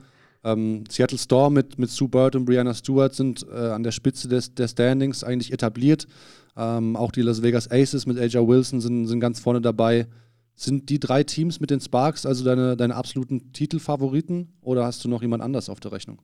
Ähm, 0.45 0.85
Seattle 0.89 1.17
Storm 1.17 1.53
mit, 1.53 1.77
mit 1.77 1.89
Sue 1.89 2.07
Bird 2.07 2.35
und 2.35 2.45
Brianna 2.45 2.73
Stewart 2.73 3.13
sind 3.13 3.45
äh, 3.49 3.55
an 3.55 3.83
der 3.83 3.91
Spitze 3.91 4.29
des, 4.29 4.55
der 4.55 4.69
Standings 4.69 5.23
eigentlich 5.23 5.51
etabliert. 5.51 6.07
Ähm, 6.55 6.95
auch 6.95 7.11
die 7.11 7.21
Las 7.21 7.41
Vegas 7.41 7.69
Aces 7.69 8.05
mit 8.05 8.17
AJ 8.17 8.47
Wilson 8.47 8.79
sind, 8.79 9.07
sind 9.07 9.19
ganz 9.19 9.39
vorne 9.39 9.59
dabei. 9.59 10.07
Sind 10.55 10.89
die 10.89 10.99
drei 10.99 11.23
Teams 11.23 11.59
mit 11.59 11.71
den 11.71 11.81
Sparks 11.81 12.25
also 12.25 12.45
deine, 12.45 12.77
deine 12.77 12.95
absoluten 12.95 13.51
Titelfavoriten 13.51 14.53
oder 14.61 14.85
hast 14.85 15.03
du 15.03 15.09
noch 15.09 15.21
jemand 15.21 15.43
anders 15.43 15.69
auf 15.69 15.79
der 15.79 15.91
Rechnung? 15.91 16.21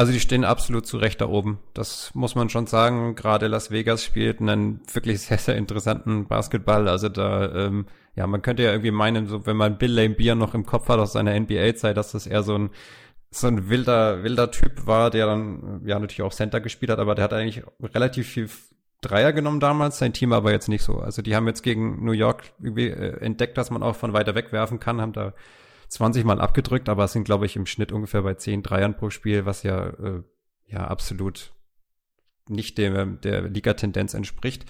Also 0.00 0.12
die 0.12 0.20
stehen 0.20 0.46
absolut 0.46 0.86
zu 0.86 0.96
Recht 0.96 1.20
da 1.20 1.28
oben. 1.28 1.58
Das 1.74 2.14
muss 2.14 2.34
man 2.34 2.48
schon 2.48 2.66
sagen. 2.66 3.16
Gerade 3.16 3.48
Las 3.48 3.70
Vegas 3.70 4.02
spielt 4.02 4.40
einen 4.40 4.80
wirklich 4.90 5.20
sehr, 5.26 5.36
sehr 5.36 5.56
interessanten 5.58 6.26
Basketball. 6.26 6.88
Also 6.88 7.10
da, 7.10 7.54
ähm, 7.66 7.84
ja, 8.16 8.26
man 8.26 8.40
könnte 8.40 8.62
ja 8.62 8.70
irgendwie 8.70 8.92
meinen, 8.92 9.26
so 9.26 9.44
wenn 9.44 9.58
man 9.58 9.76
Bill 9.76 9.92
Lambier 9.92 10.36
noch 10.36 10.54
im 10.54 10.64
Kopf 10.64 10.88
hat 10.88 10.98
aus 10.98 11.12
seiner 11.12 11.38
NBA-Zeit, 11.38 11.98
dass 11.98 12.12
das 12.12 12.26
eher 12.26 12.42
so 12.42 12.56
ein 12.56 12.70
so 13.30 13.46
ein 13.46 13.68
wilder, 13.68 14.24
wilder 14.24 14.50
Typ 14.50 14.86
war, 14.86 15.10
der 15.10 15.26
dann 15.26 15.82
ja 15.84 15.98
natürlich 15.98 16.22
auch 16.22 16.32
Center 16.32 16.60
gespielt 16.62 16.90
hat, 16.90 16.98
aber 16.98 17.14
der 17.14 17.24
hat 17.24 17.34
eigentlich 17.34 17.62
relativ 17.82 18.26
viel 18.26 18.48
Dreier 19.02 19.34
genommen 19.34 19.60
damals, 19.60 19.98
sein 19.98 20.14
Team 20.14 20.32
aber 20.32 20.50
jetzt 20.50 20.70
nicht 20.70 20.82
so. 20.82 21.00
Also 21.00 21.20
die 21.20 21.36
haben 21.36 21.46
jetzt 21.46 21.62
gegen 21.62 22.02
New 22.02 22.12
York 22.12 22.44
irgendwie 22.58 22.88
äh, 22.88 23.20
entdeckt, 23.20 23.58
dass 23.58 23.70
man 23.70 23.82
auch 23.82 23.96
von 23.96 24.14
weiter 24.14 24.34
weg 24.34 24.50
werfen 24.50 24.80
kann, 24.80 24.98
haben 25.02 25.12
da 25.12 25.34
20 25.90 26.24
Mal 26.24 26.40
abgedrückt, 26.40 26.88
aber 26.88 27.04
es 27.04 27.12
sind, 27.12 27.24
glaube 27.24 27.46
ich, 27.46 27.56
im 27.56 27.66
Schnitt 27.66 27.92
ungefähr 27.92 28.22
bei 28.22 28.34
10 28.34 28.62
Dreiern 28.62 28.96
pro 28.96 29.10
Spiel, 29.10 29.44
was 29.44 29.64
ja, 29.64 29.88
äh, 29.88 30.22
ja 30.66 30.86
absolut 30.86 31.52
nicht 32.48 32.78
dem, 32.78 33.20
der 33.20 33.42
Liga-Tendenz 33.42 34.14
entspricht. 34.14 34.64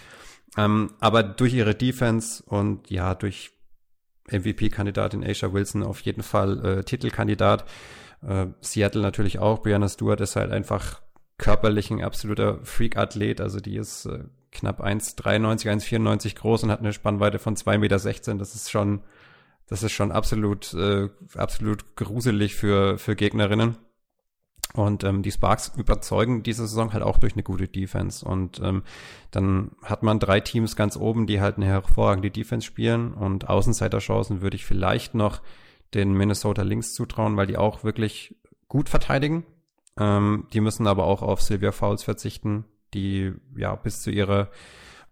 Ähm, 0.56 0.94
aber 0.98 1.22
durch 1.22 1.54
ihre 1.54 1.74
Defense 1.74 2.42
und 2.44 2.90
ja, 2.90 3.14
durch 3.14 3.52
MVP-Kandidatin 4.30 5.22
Aisha 5.22 5.52
Wilson 5.52 5.82
auf 5.82 6.00
jeden 6.00 6.22
Fall 6.22 6.64
äh, 6.64 6.84
Titelkandidat. 6.84 7.64
Äh, 8.26 8.46
Seattle 8.60 9.02
natürlich 9.02 9.38
auch. 9.38 9.62
Brianna 9.62 9.88
Stewart 9.88 10.20
ist 10.20 10.36
halt 10.36 10.52
einfach 10.52 11.02
körperlich 11.38 11.90
ein 11.90 12.02
absoluter 12.02 12.60
Freak-Athlet. 12.64 13.40
Also 13.40 13.60
die 13.60 13.76
ist 13.76 14.06
äh, 14.06 14.24
knapp 14.52 14.82
1,93, 14.82 15.68
1,94 15.68 16.36
groß 16.36 16.64
und 16.64 16.70
hat 16.70 16.80
eine 16.80 16.92
Spannweite 16.92 17.38
von 17.38 17.56
2,16 17.56 17.78
Meter. 17.78 18.34
Das 18.38 18.54
ist 18.54 18.70
schon 18.70 19.02
das 19.70 19.84
ist 19.84 19.92
schon 19.92 20.10
absolut, 20.10 20.74
äh, 20.74 21.08
absolut 21.36 21.96
gruselig 21.96 22.56
für, 22.56 22.98
für 22.98 23.14
Gegnerinnen. 23.14 23.78
Und 24.72 25.04
ähm, 25.04 25.22
die 25.22 25.30
Sparks 25.30 25.72
überzeugen 25.76 26.42
diese 26.42 26.66
Saison 26.66 26.92
halt 26.92 27.02
auch 27.02 27.18
durch 27.18 27.34
eine 27.34 27.44
gute 27.44 27.68
Defense. 27.68 28.24
Und 28.24 28.60
ähm, 28.62 28.82
dann 29.30 29.72
hat 29.82 30.02
man 30.02 30.18
drei 30.18 30.40
Teams 30.40 30.74
ganz 30.74 30.96
oben, 30.96 31.26
die 31.26 31.40
halt 31.40 31.56
eine 31.56 31.66
hervorragende 31.66 32.30
Defense 32.30 32.66
spielen. 32.66 33.14
Und 33.14 33.48
Außenseiterchancen 33.48 34.42
würde 34.42 34.56
ich 34.56 34.64
vielleicht 34.64 35.14
noch 35.14 35.40
den 35.94 36.12
Minnesota 36.12 36.62
Lynx 36.62 36.92
zutrauen, 36.92 37.36
weil 37.36 37.46
die 37.46 37.56
auch 37.56 37.84
wirklich 37.84 38.36
gut 38.68 38.88
verteidigen. 38.88 39.44
Ähm, 39.98 40.46
die 40.52 40.60
müssen 40.60 40.88
aber 40.88 41.04
auch 41.04 41.22
auf 41.22 41.42
Sylvia 41.42 41.72
Fouls 41.72 42.02
verzichten, 42.02 42.64
die 42.92 43.32
ja 43.56 43.74
bis 43.76 44.02
zu 44.02 44.10
ihrer 44.10 44.50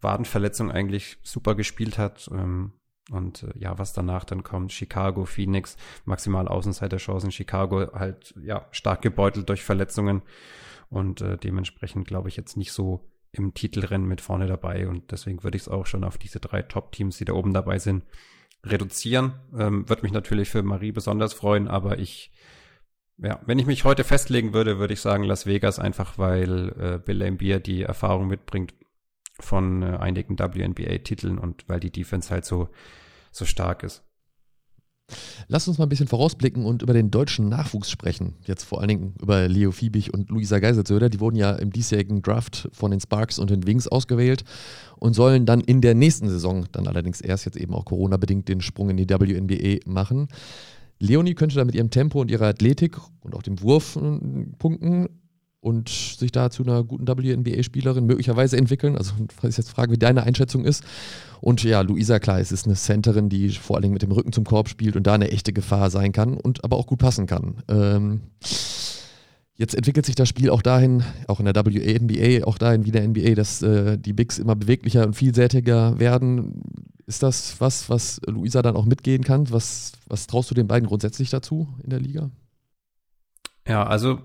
Wadenverletzung 0.00 0.70
eigentlich 0.70 1.18
super 1.22 1.54
gespielt 1.54 1.96
hat. 1.96 2.28
Ähm, 2.32 2.72
und 3.10 3.42
äh, 3.42 3.58
ja, 3.58 3.78
was 3.78 3.92
danach 3.92 4.24
dann 4.24 4.42
kommt, 4.42 4.72
Chicago, 4.72 5.24
Phoenix, 5.24 5.76
maximal 6.04 6.48
Außenseiterchancen, 6.48 7.32
Chicago 7.32 7.92
halt 7.92 8.34
ja 8.42 8.66
stark 8.70 9.02
gebeutelt 9.02 9.48
durch 9.48 9.62
Verletzungen 9.62 10.22
und 10.90 11.20
äh, 11.20 11.36
dementsprechend 11.36 12.06
glaube 12.06 12.28
ich 12.28 12.36
jetzt 12.36 12.56
nicht 12.56 12.72
so 12.72 13.08
im 13.32 13.54
Titelrennen 13.54 14.08
mit 14.08 14.20
vorne 14.20 14.46
dabei 14.46 14.88
und 14.88 15.10
deswegen 15.12 15.44
würde 15.44 15.56
ich 15.56 15.62
es 15.62 15.68
auch 15.68 15.86
schon 15.86 16.04
auf 16.04 16.18
diese 16.18 16.40
drei 16.40 16.62
Top-Teams, 16.62 17.18
die 17.18 17.26
da 17.26 17.34
oben 17.34 17.52
dabei 17.52 17.78
sind, 17.78 18.04
reduzieren. 18.64 19.34
Ähm, 19.56 19.88
würde 19.88 20.02
mich 20.02 20.12
natürlich 20.12 20.48
für 20.50 20.62
Marie 20.62 20.92
besonders 20.92 21.34
freuen, 21.34 21.68
aber 21.68 21.98
ich 21.98 22.32
ja, 23.20 23.40
wenn 23.46 23.58
ich 23.58 23.66
mich 23.66 23.84
heute 23.84 24.04
festlegen 24.04 24.52
würde, 24.54 24.78
würde 24.78 24.94
ich 24.94 25.00
sagen 25.00 25.24
Las 25.24 25.44
Vegas 25.44 25.80
einfach, 25.80 26.18
weil 26.18 26.68
äh, 26.78 26.98
Bill 27.04 27.18
Lambier 27.18 27.58
die 27.58 27.82
Erfahrung 27.82 28.28
mitbringt 28.28 28.74
von 29.40 29.82
äh, 29.82 29.96
einigen 29.98 30.38
WNBA-Titeln 30.38 31.38
und 31.38 31.64
weil 31.68 31.80
die 31.80 31.90
Defense 31.90 32.30
halt 32.30 32.44
so, 32.44 32.68
so 33.30 33.44
stark 33.44 33.82
ist. 33.82 34.02
Lass 35.46 35.66
uns 35.66 35.78
mal 35.78 35.86
ein 35.86 35.88
bisschen 35.88 36.08
vorausblicken 36.08 36.66
und 36.66 36.82
über 36.82 36.92
den 36.92 37.10
deutschen 37.10 37.48
Nachwuchs 37.48 37.90
sprechen. 37.90 38.34
Jetzt 38.44 38.64
vor 38.64 38.80
allen 38.80 38.88
Dingen 38.88 39.14
über 39.20 39.48
Leo 39.48 39.72
Fiebig 39.72 40.12
und 40.12 40.28
Luisa 40.28 40.58
Geiselzöder. 40.58 41.08
Die 41.08 41.20
wurden 41.20 41.36
ja 41.36 41.52
im 41.52 41.72
diesjährigen 41.72 42.20
Draft 42.20 42.68
von 42.72 42.90
den 42.90 43.00
Sparks 43.00 43.38
und 43.38 43.48
den 43.48 43.66
Wings 43.66 43.88
ausgewählt 43.88 44.44
und 44.96 45.14
sollen 45.14 45.46
dann 45.46 45.62
in 45.62 45.80
der 45.80 45.94
nächsten 45.94 46.28
Saison, 46.28 46.66
dann 46.72 46.86
allerdings 46.86 47.22
erst 47.22 47.46
jetzt 47.46 47.56
eben 47.56 47.72
auch 47.72 47.86
Corona-bedingt, 47.86 48.48
den 48.48 48.60
Sprung 48.60 48.90
in 48.90 48.98
die 48.98 49.08
WNBA 49.08 49.90
machen. 49.90 50.28
Leonie 50.98 51.34
könnte 51.34 51.56
da 51.56 51.64
mit 51.64 51.74
ihrem 51.74 51.90
Tempo 51.90 52.20
und 52.20 52.30
ihrer 52.30 52.48
Athletik 52.48 52.98
und 53.20 53.34
auch 53.34 53.42
dem 53.42 53.62
Wurf 53.62 53.98
punkten 54.58 55.08
und 55.60 55.88
sich 55.88 56.30
da 56.30 56.50
zu 56.50 56.62
einer 56.62 56.84
guten 56.84 57.06
WNBA-Spielerin 57.06 58.06
möglicherweise 58.06 58.56
entwickeln. 58.56 58.96
Also 58.96 59.14
ist 59.42 59.58
jetzt 59.58 59.70
Frage, 59.70 59.92
wie 59.92 59.98
deine 59.98 60.22
Einschätzung 60.22 60.64
ist. 60.64 60.84
Und 61.40 61.62
ja, 61.62 61.80
Luisa, 61.80 62.18
klar, 62.18 62.38
es 62.40 62.52
ist 62.52 62.66
eine 62.66 62.76
Centerin, 62.76 63.28
die 63.28 63.50
vor 63.50 63.76
allen 63.76 63.82
Dingen 63.82 63.92
mit 63.92 64.02
dem 64.02 64.12
Rücken 64.12 64.32
zum 64.32 64.44
Korb 64.44 64.68
spielt 64.68 64.96
und 64.96 65.06
da 65.06 65.14
eine 65.14 65.30
echte 65.30 65.52
Gefahr 65.52 65.90
sein 65.90 66.12
kann 66.12 66.34
und 66.34 66.64
aber 66.64 66.76
auch 66.76 66.86
gut 66.86 66.98
passen 67.00 67.26
kann. 67.26 67.62
Ähm, 67.68 68.20
jetzt 69.54 69.74
entwickelt 69.74 70.06
sich 70.06 70.14
das 70.14 70.28
Spiel 70.28 70.50
auch 70.50 70.62
dahin, 70.62 71.02
auch 71.26 71.40
in 71.40 71.46
der 71.46 71.54
WNBA, 71.54 72.46
auch 72.46 72.58
dahin 72.58 72.84
wie 72.84 72.92
der 72.92 73.06
NBA, 73.06 73.34
dass 73.34 73.62
äh, 73.62 73.98
die 73.98 74.12
Bigs 74.12 74.38
immer 74.38 74.54
beweglicher 74.54 75.04
und 75.06 75.14
vielseitiger 75.14 75.98
werden. 75.98 76.62
Ist 77.06 77.22
das 77.22 77.60
was, 77.60 77.88
was 77.88 78.20
Luisa 78.26 78.62
dann 78.62 78.76
auch 78.76 78.84
mitgehen 78.84 79.24
kann? 79.24 79.50
Was, 79.50 79.92
was 80.06 80.26
traust 80.26 80.50
du 80.50 80.54
den 80.54 80.68
beiden 80.68 80.86
grundsätzlich 80.86 81.30
dazu 81.30 81.68
in 81.82 81.90
der 81.90 82.00
Liga? 82.00 82.30
Ja, 83.66 83.86
also 83.86 84.20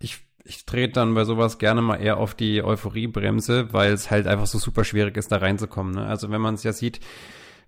ich 0.00 0.18
ich 0.50 0.66
trete 0.66 0.94
dann 0.94 1.14
bei 1.14 1.24
sowas 1.24 1.58
gerne 1.58 1.80
mal 1.80 1.96
eher 1.96 2.16
auf 2.16 2.34
die 2.34 2.62
Euphoriebremse, 2.64 3.72
weil 3.72 3.92
es 3.92 4.10
halt 4.10 4.26
einfach 4.26 4.46
so 4.46 4.58
super 4.58 4.82
schwierig 4.82 5.16
ist, 5.16 5.30
da 5.30 5.36
reinzukommen. 5.36 5.94
Ne? 5.94 6.06
Also 6.06 6.28
wenn 6.30 6.40
man 6.40 6.54
es 6.54 6.64
ja 6.64 6.72
sieht, 6.72 6.98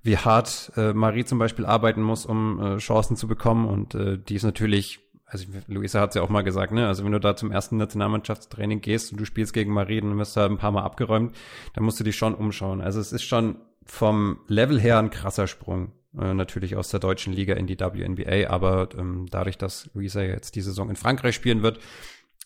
wie 0.02 0.16
hart 0.16 0.72
äh, 0.76 0.92
Marie 0.92 1.24
zum 1.24 1.38
Beispiel 1.38 1.64
arbeiten 1.64 2.02
muss, 2.02 2.26
um 2.26 2.60
äh, 2.60 2.78
Chancen 2.78 3.16
zu 3.16 3.28
bekommen 3.28 3.66
und 3.66 3.94
äh, 3.94 4.18
die 4.18 4.34
ist 4.34 4.42
natürlich 4.42 4.98
also 5.26 5.46
Luisa 5.66 6.00
hat 6.00 6.10
es 6.10 6.16
ja 6.16 6.22
auch 6.22 6.28
mal 6.28 6.42
gesagt, 6.42 6.72
ne, 6.72 6.86
also 6.86 7.04
wenn 7.04 7.12
du 7.12 7.20
da 7.20 7.34
zum 7.36 7.52
ersten 7.52 7.78
Nationalmannschaftstraining 7.78 8.82
gehst 8.82 9.12
und 9.12 9.20
du 9.20 9.24
spielst 9.24 9.54
gegen 9.54 9.72
Marien 9.72 10.10
und 10.10 10.18
wirst 10.18 10.36
da 10.36 10.44
ein 10.44 10.58
paar 10.58 10.72
Mal 10.72 10.82
abgeräumt, 10.82 11.34
dann 11.72 11.84
musst 11.84 11.98
du 11.98 12.04
dich 12.04 12.16
schon 12.16 12.34
umschauen. 12.34 12.82
Also 12.82 13.00
es 13.00 13.12
ist 13.12 13.22
schon 13.22 13.56
vom 13.86 14.40
Level 14.48 14.78
her 14.78 14.98
ein 14.98 15.08
krasser 15.08 15.46
Sprung. 15.46 15.92
Äh, 16.18 16.34
natürlich 16.34 16.76
aus 16.76 16.90
der 16.90 17.00
deutschen 17.00 17.32
Liga 17.32 17.54
in 17.54 17.66
die 17.66 17.80
WNBA, 17.80 18.50
aber 18.50 18.90
ähm, 18.98 19.26
dadurch, 19.30 19.56
dass 19.56 19.88
Luisa 19.94 20.20
jetzt 20.20 20.54
die 20.56 20.60
Saison 20.60 20.90
in 20.90 20.96
Frankreich 20.96 21.34
spielen 21.34 21.62
wird 21.62 21.80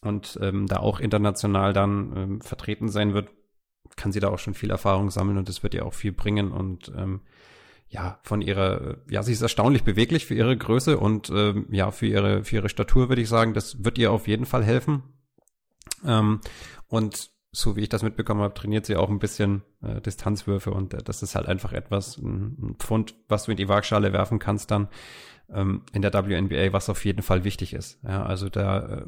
und 0.06 0.38
ähm, 0.42 0.66
da 0.66 0.78
auch 0.78 1.00
international 1.00 1.72
dann 1.72 2.16
ähm, 2.16 2.40
vertreten 2.40 2.88
sein 2.88 3.14
wird, 3.14 3.28
kann 3.96 4.12
sie 4.12 4.20
da 4.20 4.28
auch 4.28 4.38
schon 4.38 4.54
viel 4.54 4.70
Erfahrung 4.70 5.10
sammeln 5.10 5.38
und 5.38 5.48
das 5.48 5.62
wird 5.62 5.74
ihr 5.74 5.86
auch 5.86 5.94
viel 5.94 6.12
bringen 6.12 6.52
und 6.52 6.92
ähm, 6.96 7.20
ja, 7.88 8.18
von 8.22 8.42
ihrer, 8.42 8.96
ja, 9.08 9.22
sie 9.22 9.32
ist 9.32 9.42
erstaunlich 9.42 9.84
beweglich 9.84 10.26
für 10.26 10.34
ihre 10.34 10.56
Größe 10.56 10.98
und 10.98 11.30
ähm, 11.30 11.66
ja, 11.70 11.90
für 11.90 12.06
ihre, 12.06 12.44
für 12.44 12.56
ihre 12.56 12.68
Statur 12.68 13.08
würde 13.08 13.22
ich 13.22 13.28
sagen, 13.28 13.54
das 13.54 13.84
wird 13.84 13.98
ihr 13.98 14.10
auf 14.10 14.26
jeden 14.26 14.44
Fall 14.44 14.64
helfen. 14.64 15.04
Ähm, 16.04 16.40
und 16.88 17.30
so 17.52 17.76
wie 17.76 17.82
ich 17.82 17.88
das 17.88 18.02
mitbekommen 18.02 18.42
habe, 18.42 18.54
trainiert 18.54 18.86
sie 18.86 18.96
auch 18.96 19.08
ein 19.08 19.18
bisschen 19.18 19.62
äh, 19.82 20.00
Distanzwürfe 20.00 20.72
und 20.72 20.94
äh, 20.94 21.02
das 21.02 21.22
ist 21.22 21.36
halt 21.36 21.46
einfach 21.46 21.72
etwas, 21.72 22.18
ein, 22.18 22.56
ein, 22.60 22.76
Pfund, 22.78 23.14
was 23.28 23.44
du 23.44 23.52
in 23.52 23.56
die 23.56 23.68
Waagschale 23.68 24.12
werfen 24.12 24.38
kannst 24.38 24.70
dann 24.70 24.88
ähm, 25.48 25.82
in 25.92 26.02
der 26.02 26.12
WNBA, 26.12 26.72
was 26.72 26.90
auf 26.90 27.04
jeden 27.04 27.22
Fall 27.22 27.44
wichtig 27.44 27.72
ist. 27.72 28.00
Ja, 28.02 28.24
also 28.24 28.48
da 28.48 28.88
äh, 28.88 29.06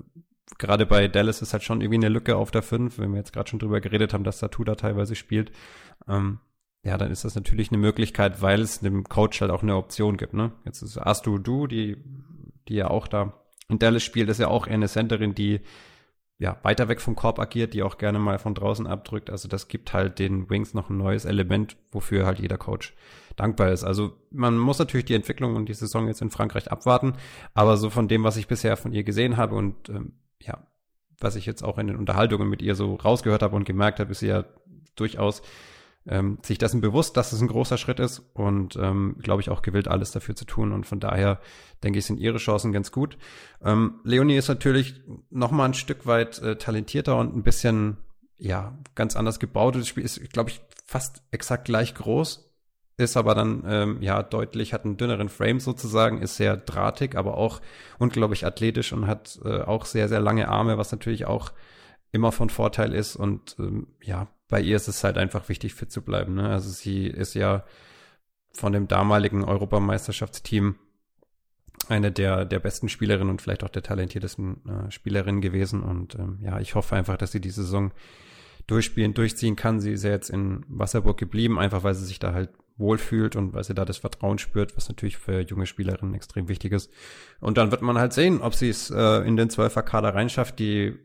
gerade 0.56 0.86
bei 0.86 1.08
Dallas 1.08 1.42
ist 1.42 1.52
halt 1.52 1.62
schon 1.62 1.80
irgendwie 1.80 2.06
eine 2.06 2.08
Lücke 2.08 2.36
auf 2.36 2.50
der 2.50 2.62
5, 2.62 2.98
wenn 2.98 3.10
wir 3.10 3.18
jetzt 3.18 3.32
gerade 3.32 3.48
schon 3.50 3.58
drüber 3.58 3.80
geredet 3.80 4.14
haben, 4.14 4.24
dass 4.24 4.38
Satu 4.38 4.64
da 4.64 4.74
teilweise 4.74 5.14
spielt. 5.14 5.52
Ähm, 6.08 6.40
ja, 6.84 6.96
dann 6.96 7.10
ist 7.10 7.24
das 7.24 7.34
natürlich 7.34 7.70
eine 7.70 7.78
Möglichkeit, 7.78 8.40
weil 8.40 8.60
es 8.60 8.80
dem 8.80 9.04
Coach 9.04 9.40
halt 9.40 9.50
auch 9.50 9.62
eine 9.62 9.76
Option 9.76 10.16
gibt. 10.16 10.32
Ne? 10.32 10.52
Jetzt 10.64 10.82
ist 10.82 10.96
Astu 10.96 11.38
Du, 11.38 11.66
die, 11.66 11.96
die 12.68 12.74
ja 12.74 12.88
auch 12.88 13.08
da 13.08 13.34
in 13.68 13.78
Dallas 13.78 14.02
spielt, 14.02 14.30
ist 14.30 14.40
ja 14.40 14.48
auch 14.48 14.66
eine 14.66 14.88
Centerin, 14.88 15.34
die 15.34 15.60
ja 16.38 16.56
weiter 16.62 16.88
weg 16.88 17.00
vom 17.00 17.16
Korb 17.16 17.40
agiert, 17.40 17.74
die 17.74 17.82
auch 17.82 17.98
gerne 17.98 18.18
mal 18.18 18.38
von 18.38 18.54
draußen 18.54 18.86
abdrückt. 18.86 19.28
Also 19.28 19.48
das 19.48 19.68
gibt 19.68 19.92
halt 19.92 20.18
den 20.18 20.48
Wings 20.48 20.72
noch 20.72 20.88
ein 20.88 20.96
neues 20.96 21.24
Element, 21.24 21.76
wofür 21.90 22.26
halt 22.26 22.38
jeder 22.38 22.58
Coach 22.58 22.94
dankbar 23.36 23.72
ist. 23.72 23.84
Also 23.84 24.12
man 24.30 24.56
muss 24.56 24.78
natürlich 24.78 25.06
die 25.06 25.14
Entwicklung 25.14 25.56
und 25.56 25.68
die 25.68 25.74
Saison 25.74 26.06
jetzt 26.06 26.22
in 26.22 26.30
Frankreich 26.30 26.70
abwarten, 26.70 27.14
aber 27.54 27.76
so 27.76 27.90
von 27.90 28.08
dem, 28.08 28.22
was 28.22 28.36
ich 28.36 28.46
bisher 28.46 28.76
von 28.76 28.92
ihr 28.92 29.02
gesehen 29.02 29.36
habe 29.36 29.56
und 29.56 29.88
ähm, 29.88 30.12
ja, 30.42 30.66
was 31.20 31.36
ich 31.36 31.46
jetzt 31.46 31.62
auch 31.62 31.78
in 31.78 31.88
den 31.88 31.96
Unterhaltungen 31.96 32.48
mit 32.48 32.62
ihr 32.62 32.74
so 32.74 32.94
rausgehört 32.94 33.42
habe 33.42 33.56
und 33.56 33.64
gemerkt 33.64 34.00
habe, 34.00 34.12
ist 34.12 34.20
sie 34.20 34.28
ja 34.28 34.44
durchaus 34.94 35.42
ähm, 36.06 36.38
sich 36.42 36.58
dessen 36.58 36.80
bewusst, 36.80 37.16
dass 37.16 37.32
es 37.32 37.40
ein 37.40 37.48
großer 37.48 37.76
Schritt 37.76 38.00
ist 38.00 38.22
und 38.32 38.76
ähm, 38.76 39.16
glaube 39.20 39.42
ich 39.42 39.50
auch 39.50 39.62
gewillt, 39.62 39.88
alles 39.88 40.10
dafür 40.10 40.34
zu 40.34 40.44
tun. 40.44 40.72
Und 40.72 40.86
von 40.86 41.00
daher 41.00 41.40
denke 41.82 41.98
ich, 41.98 42.06
sind 42.06 42.18
ihre 42.18 42.38
Chancen 42.38 42.72
ganz 42.72 42.92
gut. 42.92 43.18
Ähm, 43.62 44.00
Leonie 44.04 44.36
ist 44.36 44.48
natürlich 44.48 45.02
noch 45.30 45.50
mal 45.50 45.66
ein 45.66 45.74
Stück 45.74 46.06
weit 46.06 46.38
äh, 46.40 46.56
talentierter 46.56 47.16
und 47.16 47.36
ein 47.36 47.42
bisschen 47.42 47.98
ja 48.38 48.78
ganz 48.94 49.16
anders 49.16 49.38
gebaut. 49.38 49.76
Das 49.76 49.88
Spiel 49.88 50.04
ist, 50.04 50.32
glaube 50.32 50.50
ich, 50.50 50.60
fast 50.86 51.22
exakt 51.30 51.66
gleich 51.66 51.94
groß. 51.94 52.47
Ist 52.98 53.16
aber 53.16 53.36
dann 53.36 53.62
ähm, 53.66 54.02
ja 54.02 54.24
deutlich, 54.24 54.72
hat 54.74 54.84
einen 54.84 54.96
dünneren 54.96 55.28
Frame 55.28 55.60
sozusagen, 55.60 56.20
ist 56.20 56.36
sehr 56.36 56.56
drahtig, 56.56 57.14
aber 57.14 57.38
auch 57.38 57.60
unglaublich 57.98 58.44
athletisch 58.44 58.92
und 58.92 59.06
hat 59.06 59.38
äh, 59.44 59.60
auch 59.60 59.84
sehr, 59.84 60.08
sehr 60.08 60.18
lange 60.18 60.48
Arme, 60.48 60.78
was 60.78 60.90
natürlich 60.90 61.24
auch 61.24 61.52
immer 62.10 62.32
von 62.32 62.50
Vorteil 62.50 62.92
ist. 62.92 63.14
Und 63.14 63.54
ähm, 63.60 63.86
ja, 64.02 64.26
bei 64.48 64.60
ihr 64.60 64.74
ist 64.74 64.88
es 64.88 65.04
halt 65.04 65.16
einfach 65.16 65.48
wichtig, 65.48 65.74
fit 65.74 65.92
zu 65.92 66.02
bleiben. 66.02 66.34
Ne? 66.34 66.48
Also 66.48 66.70
sie 66.70 67.06
ist 67.06 67.34
ja 67.34 67.64
von 68.52 68.72
dem 68.72 68.88
damaligen 68.88 69.44
Europameisterschaftsteam 69.44 70.74
eine 71.88 72.10
der, 72.10 72.44
der 72.44 72.58
besten 72.58 72.88
Spielerinnen 72.88 73.30
und 73.30 73.40
vielleicht 73.40 73.62
auch 73.62 73.68
der 73.68 73.84
talentiertesten 73.84 74.56
äh, 74.66 74.90
Spielerinnen 74.90 75.40
gewesen. 75.40 75.84
Und 75.84 76.16
ähm, 76.16 76.40
ja, 76.42 76.58
ich 76.58 76.74
hoffe 76.74 76.96
einfach, 76.96 77.16
dass 77.16 77.30
sie 77.30 77.40
die 77.40 77.50
Saison 77.50 77.92
durchspielen, 78.66 79.14
durchziehen 79.14 79.54
kann. 79.54 79.80
Sie 79.80 79.92
ist 79.92 80.02
ja 80.02 80.10
jetzt 80.10 80.30
in 80.30 80.64
Wasserburg 80.68 81.16
geblieben, 81.16 81.60
einfach 81.60 81.84
weil 81.84 81.94
sie 81.94 82.04
sich 82.04 82.18
da 82.18 82.32
halt 82.32 82.50
wohlfühlt 82.78 83.36
und 83.36 83.52
weil 83.52 83.64
sie 83.64 83.74
da 83.74 83.84
das 83.84 83.98
Vertrauen 83.98 84.38
spürt, 84.38 84.76
was 84.76 84.88
natürlich 84.88 85.18
für 85.18 85.40
junge 85.40 85.66
Spielerinnen 85.66 86.14
extrem 86.14 86.48
wichtig 86.48 86.72
ist. 86.72 86.90
Und 87.40 87.58
dann 87.58 87.70
wird 87.70 87.82
man 87.82 87.98
halt 87.98 88.12
sehen, 88.12 88.40
ob 88.40 88.54
sie 88.54 88.70
es 88.70 88.90
äh, 88.90 89.26
in 89.26 89.36
den 89.36 89.50
Zwölfer-Kader 89.50 90.14
reinschafft. 90.14 90.58
Die 90.58 90.98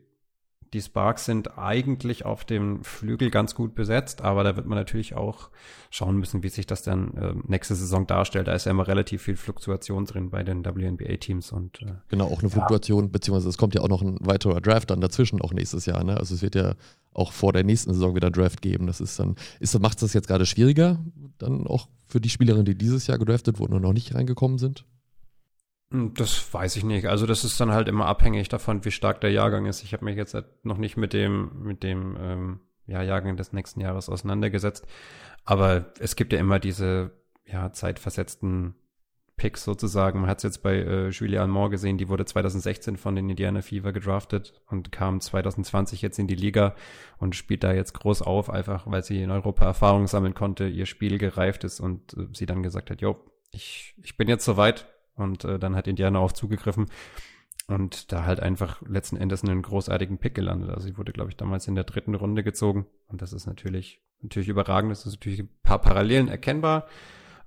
die 0.74 0.82
Sparks 0.82 1.24
sind 1.24 1.56
eigentlich 1.56 2.24
auf 2.24 2.44
dem 2.44 2.82
Flügel 2.82 3.30
ganz 3.30 3.54
gut 3.54 3.76
besetzt, 3.76 4.22
aber 4.22 4.42
da 4.42 4.56
wird 4.56 4.66
man 4.66 4.76
natürlich 4.76 5.14
auch 5.14 5.50
schauen 5.88 6.18
müssen, 6.18 6.42
wie 6.42 6.48
sich 6.48 6.66
das 6.66 6.82
dann 6.82 7.16
äh, 7.16 7.34
nächste 7.46 7.76
Saison 7.76 8.08
darstellt. 8.08 8.48
Da 8.48 8.54
ist 8.54 8.66
ja 8.66 8.72
immer 8.72 8.88
relativ 8.88 9.22
viel 9.22 9.36
Fluktuation 9.36 10.04
drin 10.04 10.30
bei 10.30 10.42
den 10.42 10.64
WNBA-Teams 10.64 11.52
und 11.52 11.80
äh, 11.82 11.92
genau 12.08 12.26
auch 12.26 12.40
eine 12.40 12.50
Fluktuation, 12.50 13.04
ja. 13.04 13.10
beziehungsweise 13.10 13.48
es 13.48 13.56
kommt 13.56 13.76
ja 13.76 13.82
auch 13.82 13.88
noch 13.88 14.02
ein 14.02 14.18
weiterer 14.20 14.60
Draft 14.60 14.90
dann 14.90 15.00
dazwischen 15.00 15.40
auch 15.40 15.52
nächstes 15.52 15.86
Jahr. 15.86 16.02
Ne? 16.02 16.16
Also 16.16 16.34
es 16.34 16.42
wird 16.42 16.56
ja 16.56 16.74
auch 17.12 17.30
vor 17.30 17.52
der 17.52 17.62
nächsten 17.62 17.94
Saison 17.94 18.16
wieder 18.16 18.32
Draft 18.32 18.60
geben. 18.60 18.88
Das 18.88 19.00
ist 19.00 19.16
dann, 19.20 19.36
ist, 19.60 19.78
macht 19.80 19.98
es 19.98 20.00
das 20.00 20.12
jetzt 20.12 20.26
gerade 20.26 20.44
schwieriger, 20.44 20.98
dann 21.38 21.68
auch 21.68 21.88
für 22.08 22.20
die 22.20 22.30
Spielerinnen, 22.30 22.66
die 22.66 22.76
dieses 22.76 23.06
Jahr 23.06 23.18
gedraftet 23.18 23.60
wurden 23.60 23.74
und 23.74 23.82
noch 23.82 23.92
nicht 23.92 24.12
reingekommen 24.12 24.58
sind? 24.58 24.84
Hm, 25.94 26.12
das 26.14 26.52
weiß 26.52 26.74
ich 26.74 26.82
nicht. 26.82 27.06
Also 27.06 27.24
das 27.24 27.44
ist 27.44 27.60
dann 27.60 27.70
halt 27.70 27.88
immer 27.88 28.06
abhängig 28.06 28.48
davon, 28.48 28.84
wie 28.84 28.90
stark 28.90 29.20
der 29.20 29.30
Jahrgang 29.30 29.66
ist. 29.66 29.84
Ich 29.84 29.92
habe 29.92 30.04
mich 30.04 30.16
jetzt 30.16 30.36
noch 30.64 30.76
nicht 30.76 30.96
mit 30.96 31.12
dem, 31.12 31.62
mit 31.62 31.84
dem 31.84 32.16
ähm, 32.20 32.60
ja, 32.86 33.00
Jahrgang 33.02 33.36
des 33.36 33.52
nächsten 33.52 33.80
Jahres 33.80 34.08
auseinandergesetzt. 34.08 34.86
Aber 35.44 35.92
es 36.00 36.16
gibt 36.16 36.32
ja 36.32 36.40
immer 36.40 36.58
diese 36.58 37.12
ja, 37.46 37.72
zeitversetzten 37.72 38.74
Picks 39.36 39.62
sozusagen. 39.62 40.20
Man 40.20 40.28
hat 40.28 40.38
es 40.38 40.42
jetzt 40.42 40.62
bei 40.64 40.78
äh, 40.78 41.08
Julianne 41.10 41.52
Moore 41.52 41.70
gesehen, 41.70 41.96
die 41.96 42.08
wurde 42.08 42.24
2016 42.24 42.96
von 42.96 43.14
den 43.14 43.30
Indiana 43.30 43.62
Fever 43.62 43.92
gedraftet 43.92 44.60
und 44.66 44.90
kam 44.90 45.20
2020 45.20 46.02
jetzt 46.02 46.18
in 46.18 46.26
die 46.26 46.34
Liga 46.34 46.74
und 47.18 47.36
spielt 47.36 47.62
da 47.62 47.72
jetzt 47.72 47.94
groß 47.94 48.22
auf, 48.22 48.50
einfach 48.50 48.90
weil 48.90 49.04
sie 49.04 49.22
in 49.22 49.30
Europa 49.30 49.64
Erfahrung 49.64 50.08
sammeln 50.08 50.34
konnte, 50.34 50.66
ihr 50.66 50.86
Spiel 50.86 51.18
gereift 51.18 51.62
ist 51.62 51.78
und 51.78 52.14
äh, 52.14 52.26
sie 52.32 52.46
dann 52.46 52.64
gesagt 52.64 52.90
hat, 52.90 53.00
jo, 53.00 53.16
ich, 53.50 53.94
ich 54.02 54.16
bin 54.16 54.28
jetzt 54.28 54.44
soweit, 54.44 54.86
und 55.16 55.44
äh, 55.44 55.58
dann 55.58 55.76
hat 55.76 55.88
Indiana 55.88 56.18
auch 56.18 56.32
zugegriffen 56.32 56.86
und 57.66 58.12
da 58.12 58.24
halt 58.24 58.40
einfach 58.40 58.82
letzten 58.82 59.16
Endes 59.16 59.42
einen 59.42 59.62
großartigen 59.62 60.18
Pick 60.18 60.34
gelandet. 60.34 60.70
Also 60.70 60.86
sie 60.86 60.98
wurde, 60.98 61.12
glaube 61.12 61.30
ich, 61.30 61.36
damals 61.36 61.66
in 61.66 61.74
der 61.74 61.84
dritten 61.84 62.14
Runde 62.14 62.44
gezogen. 62.44 62.86
Und 63.08 63.22
das 63.22 63.32
ist 63.32 63.46
natürlich, 63.46 64.02
natürlich 64.20 64.48
überragend. 64.48 64.90
Das 64.90 65.06
ist 65.06 65.14
natürlich 65.14 65.40
ein 65.40 65.48
paar 65.62 65.80
Parallelen 65.80 66.28
erkennbar. 66.28 66.86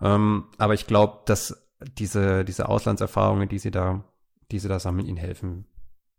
Ähm, 0.01 0.45
aber 0.57 0.73
ich 0.73 0.87
glaube, 0.87 1.19
dass 1.25 1.69
diese, 1.99 2.43
diese 2.43 2.67
Auslandserfahrungen, 2.67 3.47
die 3.47 3.59
sie 3.59 3.69
da, 3.69 4.03
die 4.51 4.57
sie 4.57 4.67
da 4.67 4.79
sammeln, 4.79 5.07
ihnen 5.07 5.17
helfen 5.17 5.65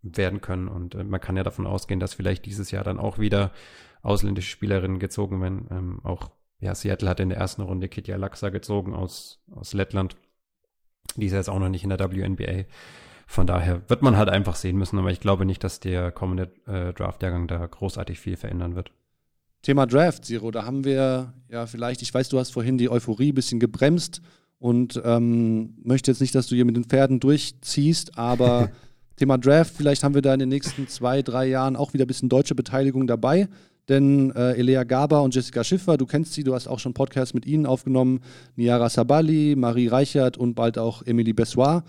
werden 0.03 0.41
können. 0.41 0.69
Und 0.69 0.95
äh, 0.95 1.03
man 1.03 1.21
kann 1.21 1.37
ja 1.37 1.43
davon 1.43 1.67
ausgehen, 1.67 1.99
dass 1.99 2.15
vielleicht 2.15 2.47
dieses 2.47 2.71
Jahr 2.71 2.85
dann 2.85 3.01
auch 3.01 3.19
wieder 3.19 3.51
ausländische 4.03 4.51
Spielerinnen 4.51 5.01
gezogen 5.01 5.43
werden. 5.43 5.67
Ähm, 5.73 6.01
auch, 6.05 6.31
ja, 6.61 6.73
Seattle 6.73 7.09
hat 7.09 7.19
in 7.19 7.31
der 7.31 7.39
ersten 7.39 7.63
Runde 7.63 7.89
Kitja 7.89 8.17
Laxa 8.17 8.51
gezogen 8.51 8.95
aus, 8.95 9.43
aus 9.51 9.75
Lettland. 9.75 10.17
Die 11.16 11.27
ist 11.27 11.33
jetzt 11.33 11.51
auch 11.51 11.59
noch 11.59 11.68
nicht 11.68 11.85
in 11.85 11.90
der 11.90 11.99
WNBA. 11.99 12.64
Von 13.27 13.47
daher 13.47 13.83
wird 13.88 14.03
man 14.03 14.16
halt 14.16 14.31
einfach 14.31 14.57
sehen 14.57 14.79
müssen, 14.79 14.99
aber 14.99 15.11
ich 15.11 15.21
glaube 15.21 15.44
nicht, 15.44 15.62
dass 15.62 15.81
der 15.81 16.11
kommende 16.11 16.51
äh, 16.66 16.94
Draft-Jahrgang 16.94 17.47
da 17.47 17.66
großartig 17.66 18.18
viel 18.18 18.37
verändern 18.37 18.75
wird. 18.75 18.90
Thema 19.62 19.87
Draft, 19.87 20.25
Zero, 20.25 20.51
da 20.51 20.64
haben 20.64 20.85
wir 20.85 21.35
ja 21.51 21.66
vielleicht, 21.66 22.01
ich 22.01 22.14
weiß, 22.14 22.29
du 22.29 22.38
hast 22.38 22.53
vorhin 22.53 22.79
die 22.79 22.90
Euphorie 22.90 23.33
ein 23.33 23.35
bisschen 23.35 23.61
gebremst 23.61 24.23
und 24.59 25.01
ähm, 25.05 25.75
möchte 25.83 26.11
jetzt 26.11 26.21
nicht, 26.21 26.35
dass 26.35 26.47
du 26.47 26.55
hier 26.55 26.64
mit 26.64 26.77
den 26.77 26.85
Pferden 26.85 27.21
durchziehst, 27.21 28.16
aber 28.16 28.71
Thema 29.16 29.37
Draft, 29.37 29.75
vielleicht 29.77 30.05
haben 30.05 30.14
wir 30.14 30.23
da 30.23 30.33
in 30.33 30.40
den 30.40 30.49
nächsten 30.49 30.88
zwei, 30.88 31.23
drei 31.23 31.47
Jahren 31.47 31.77
auch 31.77 31.92
wieder 31.92 32.05
ein 32.05 32.09
bisschen 32.09 32.29
deutsche 32.29 32.55
Beteiligung 32.55 33.07
dabei. 33.07 33.49
Denn 33.88 34.31
äh, 34.33 34.53
Elea 34.53 34.85
Gaber 34.85 35.22
und 35.22 35.35
Jessica 35.35 35.64
Schiffer, 35.64 35.96
du 35.96 36.05
kennst 36.05 36.35
sie, 36.35 36.44
du 36.44 36.55
hast 36.55 36.68
auch 36.68 36.79
schon 36.79 36.94
Podcasts 36.94 37.35
mit 37.35 37.46
ihnen 37.46 37.64
aufgenommen, 37.64 38.20
Niara 38.57 38.90
Sabali, 38.90 39.55
Marie 39.57 39.88
Reichert 39.88 40.37
und 40.37 40.55
bald 40.55 40.79
auch 40.79 41.03
Emily 41.03 41.33
Bessoir, 41.33 41.85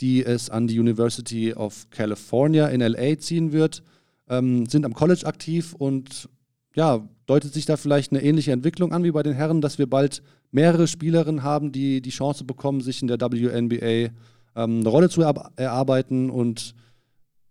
die 0.00 0.24
es 0.24 0.50
an 0.50 0.66
die 0.66 0.80
University 0.80 1.54
of 1.54 1.88
California 1.90 2.66
in 2.66 2.80
LA 2.80 3.18
ziehen 3.18 3.52
wird, 3.52 3.82
ähm, 4.28 4.66
sind 4.66 4.84
am 4.84 4.94
College 4.94 5.26
aktiv 5.26 5.74
und 5.74 6.28
ja, 6.74 7.08
deutet 7.26 7.54
sich 7.54 7.66
da 7.66 7.76
vielleicht 7.76 8.12
eine 8.12 8.22
ähnliche 8.22 8.52
Entwicklung 8.52 8.92
an 8.92 9.04
wie 9.04 9.12
bei 9.12 9.22
den 9.22 9.32
Herren, 9.32 9.60
dass 9.60 9.78
wir 9.78 9.88
bald 9.88 10.22
mehrere 10.50 10.86
Spielerinnen 10.86 11.42
haben, 11.42 11.72
die 11.72 12.00
die 12.00 12.10
Chance 12.10 12.44
bekommen, 12.44 12.80
sich 12.80 13.00
in 13.00 13.08
der 13.08 13.20
WNBA 13.20 14.12
ähm, 14.56 14.80
eine 14.80 14.88
Rolle 14.88 15.08
zu 15.08 15.22
erarbeiten. 15.22 16.30
Und 16.30 16.74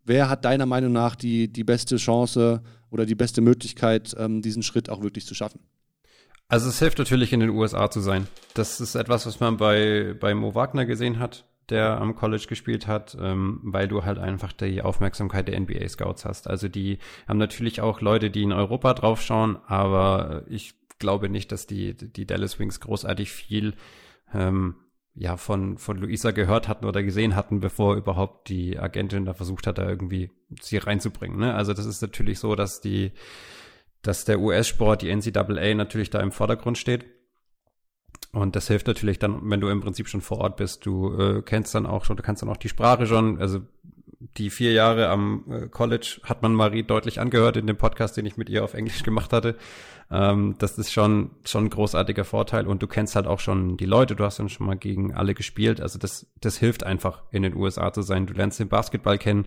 wer 0.03 0.29
hat 0.29 0.45
deiner 0.45 0.65
Meinung 0.65 0.91
nach 0.91 1.15
die, 1.15 1.47
die 1.47 1.63
beste 1.63 1.97
Chance 1.97 2.61
oder 2.93 3.05
die 3.05 3.15
beste 3.15 3.41
Möglichkeit, 3.41 4.15
ähm, 4.17 4.41
diesen 4.41 4.63
Schritt 4.63 4.89
auch 4.89 5.01
wirklich 5.01 5.25
zu 5.25 5.33
schaffen? 5.33 5.59
Also 6.47 6.69
es 6.69 6.77
hilft 6.79 6.99
natürlich 6.99 7.33
in 7.33 7.39
den 7.39 7.49
USA 7.49 7.89
zu 7.89 7.99
sein. 7.99 8.27
Das 8.53 8.79
ist 8.79 8.95
etwas, 8.95 9.25
was 9.25 9.39
man 9.39 9.57
bei, 9.57 10.15
bei 10.19 10.35
Mo 10.35 10.53
Wagner 10.53 10.85
gesehen 10.85 11.17
hat, 11.17 11.45
der 11.69 11.99
am 11.99 12.15
College 12.15 12.45
gespielt 12.47 12.85
hat, 12.85 13.17
ähm, 13.19 13.59
weil 13.63 13.87
du 13.87 14.05
halt 14.05 14.19
einfach 14.19 14.53
die 14.53 14.81
Aufmerksamkeit 14.81 15.47
der 15.47 15.59
NBA-Scouts 15.59 16.25
hast. 16.25 16.47
Also 16.47 16.67
die 16.67 16.99
haben 17.27 17.39
natürlich 17.39 17.81
auch 17.81 18.01
Leute, 18.01 18.29
die 18.29 18.43
in 18.43 18.51
Europa 18.51 18.93
draufschauen, 18.93 19.57
aber 19.65 20.43
ich 20.47 20.75
glaube 20.99 21.29
nicht, 21.29 21.51
dass 21.51 21.65
die, 21.65 21.95
die 21.95 22.27
Dallas 22.27 22.59
Wings 22.59 22.79
großartig 22.79 23.31
viel 23.31 23.73
ähm, 24.33 24.75
ja 25.15 25.37
von 25.37 25.77
von 25.77 25.97
Luisa 25.97 26.31
gehört 26.31 26.67
hatten 26.67 26.85
oder 26.85 27.03
gesehen 27.03 27.35
hatten, 27.35 27.59
bevor 27.59 27.95
überhaupt 27.95 28.49
die 28.49 28.79
Agentin 28.79 29.25
da 29.25 29.33
versucht 29.33 29.67
hat, 29.67 29.77
da 29.77 29.87
irgendwie 29.87 30.31
sie 30.59 30.77
reinzubringen. 30.77 31.39
Ne? 31.39 31.53
Also 31.53 31.73
das 31.73 31.85
ist 31.85 32.01
natürlich 32.01 32.39
so, 32.39 32.55
dass 32.55 32.81
die 32.81 33.11
dass 34.01 34.25
der 34.25 34.39
US-Sport, 34.39 35.01
die 35.01 35.15
NCAA 35.15 35.73
natürlich 35.75 36.09
da 36.09 36.19
im 36.19 36.31
Vordergrund 36.31 36.77
steht. 36.77 37.05
Und 38.33 38.55
das 38.55 38.67
hilft 38.67 38.87
natürlich 38.87 39.17
dann, 39.17 39.49
wenn 39.49 39.61
du 39.61 39.69
im 39.69 39.79
Prinzip 39.79 40.07
schon 40.07 40.21
vor 40.21 40.39
Ort 40.39 40.57
bist. 40.57 40.85
Du 40.85 41.17
äh, 41.17 41.41
kennst 41.41 41.73
dann 41.73 41.85
auch 41.85 42.03
schon, 42.03 42.17
du 42.17 42.23
kannst 42.23 42.41
dann 42.41 42.49
auch 42.49 42.57
die 42.57 42.69
Sprache 42.69 43.05
schon. 43.05 43.39
Also 43.39 43.61
die 44.37 44.49
vier 44.49 44.73
Jahre 44.73 45.09
am 45.09 45.43
äh, 45.49 45.67
College 45.67 46.19
hat 46.23 46.41
man 46.41 46.53
Marie 46.53 46.83
deutlich 46.83 47.19
angehört 47.19 47.57
in 47.57 47.67
dem 47.67 47.77
Podcast, 47.77 48.17
den 48.17 48.25
ich 48.25 48.37
mit 48.37 48.49
ihr 48.49 48.63
auf 48.63 48.73
Englisch 48.73 49.03
gemacht 49.03 49.33
hatte. 49.33 49.55
Ähm, 50.11 50.55
das 50.59 50.77
ist 50.77 50.91
schon, 50.91 51.31
schon 51.45 51.65
ein 51.65 51.69
großartiger 51.69 52.25
Vorteil 52.25 52.67
und 52.67 52.81
du 52.81 52.87
kennst 52.87 53.15
halt 53.15 53.27
auch 53.27 53.39
schon 53.39 53.77
die 53.77 53.85
Leute, 53.85 54.15
du 54.15 54.23
hast 54.23 54.39
dann 54.39 54.49
schon 54.49 54.67
mal 54.67 54.77
gegen 54.77 55.13
alle 55.13 55.33
gespielt. 55.33 55.81
Also 55.81 55.99
das, 55.99 56.27
das 56.41 56.57
hilft 56.57 56.83
einfach 56.83 57.23
in 57.31 57.43
den 57.43 57.55
USA 57.55 57.91
zu 57.91 58.01
sein. 58.01 58.25
Du 58.25 58.33
lernst 58.33 58.59
den 58.59 58.69
Basketball 58.69 59.17
kennen 59.17 59.45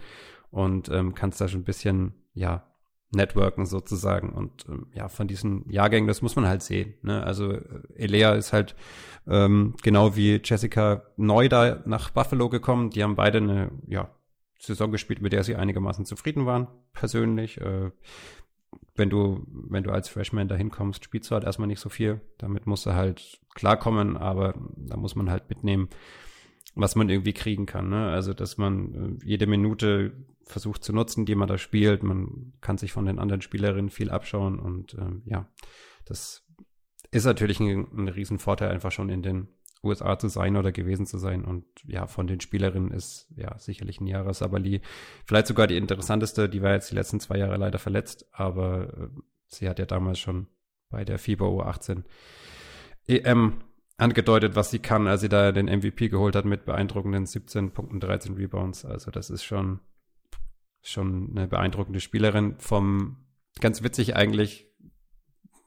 und 0.51 0.89
ähm, 0.89 1.15
kannst 1.15 1.41
da 1.41 1.49
schon 1.49 1.61
ein 1.61 1.65
bisschen, 1.65 2.15
ja, 2.35 2.65
networken 3.13 3.67
sozusagen. 3.67 4.31
Und 4.31 4.67
ähm, 4.69 4.87
ja, 4.93 5.09
von 5.09 5.29
diesen 5.29 5.69
Jahrgängen, 5.71 6.09
das 6.09 6.23
muss 6.23 6.37
man 6.37 6.47
halt 6.47 6.63
sehen. 6.63 6.95
Ne? 7.03 7.23
Also 7.23 7.53
äh, 7.53 7.63
Elea 7.95 8.33
ist 8.35 8.53
halt 8.53 8.75
ähm, 9.27 9.75
genau 9.83 10.17
wie 10.17 10.41
Jessica 10.43 11.03
neu 11.17 11.49
da 11.49 11.83
nach 11.85 12.11
Buffalo 12.11 12.49
gekommen. 12.49 12.91
Die 12.91 13.03
haben 13.03 13.17
beide 13.17 13.39
eine 13.39 13.71
ja, 13.87 14.09
Saison 14.59 14.91
gespielt, 14.91 15.21
mit 15.21 15.33
der 15.33 15.45
sie 15.45 15.57
einigermaßen 15.57 16.05
zufrieden 16.05 16.47
waren, 16.47 16.69
persönlich. 16.93 17.61
Äh, 17.61 17.91
wenn 18.95 19.11
du, 19.11 19.47
wenn 19.49 19.85
du 19.85 19.91
als 19.91 20.09
Freshman 20.09 20.49
da 20.49 20.55
hinkommst, 20.55 21.05
spielst 21.05 21.31
du 21.31 21.35
halt 21.35 21.45
erstmal 21.45 21.69
nicht 21.69 21.81
so 21.81 21.89
viel. 21.89 22.21
Damit 22.39 22.67
musst 22.67 22.87
du 22.87 22.95
halt 22.95 23.41
klarkommen, 23.55 24.17
aber 24.17 24.55
da 24.77 24.97
muss 24.97 25.15
man 25.15 25.31
halt 25.31 25.49
mitnehmen, 25.49 25.89
was 26.75 26.95
man 26.95 27.09
irgendwie 27.09 27.33
kriegen 27.33 27.67
kann. 27.67 27.89
Ne? 27.89 28.09
Also, 28.09 28.35
dass 28.35 28.59
man 28.59 29.19
äh, 29.21 29.27
jede 29.27 29.47
Minute 29.47 30.13
versucht 30.45 30.85
zu 30.85 30.93
nutzen, 30.93 31.27
die 31.27 31.35
man 31.35 31.49
da 31.49 31.59
spielt. 31.59 32.03
Man 32.03 32.53
kann 32.61 32.79
sich 32.79 32.93
von 32.93 33.07
den 33.07 33.19
anderen 33.19 33.43
Spielerinnen 33.43 33.91
viel 33.91 34.11
abschauen 34.11 34.59
und 34.59 34.95
ähm, 34.95 35.23
ja, 35.25 35.49
das 36.05 36.47
ist 37.11 37.25
natürlich 37.25 37.61
ein, 37.61 37.87
ein 37.93 38.09
Riesenvorteil, 38.09 38.71
einfach 38.71 38.93
schon 38.93 39.09
in 39.09 39.23
den 39.23 39.49
USA 39.83 40.19
zu 40.19 40.29
sein 40.29 40.57
oder 40.57 40.73
gewesen 40.73 41.07
zu 41.07 41.19
sein. 41.19 41.45
Und 41.45 41.65
ja, 41.85 42.07
von 42.07 42.27
den 42.27 42.41
Spielerinnen 42.41 42.91
ist 42.91 43.29
ja 43.37 43.59
sicherlich 43.59 44.01
Jahres 44.01 44.39
Sabali 44.39 44.81
vielleicht 45.25 45.47
sogar 45.47 45.67
die 45.67 45.77
interessanteste. 45.77 46.49
Die 46.49 46.63
war 46.63 46.73
jetzt 46.73 46.91
die 46.91 46.95
letzten 46.95 47.21
zwei 47.21 47.39
Jahre 47.39 47.57
leider 47.57 47.79
verletzt, 47.79 48.27
aber 48.33 48.93
äh, 48.93 49.09
sie 49.49 49.69
hat 49.69 49.79
ja 49.79 49.87
damals 49.87 50.19
schon 50.19 50.47
bei 50.91 51.05
der 51.05 51.19
FIBA 51.19 51.47
U18 51.47 52.05
EM 53.07 53.61
angedeutet, 53.99 54.57
was 54.57 54.71
sie 54.71 54.79
kann, 54.79 55.07
als 55.07 55.23
sie 55.23 55.29
da 55.29 55.53
den 55.53 55.67
MVP 55.67 56.09
geholt 56.09 56.37
hat 56.37 56.45
mit 56.45 56.65
beeindruckenden 56.65 57.27
17 57.27 57.73
Punkten, 57.73 58.01
13 58.01 58.35
Rebounds. 58.35 58.85
Also 58.85 59.11
das 59.11 59.31
ist 59.31 59.45
schon, 59.45 59.81
schon 60.83 61.31
eine 61.37 61.49
beeindruckende 61.49 62.01
Spielerin. 62.01 62.57
Vom, 62.59 63.17
ganz 63.61 63.83
witzig 63.83 64.17
eigentlich, 64.17 64.66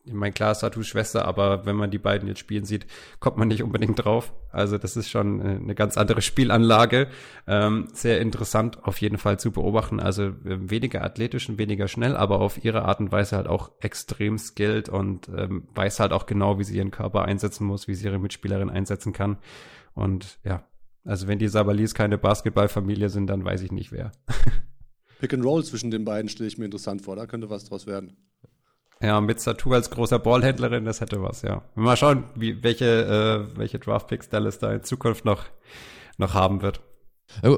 ich 0.10 0.15
meine, 0.15 0.34
klar, 0.34 0.56
Satus 0.56 0.88
Schwester, 0.88 1.26
aber 1.26 1.67
wenn 1.67 1.76
man 1.76 1.91
die 1.91 2.00
beiden 2.00 2.28
jetzt 2.28 2.39
spielen 2.39 2.65
sieht, 2.65 2.88
kommt 3.19 3.38
man 3.38 3.48
nicht 3.48 3.62
unbedingt 3.62 4.04
drauf. 4.04 4.34
Also 4.52 4.80
das 4.80 4.98
ist 4.98 5.10
schon 5.10 5.39
äh, 5.39 5.43
eine 5.62 5.76
ganz 5.76 5.98
andere 5.98 6.24
Spielanlage. 6.24 7.08
Ähm, 7.45 7.88
sehr 7.93 8.19
interessant 8.19 8.84
auf 8.84 9.00
jeden 9.02 9.19
Fall 9.19 9.39
zu 9.39 9.52
beobachten. 9.52 10.00
Also 10.00 10.24
äh, 10.24 10.34
weniger 10.43 11.04
athletisch 11.04 11.48
und 11.48 11.60
weniger 11.60 11.88
schnell, 11.88 12.17
aber 12.17 12.39
auf 12.41 12.63
ihre 12.63 12.86
Art 12.86 13.00
und 13.00 13.12
Weise 13.12 13.38
halt 13.38 13.48
auch 13.48 13.72
extrem 13.82 14.39
skilled 14.39 14.89
und 14.89 15.30
ähm, 15.30 15.67
weiß 15.76 16.00
halt 16.00 16.12
auch 16.12 16.26
genau, 16.26 16.58
wie 16.58 16.63
sie 16.63 16.78
ihren 16.78 16.91
Körper 16.91 17.26
einsetzen 17.26 17.67
muss, 17.67 17.88
wie 17.88 17.93
sie 17.93 18.06
ihre 18.06 18.17
Mitspielerin 18.17 18.72
einsetzen 18.72 19.13
kann. 19.13 19.38
Und 19.93 20.39
ja, 20.43 20.63
also 21.04 21.28
wenn 21.28 21.38
die 21.38 21.48
Sabalis 21.48 21.93
keine 21.93 22.17
Basketballfamilie 22.17 23.10
sind, 23.10 23.28
dann 23.28 23.45
weiß 23.45 23.62
ich 23.62 23.72
nicht 23.72 23.91
wer. 23.91 24.12
Pick 25.19 25.34
and 25.34 25.45
Roll 25.45 25.63
zwischen 25.63 25.91
den 25.91 26.06
beiden 26.06 26.30
stelle 26.30 26.48
ich 26.48 26.58
mir 26.58 26.65
interessant 26.65 27.04
vor. 27.04 27.15
Da 27.15 27.28
könnte 27.28 27.52
was 27.52 27.65
draus 27.65 27.86
werden. 27.86 28.17
Ja, 29.02 29.22
mit 29.22 29.40
Satu 29.40 29.74
als 29.74 29.90
großer 29.90 30.20
Ballhändlerin, 30.20 30.84
das 30.84 31.00
hätte 31.00 31.22
was, 31.22 31.42
ja. 31.42 31.62
Mal 31.76 31.96
schauen, 31.96 32.26
wie, 32.36 32.62
welche, 32.64 33.48
äh, 33.54 33.58
welche 33.58 33.80
Draftpicks 33.80 34.28
Dallas 34.28 34.60
da 34.60 34.74
in 34.74 34.84
Zukunft 34.84 35.24
noch, 35.24 35.46
noch 36.18 36.34
haben 36.34 36.62
wird. 36.62 36.82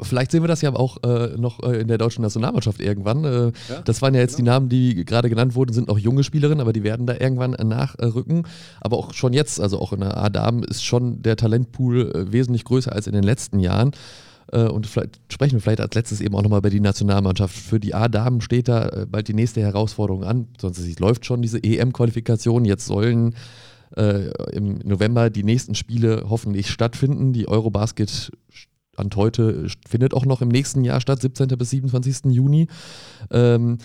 Vielleicht 0.03 0.31
sehen 0.31 0.43
wir 0.43 0.49
das 0.49 0.61
ja 0.61 0.75
auch 0.75 0.97
äh, 1.03 1.37
noch 1.37 1.63
äh, 1.63 1.79
in 1.79 1.87
der 1.87 1.97
deutschen 1.97 2.21
Nationalmannschaft 2.23 2.81
irgendwann. 2.81 3.23
Äh, 3.23 3.51
ja, 3.69 3.81
das 3.85 4.01
waren 4.01 4.13
ja 4.13 4.19
jetzt 4.19 4.35
genau. 4.35 4.43
die 4.43 4.49
Namen, 4.51 4.69
die 4.69 5.05
gerade 5.05 5.29
genannt 5.29 5.55
wurden, 5.55 5.73
sind 5.73 5.87
noch 5.87 5.97
junge 5.97 6.23
Spielerinnen, 6.23 6.59
aber 6.59 6.73
die 6.73 6.83
werden 6.83 7.07
da 7.07 7.15
irgendwann 7.17 7.51
nachrücken. 7.51 8.45
Aber 8.81 8.97
auch 8.97 9.13
schon 9.13 9.33
jetzt, 9.33 9.61
also 9.61 9.79
auch 9.79 9.93
in 9.93 10.01
der 10.01 10.17
A-Damen, 10.17 10.63
ist 10.63 10.83
schon 10.83 11.21
der 11.21 11.37
Talentpool 11.37 12.11
äh, 12.11 12.31
wesentlich 12.33 12.65
größer 12.65 12.91
als 12.91 13.07
in 13.07 13.13
den 13.13 13.23
letzten 13.23 13.59
Jahren. 13.59 13.91
Äh, 14.51 14.67
und 14.67 14.87
sprechen 14.87 15.53
wir 15.53 15.61
vielleicht 15.61 15.81
als 15.81 15.95
letztes 15.95 16.21
eben 16.21 16.35
auch 16.35 16.43
nochmal 16.43 16.59
über 16.59 16.69
die 16.69 16.79
Nationalmannschaft. 16.79 17.55
Für 17.55 17.79
die 17.79 17.93
A-Damen 17.93 18.41
steht 18.41 18.67
da 18.67 18.87
äh, 18.89 19.05
bald 19.09 19.27
die 19.27 19.33
nächste 19.33 19.61
Herausforderung 19.61 20.23
an. 20.23 20.47
Sonst 20.59 20.99
läuft 20.99 21.25
schon 21.25 21.41
diese 21.41 21.63
EM-Qualifikation. 21.63 22.65
Jetzt 22.65 22.85
sollen 22.85 23.35
äh, 23.95 24.29
im 24.51 24.79
November 24.83 25.29
die 25.29 25.43
nächsten 25.43 25.75
Spiele 25.75 26.25
hoffentlich 26.29 26.69
stattfinden. 26.69 27.33
Die 27.33 27.47
Eurobasket 27.47 28.31
Stand 28.93 29.15
heute 29.15 29.67
findet 29.87 30.13
auch 30.13 30.25
noch 30.25 30.41
im 30.41 30.49
nächsten 30.49 30.83
Jahr 30.83 31.01
statt, 31.01 31.21
17. 31.21 31.47
bis 31.49 31.69
27. 31.71 32.25
Juni. 32.25 32.67
Ähm, 33.31 33.77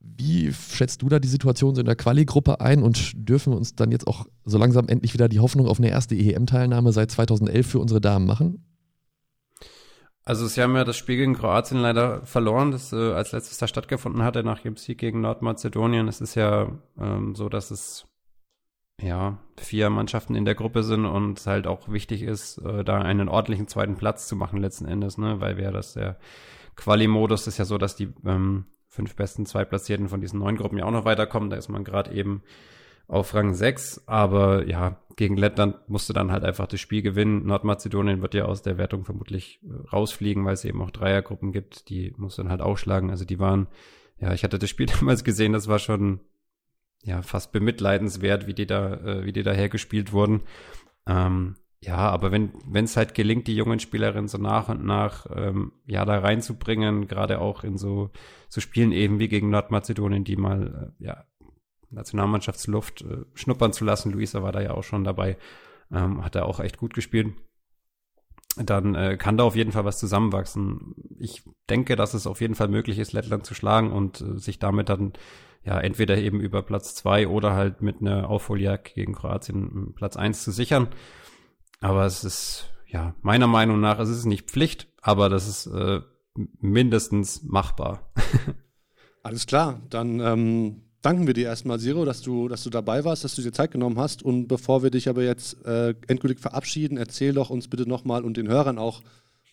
wie 0.00 0.52
schätzt 0.52 1.02
du 1.02 1.08
da 1.08 1.20
die 1.20 1.28
Situation 1.28 1.74
so 1.74 1.80
in 1.80 1.86
der 1.86 1.94
Quali-Gruppe 1.94 2.60
ein 2.60 2.82
und 2.82 3.12
dürfen 3.14 3.52
wir 3.52 3.56
uns 3.56 3.76
dann 3.76 3.92
jetzt 3.92 4.08
auch 4.08 4.26
so 4.44 4.58
langsam 4.58 4.88
endlich 4.88 5.14
wieder 5.14 5.28
die 5.28 5.38
Hoffnung 5.38 5.68
auf 5.68 5.78
eine 5.78 5.90
erste 5.90 6.16
EM-Teilnahme 6.16 6.92
seit 6.92 7.10
2011 7.10 7.66
für 7.66 7.78
unsere 7.78 8.00
Damen 8.00 8.26
machen? 8.26 8.64
Also 10.28 10.46
sie 10.46 10.60
haben 10.62 10.76
ja 10.76 10.84
das 10.84 10.98
Spiel 10.98 11.16
gegen 11.16 11.32
Kroatien 11.32 11.80
leider 11.80 12.20
verloren, 12.26 12.70
das 12.70 12.92
äh, 12.92 13.12
als 13.12 13.32
letztes 13.32 13.56
da 13.56 13.66
stattgefunden 13.66 14.22
hatte 14.22 14.44
nach 14.44 14.62
ihrem 14.62 14.76
Sieg 14.76 14.98
gegen 14.98 15.22
Nordmazedonien. 15.22 16.06
Es 16.06 16.20
ist 16.20 16.34
ja 16.34 16.70
ähm, 17.00 17.34
so, 17.34 17.48
dass 17.48 17.70
es 17.70 18.06
ja 19.00 19.38
vier 19.56 19.88
Mannschaften 19.88 20.34
in 20.34 20.44
der 20.44 20.54
Gruppe 20.54 20.82
sind 20.82 21.06
und 21.06 21.38
es 21.38 21.46
halt 21.46 21.66
auch 21.66 21.88
wichtig 21.88 22.20
ist, 22.20 22.58
äh, 22.58 22.84
da 22.84 22.98
einen 22.98 23.30
ordentlichen 23.30 23.68
zweiten 23.68 23.96
Platz 23.96 24.28
zu 24.28 24.36
machen 24.36 24.60
letzten 24.60 24.84
Endes, 24.84 25.16
ne? 25.16 25.40
Weil 25.40 25.56
wäre 25.56 25.72
das 25.72 25.94
der 25.94 26.18
Quali-Modus 26.76 27.46
ist 27.46 27.56
ja 27.56 27.64
so, 27.64 27.78
dass 27.78 27.96
die 27.96 28.12
ähm, 28.26 28.66
fünf 28.86 29.16
besten 29.16 29.46
Zweitplatzierten 29.46 30.10
von 30.10 30.20
diesen 30.20 30.40
neun 30.40 30.56
Gruppen 30.56 30.76
ja 30.76 30.84
auch 30.84 30.90
noch 30.90 31.06
weiterkommen. 31.06 31.48
Da 31.48 31.56
ist 31.56 31.70
man 31.70 31.84
gerade 31.84 32.12
eben 32.12 32.42
auf 33.08 33.34
Rang 33.34 33.54
6, 33.54 34.06
aber 34.06 34.66
ja, 34.68 35.00
gegen 35.16 35.36
Lettland 35.36 35.76
musste 35.88 36.12
dann 36.12 36.30
halt 36.30 36.44
einfach 36.44 36.68
das 36.68 36.78
Spiel 36.78 37.02
gewinnen. 37.02 37.44
Nordmazedonien 37.44 38.22
wird 38.22 38.34
ja 38.34 38.44
aus 38.44 38.62
der 38.62 38.78
Wertung 38.78 39.04
vermutlich 39.04 39.60
äh, 39.64 39.88
rausfliegen, 39.88 40.44
weil 40.44 40.54
es 40.54 40.64
eben 40.64 40.80
auch 40.80 40.92
Dreiergruppen 40.92 41.50
gibt, 41.50 41.88
die 41.88 42.14
muss 42.16 42.36
dann 42.36 42.50
halt 42.50 42.60
ausschlagen. 42.60 43.10
Also 43.10 43.24
die 43.24 43.40
waren, 43.40 43.66
ja, 44.20 44.32
ich 44.32 44.44
hatte 44.44 44.58
das 44.58 44.70
Spiel 44.70 44.86
damals 45.00 45.24
gesehen, 45.24 45.54
das 45.54 45.66
war 45.66 45.80
schon 45.80 46.20
ja 47.02 47.22
fast 47.22 47.50
bemitleidenswert, 47.50 48.46
wie 48.46 48.54
die 48.54 48.66
da, 48.66 48.94
äh, 48.94 49.24
wie 49.24 49.32
die 49.32 49.42
da 49.42 49.52
hergespielt 49.52 50.12
wurden. 50.12 50.42
Ähm, 51.06 51.56
ja, 51.80 51.96
aber 51.96 52.30
wenn 52.30 52.52
wenn 52.66 52.84
es 52.84 52.96
halt 52.96 53.14
gelingt, 53.14 53.46
die 53.46 53.54
jungen 53.54 53.78
Spielerinnen 53.78 54.28
so 54.28 54.38
nach 54.38 54.68
und 54.68 54.84
nach 54.84 55.26
ähm, 55.34 55.72
ja 55.86 56.04
da 56.04 56.18
reinzubringen, 56.18 57.06
gerade 57.06 57.40
auch 57.40 57.64
in 57.64 57.78
so 57.78 58.10
so 58.48 58.60
Spielen 58.60 58.92
eben 58.92 59.18
wie 59.20 59.28
gegen 59.28 59.50
Nordmazedonien, 59.50 60.24
die 60.24 60.36
mal 60.36 60.92
äh, 61.00 61.04
ja 61.04 61.24
Nationalmannschaftsluft 61.90 63.02
äh, 63.02 63.24
schnuppern 63.34 63.72
zu 63.72 63.84
lassen. 63.84 64.12
Luisa 64.12 64.42
war 64.42 64.52
da 64.52 64.60
ja 64.60 64.72
auch 64.72 64.84
schon 64.84 65.04
dabei, 65.04 65.36
ähm, 65.90 66.24
hat 66.24 66.36
er 66.36 66.46
auch 66.46 66.60
echt 66.60 66.78
gut 66.78 66.94
gespielt. 66.94 67.34
Dann 68.56 68.94
äh, 68.94 69.16
kann 69.16 69.36
da 69.36 69.44
auf 69.44 69.56
jeden 69.56 69.72
Fall 69.72 69.84
was 69.84 69.98
zusammenwachsen. 69.98 70.94
Ich 71.18 71.42
denke, 71.70 71.96
dass 71.96 72.14
es 72.14 72.26
auf 72.26 72.40
jeden 72.40 72.54
Fall 72.54 72.68
möglich 72.68 72.98
ist, 72.98 73.12
Lettland 73.12 73.46
zu 73.46 73.54
schlagen 73.54 73.92
und 73.92 74.20
äh, 74.20 74.38
sich 74.38 74.58
damit 74.58 74.88
dann 74.88 75.12
ja 75.64 75.78
entweder 75.78 76.16
eben 76.16 76.40
über 76.40 76.62
Platz 76.62 76.94
zwei 76.94 77.28
oder 77.28 77.54
halt 77.54 77.82
mit 77.82 78.00
einer 78.00 78.28
Aufholjagd 78.28 78.94
gegen 78.94 79.14
Kroatien 79.14 79.92
Platz 79.94 80.16
eins 80.16 80.42
zu 80.42 80.50
sichern. 80.50 80.88
Aber 81.80 82.04
es 82.04 82.24
ist 82.24 82.70
ja 82.86 83.14
meiner 83.20 83.46
Meinung 83.46 83.80
nach, 83.80 83.98
es 83.98 84.08
ist 84.08 84.24
nicht 84.24 84.50
Pflicht, 84.50 84.88
aber 85.02 85.28
das 85.28 85.46
ist 85.46 85.66
äh, 85.66 86.00
mindestens 86.60 87.42
machbar. 87.42 88.12
Alles 89.22 89.46
klar, 89.46 89.82
dann 89.90 90.20
ähm, 90.20 90.87
danken 91.02 91.26
wir 91.26 91.34
dir 91.34 91.46
erstmal, 91.46 91.78
Siro, 91.78 92.04
dass 92.04 92.22
du, 92.22 92.48
dass 92.48 92.64
du 92.64 92.70
dabei 92.70 93.04
warst, 93.04 93.24
dass 93.24 93.34
du 93.34 93.42
dir 93.42 93.52
Zeit 93.52 93.70
genommen 93.70 93.98
hast. 93.98 94.22
Und 94.22 94.48
bevor 94.48 94.82
wir 94.82 94.90
dich 94.90 95.08
aber 95.08 95.22
jetzt 95.22 95.64
äh, 95.64 95.94
endgültig 96.06 96.40
verabschieden, 96.40 96.96
erzähl 96.96 97.32
doch 97.32 97.50
uns 97.50 97.68
bitte 97.68 97.88
nochmal 97.88 98.24
und 98.24 98.36
den 98.36 98.48
Hörern 98.48 98.78
auch, 98.78 99.02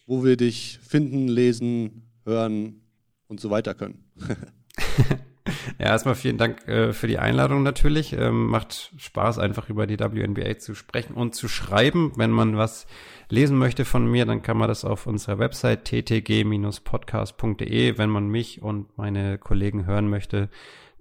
wo 0.08 0.24
wir 0.24 0.38
dich 0.38 0.80
finden, 0.82 1.28
lesen, 1.28 2.04
hören 2.26 2.82
und 3.28 3.40
so 3.40 3.50
weiter 3.50 3.74
können. 3.74 4.04
ja, 5.80 5.88
erstmal 5.88 6.16
vielen 6.16 6.38
Dank 6.38 6.68
äh, 6.68 6.94
für 6.94 7.08
die 7.08 7.20
Einladung 7.20 7.64
natürlich. 7.64 8.14
Ähm, 8.14 8.48
macht 8.48 8.92
Spaß, 8.98 9.40
einfach 9.40 9.70
über 9.70 9.88
die 9.88 10.00
WNBA 10.00 10.60
zu 10.60 10.76
sprechen 10.76 11.14
und 11.14 11.36
zu 11.36 11.48
schreiben. 11.48 12.12
Wenn 12.16 12.32
man 12.32 12.58
was 12.58 12.88
lesen 13.30 13.58
möchte 13.58 13.86
von 13.86 14.10
mir, 14.10 14.26
dann 14.26 14.42
kann 14.42 14.58
man 14.58 14.68
das 14.68 14.84
auf 14.86 15.08
unserer 15.08 15.40
Website 15.40 15.86
ttg-podcast.de. 15.86 17.98
Wenn 17.98 18.10
man 18.10 18.28
mich 18.28 18.62
und 18.62 18.98
meine 18.98 19.38
Kollegen 19.38 19.86
hören 19.86 20.10
möchte, 20.10 20.50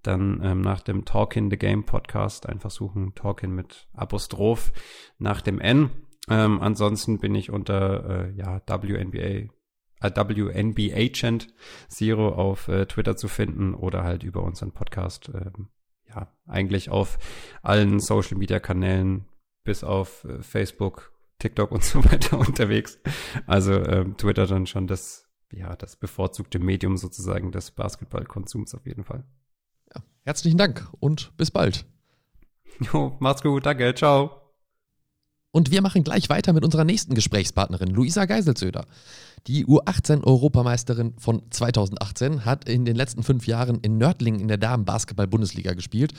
dann 0.07 0.41
ähm, 0.43 0.61
nach 0.61 0.83
dem 0.83 1.05
Talk 1.05 1.37
in 1.37 1.51
the 1.51 1.57
Game 1.57 1.85
Podcast 1.85 2.49
einfach 2.49 2.71
suchen, 2.71 3.15
Talk 3.15 3.43
in 3.43 3.55
mit 3.55 3.89
Apostroph 3.93 4.73
nach 5.19 5.41
dem 5.41 5.61
N. 5.61 5.91
Ähm, 6.29 6.61
ansonsten 6.61 7.19
bin 7.19 7.35
ich 7.35 7.51
unter 7.51 8.29
äh, 8.29 8.33
ja, 8.33 8.63
WNBA, 8.67 9.19
äh, 9.19 9.49
WNBA 10.01 11.13
Chant 11.13 11.49
Zero 11.89 12.29
auf 12.31 12.69
äh, 12.69 12.87
Twitter 12.87 13.17
zu 13.17 13.29
finden 13.29 13.75
oder 13.75 14.05
halt 14.05 14.23
über 14.23 14.43
unseren 14.43 14.73
Podcast. 14.73 15.31
Ähm, 15.35 15.69
ja, 16.09 16.33
eigentlich 16.47 16.91
auf 16.91 17.19
allen 17.63 17.99
Social 18.01 18.39
Media 18.39 18.61
Kanälen 18.61 19.27
bis 19.65 19.85
auf 19.85 20.25
äh, 20.25 20.43
Facebook, 20.43 21.13
TikTok 21.39 21.73
und 21.73 21.85
so 21.85 22.05
weiter 22.05 22.39
unterwegs. 22.39 22.99
Also 23.47 23.73
ähm, 23.73 24.17
Twitter 24.17 24.47
dann 24.47 24.67
schon 24.67 24.87
das, 24.87 25.29
ja, 25.53 25.75
das 25.77 25.97
bevorzugte 25.97 26.59
Medium 26.59 26.97
sozusagen 26.97 27.53
des 27.53 27.71
Basketballkonsums 27.71 28.75
auf 28.75 28.87
jeden 28.87 29.05
Fall. 29.05 29.25
Ja, 29.95 30.03
herzlichen 30.25 30.59
Dank 30.59 30.89
und 31.01 31.37
bis 31.37 31.51
bald. 31.51 31.85
Jo, 32.93 33.17
macht's 33.21 33.43
gut, 33.43 33.67
danke, 33.67 33.95
ciao. 33.95 34.45
Und 35.55 35.71
wir 35.71 35.83
machen 35.83 36.03
gleich 36.03 36.29
weiter 36.31 36.53
mit 36.53 36.65
unserer 36.65 36.85
nächsten 36.85 37.15
Gesprächspartnerin, 37.15 37.87
Luisa 37.87 38.25
Geiselsöder. 38.25 38.87
Die 39.47 39.65
U18-Europameisterin 39.67 41.15
von 41.17 41.43
2018 41.49 42.45
hat 42.45 42.69
in 42.69 42.85
den 42.85 42.97
letzten 42.97 43.23
fünf 43.23 43.47
Jahren 43.47 43.79
in 43.79 43.97
Nördlingen 43.97 44.41
in 44.41 44.49
der 44.49 44.57
Damen-Basketball-Bundesliga 44.57 45.75
gespielt. 45.75 46.13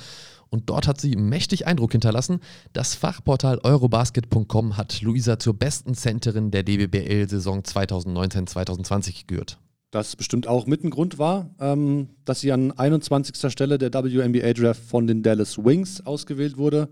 Und 0.50 0.70
dort 0.70 0.88
hat 0.88 1.02
sie 1.02 1.18
mächtig 1.18 1.68
Eindruck 1.68 1.92
hinterlassen. 1.92 2.40
Das 2.72 2.96
Fachportal 2.96 3.60
Eurobasket.com 3.62 4.78
hat 4.78 5.02
Luisa 5.02 5.38
zur 5.38 5.56
besten 5.56 5.96
Centerin 5.96 6.52
der 6.52 6.64
DBBL-Saison 6.64 7.60
2019-2020 7.60 9.28
gekürt. 9.28 9.58
Das 9.92 10.16
bestimmt 10.16 10.48
auch 10.48 10.68
mit 10.68 10.84
ein 10.84 10.90
Grund 10.90 11.20
war, 11.20 11.50
ähm, 11.60 12.10
dass 12.26 12.42
sie 12.42 12.52
an 12.52 12.72
21. 12.72 13.52
Stelle 13.52 13.78
der 13.78 13.94
WNBA-Draft 13.94 14.82
von 14.84 15.08
den 15.08 15.24
Dallas 15.24 15.58
Wings 15.58 16.06
ausgewählt 16.06 16.58
wurde. 16.58 16.90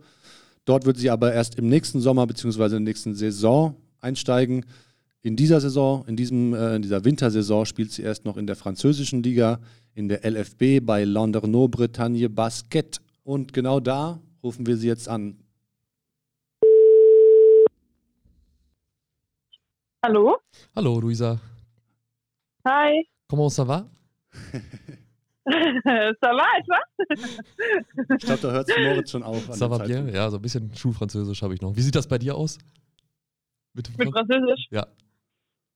Dort 0.66 0.86
wird 0.86 0.98
sie 0.98 1.10
aber 1.10 1.34
erst 1.34 1.56
im 1.56 1.68
nächsten 1.68 2.00
Sommer 2.00 2.26
bzw. 2.28 2.64
in 2.64 2.72
der 2.72 2.80
nächsten 2.80 3.16
Saison 3.16 3.76
einsteigen. 4.00 4.66
In 5.22 5.36
dieser 5.36 5.60
Saison, 5.60 6.06
in, 6.08 6.16
diesem, 6.16 6.54
äh, 6.54 6.76
in 6.76 6.82
dieser 6.82 7.04
Wintersaison 7.04 7.66
spielt 7.66 7.92
sie 7.92 8.04
erst 8.04 8.26
noch 8.26 8.38
in 8.38 8.48
der 8.48 8.56
französischen 8.56 9.24
Liga, 9.24 9.60
in 9.96 10.08
der 10.08 10.26
LFB 10.30 10.86
bei 10.86 11.04
Landerneau 11.04 11.68
Bretagne 11.68 12.30
Basket. 12.30 13.00
Und 13.24 13.54
genau 13.54 13.80
da 13.80 14.20
rufen 14.44 14.66
wir 14.66 14.78
sie 14.78 14.88
jetzt 14.88 15.08
an. 15.08 15.38
Hallo? 20.06 20.38
Hallo, 20.76 21.00
Luisa. 21.00 21.40
Hi. 22.66 23.06
Comment 23.28 23.50
ça 23.50 23.66
va? 23.66 23.86
ça 25.46 26.32
va, 26.34 26.46
etwa? 26.58 26.80
Ich 28.18 28.26
glaube, 28.26 28.42
da 28.42 28.52
hört 28.52 28.68
sich 28.68 28.78
Moritz 28.78 29.12
schon 29.12 29.24
auf. 29.24 29.50
Ça 29.52 29.70
va 29.70 29.80
bien? 29.80 30.08
Ja, 30.08 30.30
so 30.30 30.38
ein 30.38 30.42
bisschen 30.42 30.74
Schulfranzösisch 30.74 31.42
habe 31.42 31.54
ich 31.54 31.62
noch. 31.62 31.76
Wie 31.76 31.82
sieht 31.82 31.96
das 31.96 32.08
bei 32.08 32.18
dir 32.18 32.36
aus? 32.36 32.58
Mit, 33.74 33.98
Mit 33.98 34.14
Französisch? 34.14 34.68
Ja. 34.72 34.88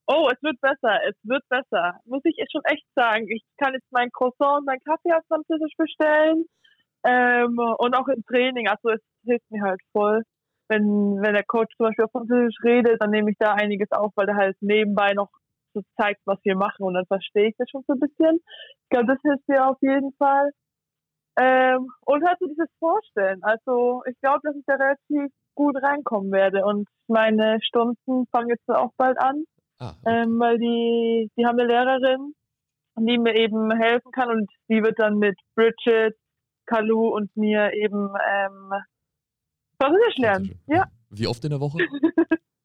Oh, 0.06 0.30
es 0.32 0.42
wird 0.42 0.62
besser, 0.62 1.00
es 1.10 1.16
wird 1.24 1.44
besser. 1.50 2.00
Muss 2.06 2.22
ich 2.24 2.38
schon 2.50 2.62
echt 2.64 2.86
sagen. 2.96 3.28
Ich 3.30 3.44
kann 3.58 3.74
jetzt 3.74 3.92
mein 3.92 4.10
Croissant 4.12 4.60
und 4.60 4.66
mein 4.66 4.80
Kaffee 4.86 5.12
auf 5.12 5.26
Französisch 5.28 5.76
bestellen. 5.78 6.46
Ähm, 7.06 7.60
und 7.80 7.96
auch 7.96 8.08
im 8.08 8.24
Training. 8.24 8.70
Also 8.70 8.92
es 8.92 9.02
hilft 9.26 9.52
mir 9.52 9.64
halt 9.64 9.82
voll. 9.92 10.24
Wenn, 10.70 11.22
wenn 11.22 11.34
der 11.34 11.44
Coach 11.44 11.76
zum 11.76 11.88
Beispiel 11.88 12.06
auf 12.06 12.12
Französisch 12.12 12.56
redet, 12.64 13.02
dann 13.02 13.10
nehme 13.10 13.32
ich 13.32 13.38
da 13.40 13.54
einiges 13.54 13.92
auf, 13.92 14.14
weil 14.16 14.28
der 14.28 14.38
halt 14.38 14.56
nebenbei 14.62 15.14
noch 15.14 15.30
so 15.78 16.02
zeigt, 16.02 16.22
was 16.26 16.40
wir 16.44 16.56
machen 16.56 16.84
und 16.84 16.94
dann 16.94 17.06
verstehe 17.06 17.50
ich 17.50 17.56
das 17.58 17.70
schon 17.70 17.84
so 17.88 17.94
ein 17.94 18.00
bisschen. 18.00 18.40
Ich 18.84 18.90
glaube, 18.90 19.08
das 19.08 19.22
hilft 19.22 19.48
mir 19.48 19.68
auf 19.68 19.78
jeden 19.82 20.14
Fall. 20.14 20.52
Ähm, 21.40 21.90
und 22.06 22.26
halt 22.26 22.38
so 22.40 22.48
dieses 22.48 22.70
Vorstellen. 22.80 23.44
Also 23.44 24.02
ich 24.10 24.20
glaube, 24.22 24.40
dass 24.44 24.56
ich 24.56 24.64
da 24.66 24.76
relativ 24.76 25.32
gut 25.56 25.76
reinkommen 25.82 26.32
werde 26.32 26.66
und 26.66 26.88
meine 27.08 27.60
Stunden 27.62 28.28
fangen 28.32 28.50
jetzt 28.50 28.68
auch 28.70 28.92
bald 28.98 29.20
an, 29.20 29.44
ah, 29.80 29.90
okay. 29.90 30.24
ähm, 30.24 30.40
weil 30.40 30.58
die, 30.58 31.30
die 31.38 31.46
haben 31.46 31.60
eine 31.60 31.68
Lehrerin, 31.68 32.34
die 33.00 33.18
mir 33.18 33.36
eben 33.36 33.72
helfen 33.72 34.12
kann 34.12 34.30
und 34.30 34.50
die 34.70 34.84
wird 34.84 35.00
dann 35.00 35.20
mit 35.20 35.38
Bridget, 35.56 36.16
Kalu 36.66 37.10
und 37.10 37.36
mir 37.36 37.74
eben 37.74 38.10
ähm, 38.30 38.72
Französisch 39.80 40.18
lernen. 40.18 40.60
Ja. 40.68 40.86
Wie 41.10 41.28
oft 41.28 41.44
in 41.44 41.52
der 41.52 41.60
Woche? 41.60 41.78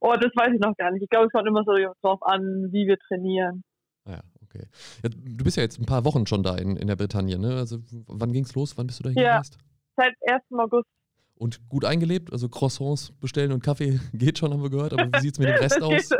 Oh, 0.00 0.14
das 0.14 0.30
weiß 0.34 0.54
ich 0.54 0.60
noch 0.60 0.76
gar 0.76 0.90
nicht. 0.92 1.02
Ich 1.02 1.10
glaube, 1.10 1.26
es 1.26 1.32
kommt 1.32 1.48
immer 1.48 1.64
so 1.64 1.72
drauf 2.02 2.22
an, 2.22 2.68
wie 2.70 2.86
wir 2.86 2.98
trainieren. 2.98 3.62
Ah 4.04 4.12
ja, 4.12 4.20
okay. 4.42 4.64
Ja, 5.02 5.10
du 5.10 5.44
bist 5.44 5.56
ja 5.56 5.62
jetzt 5.62 5.78
ein 5.78 5.86
paar 5.86 6.04
Wochen 6.04 6.26
schon 6.26 6.42
da 6.42 6.56
in, 6.56 6.76
in 6.76 6.86
der 6.86 6.96
Bretagne, 6.96 7.38
ne? 7.38 7.56
Also 7.56 7.78
wann 8.06 8.32
ging's 8.32 8.54
los? 8.54 8.78
Wann 8.78 8.86
bist 8.86 9.00
du 9.00 9.04
da 9.04 9.10
hingereist? 9.10 9.58
Ja, 9.98 10.04
seit 10.04 10.14
1. 10.32 10.42
August. 10.58 10.88
Und 11.36 11.68
gut 11.68 11.84
eingelebt? 11.84 12.32
Also 12.32 12.48
Croissants 12.48 13.12
bestellen 13.20 13.52
und 13.52 13.62
Kaffee 13.62 14.00
geht 14.12 14.38
schon, 14.38 14.52
haben 14.52 14.62
wir 14.62 14.70
gehört. 14.70 14.92
Aber 14.92 15.06
wie 15.12 15.20
sieht's 15.20 15.38
mit 15.38 15.48
dem 15.48 15.56
Rest 15.56 15.82
aus? 15.82 16.10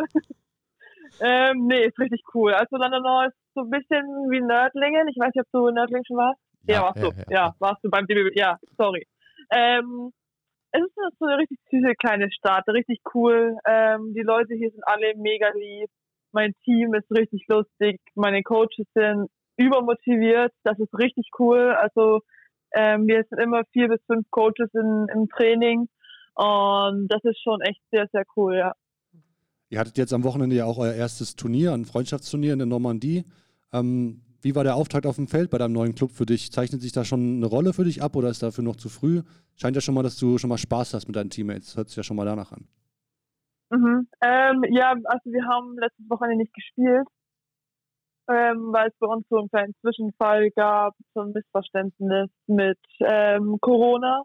ähm, 1.21 1.67
nee, 1.67 1.87
ist 1.87 1.99
richtig 1.99 2.23
cool. 2.35 2.55
Also 2.55 2.77
London 2.77 3.03
ist 3.29 3.37
so 3.55 3.63
ein 3.63 3.71
bisschen 3.71 4.05
wie 4.31 4.41
Nördlingen. 4.41 5.09
Ich 5.09 5.17
weiß 5.19 5.31
nicht, 5.35 5.45
ob 5.45 5.53
du 5.53 5.69
in 5.69 5.75
Nördlingen 5.75 6.05
schon 6.05 6.17
warst. 6.17 6.41
Ja, 6.67 6.75
ja 6.75 6.83
warst 6.83 6.97
ja, 6.99 7.03
du. 7.03 7.17
Ja, 7.17 7.25
ja, 7.31 7.55
warst 7.59 7.85
du 7.85 7.91
beim 7.91 8.07
DBB. 8.07 8.37
Ja, 8.37 8.59
sorry. 8.77 9.07
Ähm, 9.51 10.13
es 10.73 10.83
ist 10.83 11.19
so 11.19 11.27
eine 11.27 11.39
richtig 11.39 11.59
süße 11.71 11.95
kleine 11.99 12.31
Stadt, 12.31 12.69
richtig 12.69 13.01
cool. 13.15 13.57
Ähm, 13.67 14.13
die 14.15 14.23
Leute 14.23 14.55
hier 14.55 14.71
sind 14.71 14.83
alle 14.87 15.15
mega 15.17 15.49
lieb. 15.55 15.91
Mein 16.33 16.53
Team 16.65 16.95
ist 16.95 17.11
richtig 17.11 17.47
lustig. 17.49 18.01
Meine 18.15 18.43
Coaches 18.43 18.87
sind 18.95 19.29
übermotiviert. 19.57 20.53
Das 20.65 20.79
ist 20.79 20.93
richtig 20.99 21.29
cool. 21.39 21.73
Also 21.73 22.21
ähm, 22.75 23.07
wir 23.07 23.25
sind 23.29 23.41
immer 23.41 23.63
vier 23.73 23.89
bis 23.89 24.01
fünf 24.07 24.31
Coaches 24.31 24.69
in, 24.75 25.07
im 25.15 25.29
Training 25.29 25.89
und 26.35 27.09
das 27.09 27.25
ist 27.25 27.43
schon 27.43 27.61
echt 27.63 27.81
sehr, 27.91 28.07
sehr 28.13 28.25
cool, 28.37 28.57
ja. 28.57 28.73
Ihr 29.71 29.81
hattet 29.81 29.99
jetzt 29.99 30.15
am 30.15 30.25
Wochenende 30.25 30.57
ja 30.57 30.65
auch 30.65 30.79
euer 30.79 30.95
erstes 30.95 31.35
Turnier, 31.35 31.73
ein 31.73 31.85
Freundschaftsturnier 31.85 32.53
in 32.53 32.61
der 32.61 32.67
Normandie. 32.67 33.25
Ähm, 33.73 34.23
wie 34.41 34.55
war 34.55 34.65
der 34.65 34.77
Auftakt 34.77 35.07
auf 35.07 35.17
dem 35.17 35.27
Feld 35.27 35.51
bei 35.51 35.59
deinem 35.59 35.73
neuen 35.73 35.95
Club 35.95 36.13
für 36.13 36.27
dich? 36.27 36.53
Zeichnet 36.53 36.81
sich 36.81 36.93
da 36.93 37.05
schon 37.05 37.39
eine 37.39 37.47
Rolle 37.47 37.73
für 37.73 37.85
dich 37.85 38.03
ab 38.03 38.15
oder 38.15 38.29
ist 38.29 38.43
dafür 38.43 38.63
noch 38.63 38.77
zu 38.77 38.89
früh? 38.89 39.23
Scheint 39.57 39.75
ja 39.75 39.81
schon 39.81 39.95
mal, 39.95 40.03
dass 40.05 40.17
du 40.17 40.39
schon 40.39 40.49
mal 40.49 40.59
Spaß 40.59 40.95
hast 40.95 41.07
mit 41.07 41.17
deinen 41.17 41.31
Teammates. 41.31 41.77
Hört 41.77 41.89
sich 41.89 41.97
ja 41.97 42.03
schon 42.03 42.17
mal 42.17 42.25
danach 42.25 42.53
an. 42.53 42.69
Mhm. 43.71 44.09
Ähm, 44.23 44.65
ja, 44.71 44.93
also 44.93 45.31
wir 45.31 45.45
haben 45.45 45.77
letztes 45.79 46.09
Wochenende 46.09 46.39
nicht 46.39 46.55
gespielt, 46.55 47.07
ähm, 48.31 48.73
weil 48.73 48.89
es 48.89 48.95
bei 48.99 49.09
uns 49.09 49.27
so 49.29 49.39
einen 49.39 49.51
kleinen 49.51 49.75
Zwischenfall 49.81 50.51
gab, 50.53 50.95
so 51.15 51.23
ein 51.23 51.33
Missverständnis 51.33 52.31
mit 52.47 52.79
ähm, 53.01 53.59
Corona. 53.61 54.23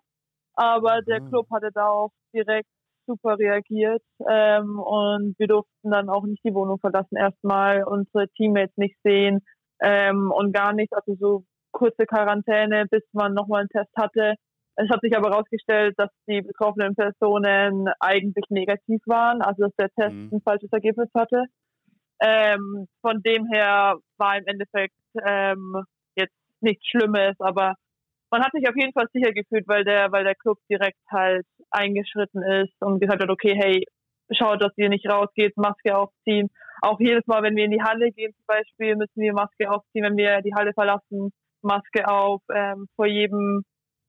Aber 0.53 1.01
der 1.01 1.21
mhm. 1.21 1.29
Club 1.29 1.47
hatte 1.51 1.71
da 1.73 1.87
auch 1.87 2.11
direkt 2.33 2.69
super 3.05 3.37
reagiert 3.37 4.03
ähm, 4.29 4.79
und 4.79 5.35
wir 5.37 5.47
durften 5.47 5.91
dann 5.91 6.09
auch 6.09 6.23
nicht 6.23 6.43
die 6.45 6.53
Wohnung 6.53 6.79
verlassen, 6.79 7.17
erstmal 7.17 7.83
unsere 7.83 8.29
Teammates 8.29 8.77
nicht 8.77 8.95
sehen 9.03 9.41
ähm, 9.81 10.31
und 10.31 10.53
gar 10.53 10.73
nichts, 10.73 10.93
also 10.93 11.15
so 11.19 11.43
kurze 11.71 12.05
Quarantäne, 12.05 12.85
bis 12.89 13.03
man 13.13 13.33
nochmal 13.33 13.61
einen 13.61 13.69
Test 13.69 13.91
hatte. 13.97 14.35
Es 14.75 14.89
hat 14.89 15.01
sich 15.01 15.15
aber 15.15 15.29
herausgestellt, 15.29 15.95
dass 15.97 16.09
die 16.27 16.41
betroffenen 16.41 16.95
Personen 16.95 17.89
eigentlich 17.99 18.45
negativ 18.49 19.01
waren, 19.05 19.41
also 19.41 19.65
dass 19.65 19.75
der 19.75 19.89
Test 19.89 20.15
mhm. 20.15 20.29
ein 20.31 20.41
falsches 20.41 20.71
Ergebnis 20.71 21.09
hatte. 21.15 21.45
Ähm, 22.21 22.87
von 23.01 23.21
dem 23.21 23.47
her 23.51 23.95
war 24.17 24.37
im 24.37 24.45
Endeffekt 24.45 24.95
ähm, 25.25 25.83
jetzt 26.15 26.35
nichts 26.61 26.87
Schlimmes, 26.87 27.35
aber 27.39 27.75
man 28.31 28.43
hat 28.43 28.51
sich 28.53 28.67
auf 28.67 28.75
jeden 28.75 28.93
Fall 28.93 29.07
sicher 29.13 29.31
gefühlt, 29.31 29.67
weil 29.67 29.83
der, 29.83 30.11
weil 30.11 30.23
der 30.23 30.35
Club 30.35 30.57
direkt 30.67 30.97
halt 31.11 31.45
eingeschritten 31.69 32.41
ist 32.41 32.73
und 32.79 32.99
gesagt 32.99 33.21
hat, 33.21 33.29
okay, 33.29 33.55
hey, 33.55 33.85
schaut, 34.35 34.61
dass 34.61 34.77
ihr 34.77 34.89
nicht 34.89 35.09
rausgeht, 35.09 35.57
Maske 35.57 35.97
aufziehen. 35.97 36.49
Auch 36.81 36.99
jedes 36.99 37.25
Mal, 37.27 37.43
wenn 37.43 37.55
wir 37.55 37.65
in 37.65 37.71
die 37.71 37.81
Halle 37.81 38.11
gehen 38.11 38.33
zum 38.33 38.45
Beispiel, 38.47 38.95
müssen 38.95 39.21
wir 39.21 39.33
Maske 39.33 39.69
aufziehen. 39.69 40.03
Wenn 40.03 40.17
wir 40.17 40.41
die 40.41 40.53
Halle 40.53 40.73
verlassen, 40.73 41.31
Maske 41.61 42.07
auf. 42.07 42.41
Ähm, 42.53 42.87
vor 42.95 43.07
jedem 43.07 43.63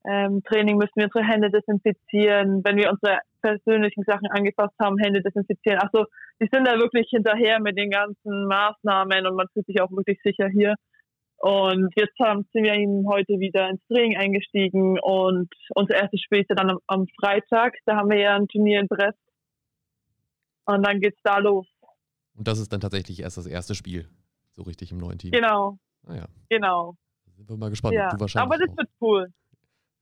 ähm, 0.06 0.42
Training 0.44 0.76
müssen 0.76 0.96
wir 0.96 1.04
unsere 1.04 1.24
Hände 1.24 1.50
desinfizieren. 1.50 2.62
Wenn 2.64 2.76
wir 2.76 2.90
unsere 2.90 3.20
persönlichen 3.40 4.04
Sachen 4.04 4.28
angefasst 4.30 4.74
haben, 4.82 4.98
Hände 4.98 5.22
desinfizieren. 5.22 5.78
Also 5.78 6.06
die 6.40 6.48
sind 6.52 6.66
da 6.66 6.78
wirklich 6.78 7.08
hinterher 7.10 7.60
mit 7.60 7.78
den 7.78 7.90
ganzen 7.90 8.46
Maßnahmen 8.46 9.26
und 9.26 9.36
man 9.36 9.48
fühlt 9.52 9.66
sich 9.66 9.80
auch 9.80 9.90
wirklich 9.90 10.18
sicher 10.22 10.48
hier. 10.48 10.74
Und 11.38 11.92
jetzt 11.96 12.18
haben, 12.20 12.46
sind 12.52 12.64
wir 12.64 12.74
eben 12.74 13.06
heute 13.06 13.38
wieder 13.38 13.68
ins 13.68 13.86
Training 13.88 14.16
eingestiegen 14.16 14.98
und 14.98 15.48
unser 15.74 15.96
erstes 15.96 16.22
Spiel 16.22 16.40
ist 16.40 16.48
ja 16.48 16.56
dann 16.56 16.70
am, 16.70 16.78
am 16.86 17.06
Freitag. 17.20 17.74
Da 17.84 17.96
haben 17.96 18.10
wir 18.10 18.18
ja 18.18 18.34
ein 18.34 18.48
Turnier 18.48 18.80
in 18.80 18.88
Brest 18.88 19.18
und 20.66 20.86
dann 20.86 21.00
geht's 21.00 21.20
da 21.22 21.38
los. 21.38 21.66
Und 22.36 22.48
das 22.48 22.58
ist 22.58 22.72
dann 22.72 22.80
tatsächlich 22.80 23.20
erst 23.20 23.36
das 23.36 23.46
erste 23.46 23.74
Spiel, 23.74 24.08
so 24.50 24.62
richtig 24.62 24.90
im 24.92 24.98
neuen 24.98 25.18
Team. 25.18 25.32
Genau. 25.32 25.78
Ah, 26.06 26.14
ja. 26.14 26.24
Genau. 26.48 26.96
sind 27.36 27.48
wir 27.48 27.56
mal 27.56 27.70
gespannt. 27.70 27.94
Ja. 27.94 28.10
Du 28.10 28.20
wahrscheinlich 28.20 28.52
Aber 28.52 28.58
das 28.58 28.70
auch. 28.70 28.76
wird 28.76 28.90
cool. 29.00 29.26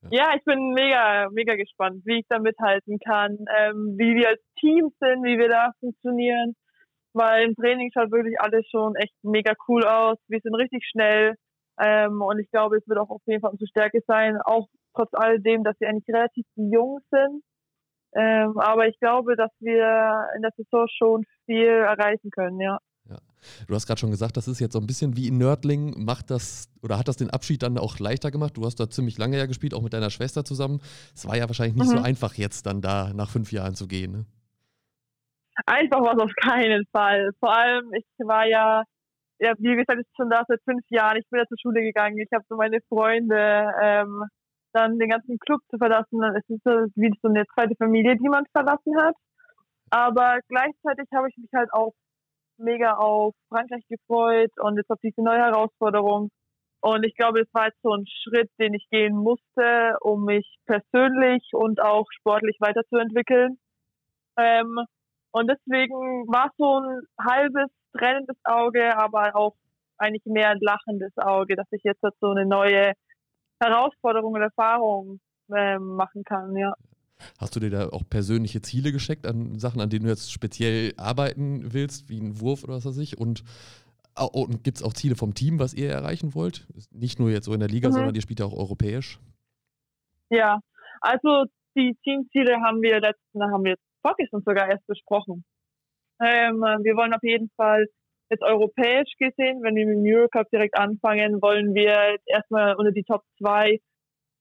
Ja. 0.02 0.08
ja. 0.10 0.36
ich 0.36 0.44
bin 0.44 0.72
mega, 0.72 1.28
mega 1.30 1.54
gespannt, 1.56 2.02
wie 2.04 2.20
ich 2.20 2.26
da 2.28 2.38
mithalten 2.38 2.98
kann, 2.98 3.36
ähm, 3.56 3.94
wie 3.98 4.14
wir 4.14 4.28
als 4.30 4.40
Team 4.58 4.90
sind, 4.98 5.24
wie 5.24 5.38
wir 5.38 5.48
da 5.48 5.72
funktionieren. 5.80 6.54
Weil 7.12 7.48
im 7.48 7.54
Training 7.54 7.90
schaut 7.92 8.10
wirklich 8.10 8.40
alles 8.40 8.66
schon 8.70 8.96
echt 8.96 9.14
mega 9.22 9.52
cool 9.68 9.84
aus. 9.84 10.16
Wir 10.28 10.40
sind 10.42 10.54
richtig 10.54 10.84
schnell. 10.90 11.34
Ähm, 11.78 12.22
und 12.22 12.38
ich 12.38 12.50
glaube, 12.50 12.78
es 12.78 12.88
wird 12.88 12.98
auch 12.98 13.10
auf 13.10 13.22
jeden 13.26 13.40
Fall 13.40 13.50
unsere 13.50 13.68
Stärke 13.68 14.00
sein, 14.06 14.38
auch 14.44 14.68
trotz 14.94 15.10
alledem, 15.12 15.64
dass 15.64 15.78
wir 15.80 15.88
eigentlich 15.88 16.08
relativ 16.08 16.46
jung 16.56 17.00
sind 17.10 17.42
Ähm, 18.14 18.58
aber 18.58 18.88
ich 18.88 18.98
glaube, 18.98 19.36
dass 19.36 19.50
wir 19.60 20.28
in 20.36 20.42
der 20.42 20.50
Saison 20.56 20.86
schon 20.88 21.24
viel 21.46 21.66
erreichen 21.66 22.30
können, 22.30 22.60
ja. 22.60 22.78
Ja. 23.08 23.16
Du 23.66 23.74
hast 23.74 23.86
gerade 23.86 23.98
schon 23.98 24.10
gesagt, 24.10 24.36
das 24.36 24.48
ist 24.48 24.60
jetzt 24.60 24.74
so 24.74 24.78
ein 24.78 24.86
bisschen 24.86 25.16
wie 25.16 25.28
in 25.28 25.38
Nördling. 25.38 26.04
Macht 26.04 26.30
das 26.30 26.68
oder 26.82 26.98
hat 26.98 27.08
das 27.08 27.16
den 27.16 27.30
Abschied 27.30 27.62
dann 27.62 27.78
auch 27.78 27.98
leichter 27.98 28.30
gemacht? 28.30 28.56
Du 28.56 28.64
hast 28.64 28.78
da 28.78 28.88
ziemlich 28.88 29.18
lange 29.18 29.38
ja 29.38 29.46
gespielt, 29.46 29.74
auch 29.74 29.82
mit 29.82 29.92
deiner 29.92 30.10
Schwester 30.10 30.44
zusammen. 30.44 30.80
Es 31.14 31.26
war 31.26 31.36
ja 31.36 31.48
wahrscheinlich 31.48 31.76
nicht 31.76 31.92
mhm. 31.92 31.98
so 31.98 32.04
einfach, 32.04 32.34
jetzt 32.34 32.66
dann 32.66 32.80
da 32.80 33.12
nach 33.14 33.30
fünf 33.30 33.50
Jahren 33.50 33.74
zu 33.74 33.88
gehen. 33.88 34.12
Ne? 34.12 34.24
Einfach 35.66 36.00
war 36.00 36.16
es 36.16 36.22
auf 36.22 36.32
keinen 36.40 36.84
Fall. 36.92 37.30
Vor 37.40 37.54
allem, 37.54 37.92
ich 37.94 38.04
war 38.18 38.46
ja, 38.46 38.84
ja, 39.38 39.54
wie 39.58 39.76
gesagt, 39.76 40.00
ich 40.00 40.06
bin 40.06 40.14
schon 40.16 40.30
da 40.30 40.44
seit 40.46 40.60
fünf 40.64 40.84
Jahren. 40.90 41.16
Ich 41.18 41.28
bin 41.28 41.40
ja 41.40 41.46
zur 41.46 41.58
Schule 41.60 41.82
gegangen. 41.82 42.18
Ich 42.18 42.30
habe 42.32 42.44
so 42.48 42.56
meine 42.56 42.80
Freunde, 42.88 43.72
ähm, 43.82 44.24
dann 44.72 44.98
den 44.98 45.10
ganzen 45.10 45.38
Club 45.38 45.60
zu 45.70 45.78
verlassen. 45.78 46.22
Es 46.22 46.48
ist 46.48 46.62
so 46.64 46.70
wie 46.94 47.12
so 47.22 47.28
eine 47.28 47.44
zweite 47.54 47.74
Familie, 47.76 48.16
die 48.16 48.28
man 48.28 48.44
verlassen 48.52 48.96
hat. 49.00 49.14
Aber 49.90 50.38
gleichzeitig 50.48 51.06
habe 51.14 51.28
ich 51.28 51.36
mich 51.36 51.50
halt 51.54 51.72
auch 51.72 51.92
mega 52.56 52.94
auf 52.94 53.34
Frankreich 53.48 53.84
gefreut 53.88 54.50
und 54.60 54.76
jetzt 54.76 54.90
auf 54.90 54.98
diese 55.02 55.22
neue 55.22 55.38
Herausforderung. 55.38 56.30
Und 56.80 57.04
ich 57.04 57.14
glaube, 57.14 57.40
das 57.40 57.48
war 57.52 57.66
jetzt 57.66 57.80
so 57.82 57.92
ein 57.92 58.04
Schritt, 58.06 58.50
den 58.58 58.74
ich 58.74 58.86
gehen 58.90 59.14
musste, 59.14 59.96
um 60.00 60.24
mich 60.24 60.56
persönlich 60.66 61.42
und 61.52 61.80
auch 61.80 62.06
sportlich 62.18 62.56
weiterzuentwickeln. 62.60 63.58
Ähm, 64.36 64.78
und 65.30 65.48
deswegen 65.50 66.26
war 66.26 66.46
es 66.46 66.52
so 66.58 66.80
ein 66.80 67.02
halbes 67.20 67.70
trennendes 67.96 68.36
Auge, 68.44 68.96
aber 68.96 69.36
auch 69.36 69.54
eigentlich 69.98 70.24
mehr 70.24 70.50
ein 70.50 70.58
lachendes 70.60 71.16
Auge, 71.18 71.54
dass 71.54 71.66
ich 71.70 71.82
jetzt 71.84 72.02
so 72.20 72.30
eine 72.30 72.46
neue 72.46 72.92
Herausforderung 73.62 74.34
und 74.34 74.42
Erfahrung 74.42 75.20
ähm, 75.54 75.96
machen 75.96 76.24
kann, 76.24 76.56
ja. 76.56 76.74
Hast 77.38 77.54
du 77.54 77.60
dir 77.60 77.70
da 77.70 77.88
auch 77.88 78.02
persönliche 78.08 78.62
Ziele 78.62 78.92
gesteckt 78.92 79.26
an 79.26 79.58
Sachen, 79.58 79.80
an 79.80 79.90
denen 79.90 80.04
du 80.04 80.10
jetzt 80.10 80.32
speziell 80.32 80.92
arbeiten 80.96 81.72
willst, 81.72 82.08
wie 82.08 82.18
ein 82.18 82.40
Wurf 82.40 82.64
oder 82.64 82.74
was 82.74 82.84
weiß 82.84 82.98
ich? 82.98 83.18
Und, 83.18 83.44
und 84.16 84.64
gibt 84.64 84.78
es 84.78 84.82
auch 84.82 84.92
Ziele 84.92 85.14
vom 85.14 85.34
Team, 85.34 85.58
was 85.58 85.74
ihr 85.74 85.90
erreichen 85.90 86.34
wollt? 86.34 86.66
Nicht 86.90 87.20
nur 87.20 87.30
jetzt 87.30 87.44
so 87.44 87.54
in 87.54 87.60
der 87.60 87.68
Liga, 87.68 87.88
mhm. 87.88 87.92
sondern 87.92 88.14
ihr 88.14 88.22
spielt 88.22 88.40
ja 88.40 88.46
auch 88.46 88.56
europäisch. 88.56 89.20
Ja, 90.30 90.60
also 91.00 91.44
die 91.76 91.96
Teamziele 92.02 92.60
haben 92.60 92.82
wir 92.82 93.00
letzten, 93.00 93.42
haben 93.42 93.64
wir 93.64 93.76
vorgestern 94.02 94.42
sogar 94.44 94.68
erst 94.68 94.86
besprochen. 94.86 95.44
Ähm, 96.20 96.60
wir 96.60 96.96
wollen 96.96 97.14
auf 97.14 97.22
jeden 97.22 97.50
Fall 97.56 97.86
jetzt 98.32 98.42
europäisch 98.42 99.12
gesehen, 99.18 99.62
wenn 99.62 99.76
wir 99.76 99.86
mit 99.86 99.96
dem 99.96 100.04
Eurocup 100.04 100.48
direkt 100.50 100.76
anfangen, 100.76 101.40
wollen 101.42 101.74
wir 101.74 102.16
erstmal 102.26 102.74
unter 102.76 102.92
die 102.92 103.04
Top 103.04 103.22
2 103.38 103.78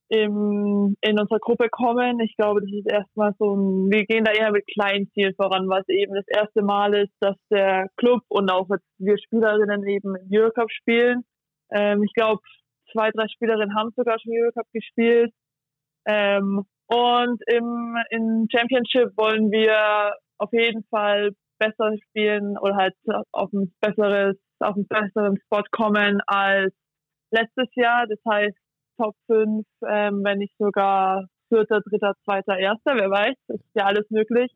im, 0.10 0.96
in 1.02 1.20
unserer 1.20 1.40
Gruppe 1.40 1.70
kommen. 1.70 2.20
Ich 2.20 2.36
glaube, 2.36 2.62
das 2.62 2.72
ist 2.72 2.92
erstmal 2.92 3.34
so 3.40 3.56
ein, 3.56 3.90
wir 3.92 4.06
gehen 4.06 4.26
da 4.26 4.32
eher 4.32 4.52
mit 4.52 4.66
kleinen 4.68 5.10
Zielen 5.14 5.34
voran, 5.36 5.70
es 5.72 5.88
eben 5.88 6.14
das 6.14 6.28
erste 6.28 6.62
Mal 6.64 6.94
ist, 6.96 7.14
dass 7.22 7.38
der 7.50 7.88
Club 7.98 8.22
und 8.28 8.52
auch 8.52 8.68
wir 8.98 9.18
Spielerinnen 9.18 9.88
eben 9.88 10.16
im 10.16 10.30
Eurocup 10.34 10.72
spielen. 10.72 11.24
Ähm, 11.72 12.04
ich 12.04 12.14
glaube, 12.14 12.42
zwei, 12.92 13.10
drei 13.12 13.28
Spielerinnen 13.28 13.76
haben 13.76 13.92
sogar 13.96 14.20
schon 14.20 14.34
Eurocup 14.36 14.68
gespielt. 14.74 15.32
Ähm, 16.06 16.66
und 16.88 17.42
im, 17.48 17.96
im 18.10 18.48
Championship 18.52 19.16
wollen 19.16 19.50
wir 19.50 20.14
auf 20.40 20.52
jeden 20.52 20.84
Fall 20.90 21.32
besser 21.62 21.96
spielen 22.10 22.58
oder 22.58 22.76
halt 22.76 22.96
auf 23.32 23.54
ein 23.54 23.72
besseres, 23.80 24.36
auf 24.60 24.76
einen 24.76 24.88
besseren 24.88 25.38
Spot 25.46 25.64
kommen 25.72 26.20
als 26.26 26.74
letztes 27.30 27.68
Jahr. 27.76 28.08
Das 28.08 28.20
heißt, 28.28 28.58
Top 28.98 29.16
5, 29.28 29.66
ähm, 29.88 30.22
wenn 30.24 30.40
nicht 30.40 30.54
sogar 30.58 31.26
vierter, 31.50 31.82
dritter, 31.82 32.14
zweiter, 32.24 32.58
erster, 32.58 32.96
wer 32.96 33.10
weiß, 33.10 33.36
ist 33.48 33.76
ja 33.76 33.86
alles 33.86 34.10
möglich. 34.10 34.52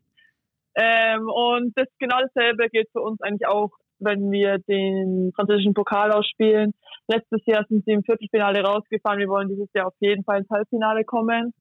Ähm, 0.75 1.29
und 1.29 1.73
das 1.75 1.87
genau 1.99 2.17
dasselbe 2.21 2.69
gilt 2.69 2.89
für 2.91 3.01
uns 3.01 3.21
eigentlich 3.21 3.47
auch, 3.47 3.71
wenn 3.99 4.29
wir 4.31 4.57
den 4.67 5.31
französischen 5.35 5.73
Pokal 5.73 6.11
ausspielen. 6.11 6.73
Letztes 7.07 7.45
Jahr 7.45 7.65
sind 7.69 7.85
sie 7.85 7.93
im 7.93 8.03
Viertelfinale 8.03 8.61
rausgefahren. 8.61 9.19
Wir 9.19 9.29
wollen 9.29 9.47
dieses 9.47 9.69
Jahr 9.73 9.87
auf 9.87 9.95
jeden 9.99 10.23
Fall 10.23 10.39
ins 10.39 10.49
Halbfinale 10.49 11.05
kommen. 11.05 11.53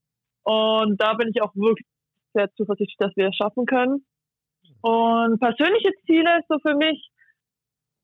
Und 0.42 1.00
da 1.00 1.14
bin 1.14 1.28
ich 1.28 1.42
auch 1.42 1.54
wirklich 1.54 1.86
sehr 2.34 2.50
zuversichtlich, 2.56 2.96
dass 2.98 3.16
wir 3.16 3.28
es 3.28 3.36
schaffen 3.36 3.66
können. 3.66 4.04
Und 4.84 5.40
persönliche 5.40 5.92
Ziele 6.04 6.40
so 6.46 6.58
für 6.58 6.74
mich, 6.76 7.08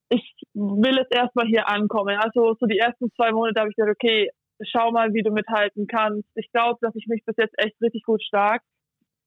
ich 0.09 0.25
will 0.55 0.97
jetzt 0.97 1.15
erstmal 1.15 1.47
hier 1.47 1.69
ankommen. 1.69 2.17
Also 2.17 2.57
so 2.59 2.65
die 2.65 2.79
ersten 2.79 3.13
zwei 3.13 3.33
Monate 3.33 3.61
habe 3.61 3.69
ich 3.69 3.77
gesagt, 3.77 3.95
okay, 3.95 4.31
schau 4.63 4.91
mal, 4.91 5.13
wie 5.13 5.23
du 5.23 5.31
mithalten 5.31 5.87
kannst. 5.87 6.27
Ich 6.37 6.51
glaube, 6.53 6.79
dass 6.81 6.95
ich 6.97 7.07
mich 7.07 7.23
bis 7.27 7.37
jetzt 7.37 7.53
echt 7.59 7.77
richtig 7.83 8.03
gut 8.05 8.23
stark. 8.23 8.63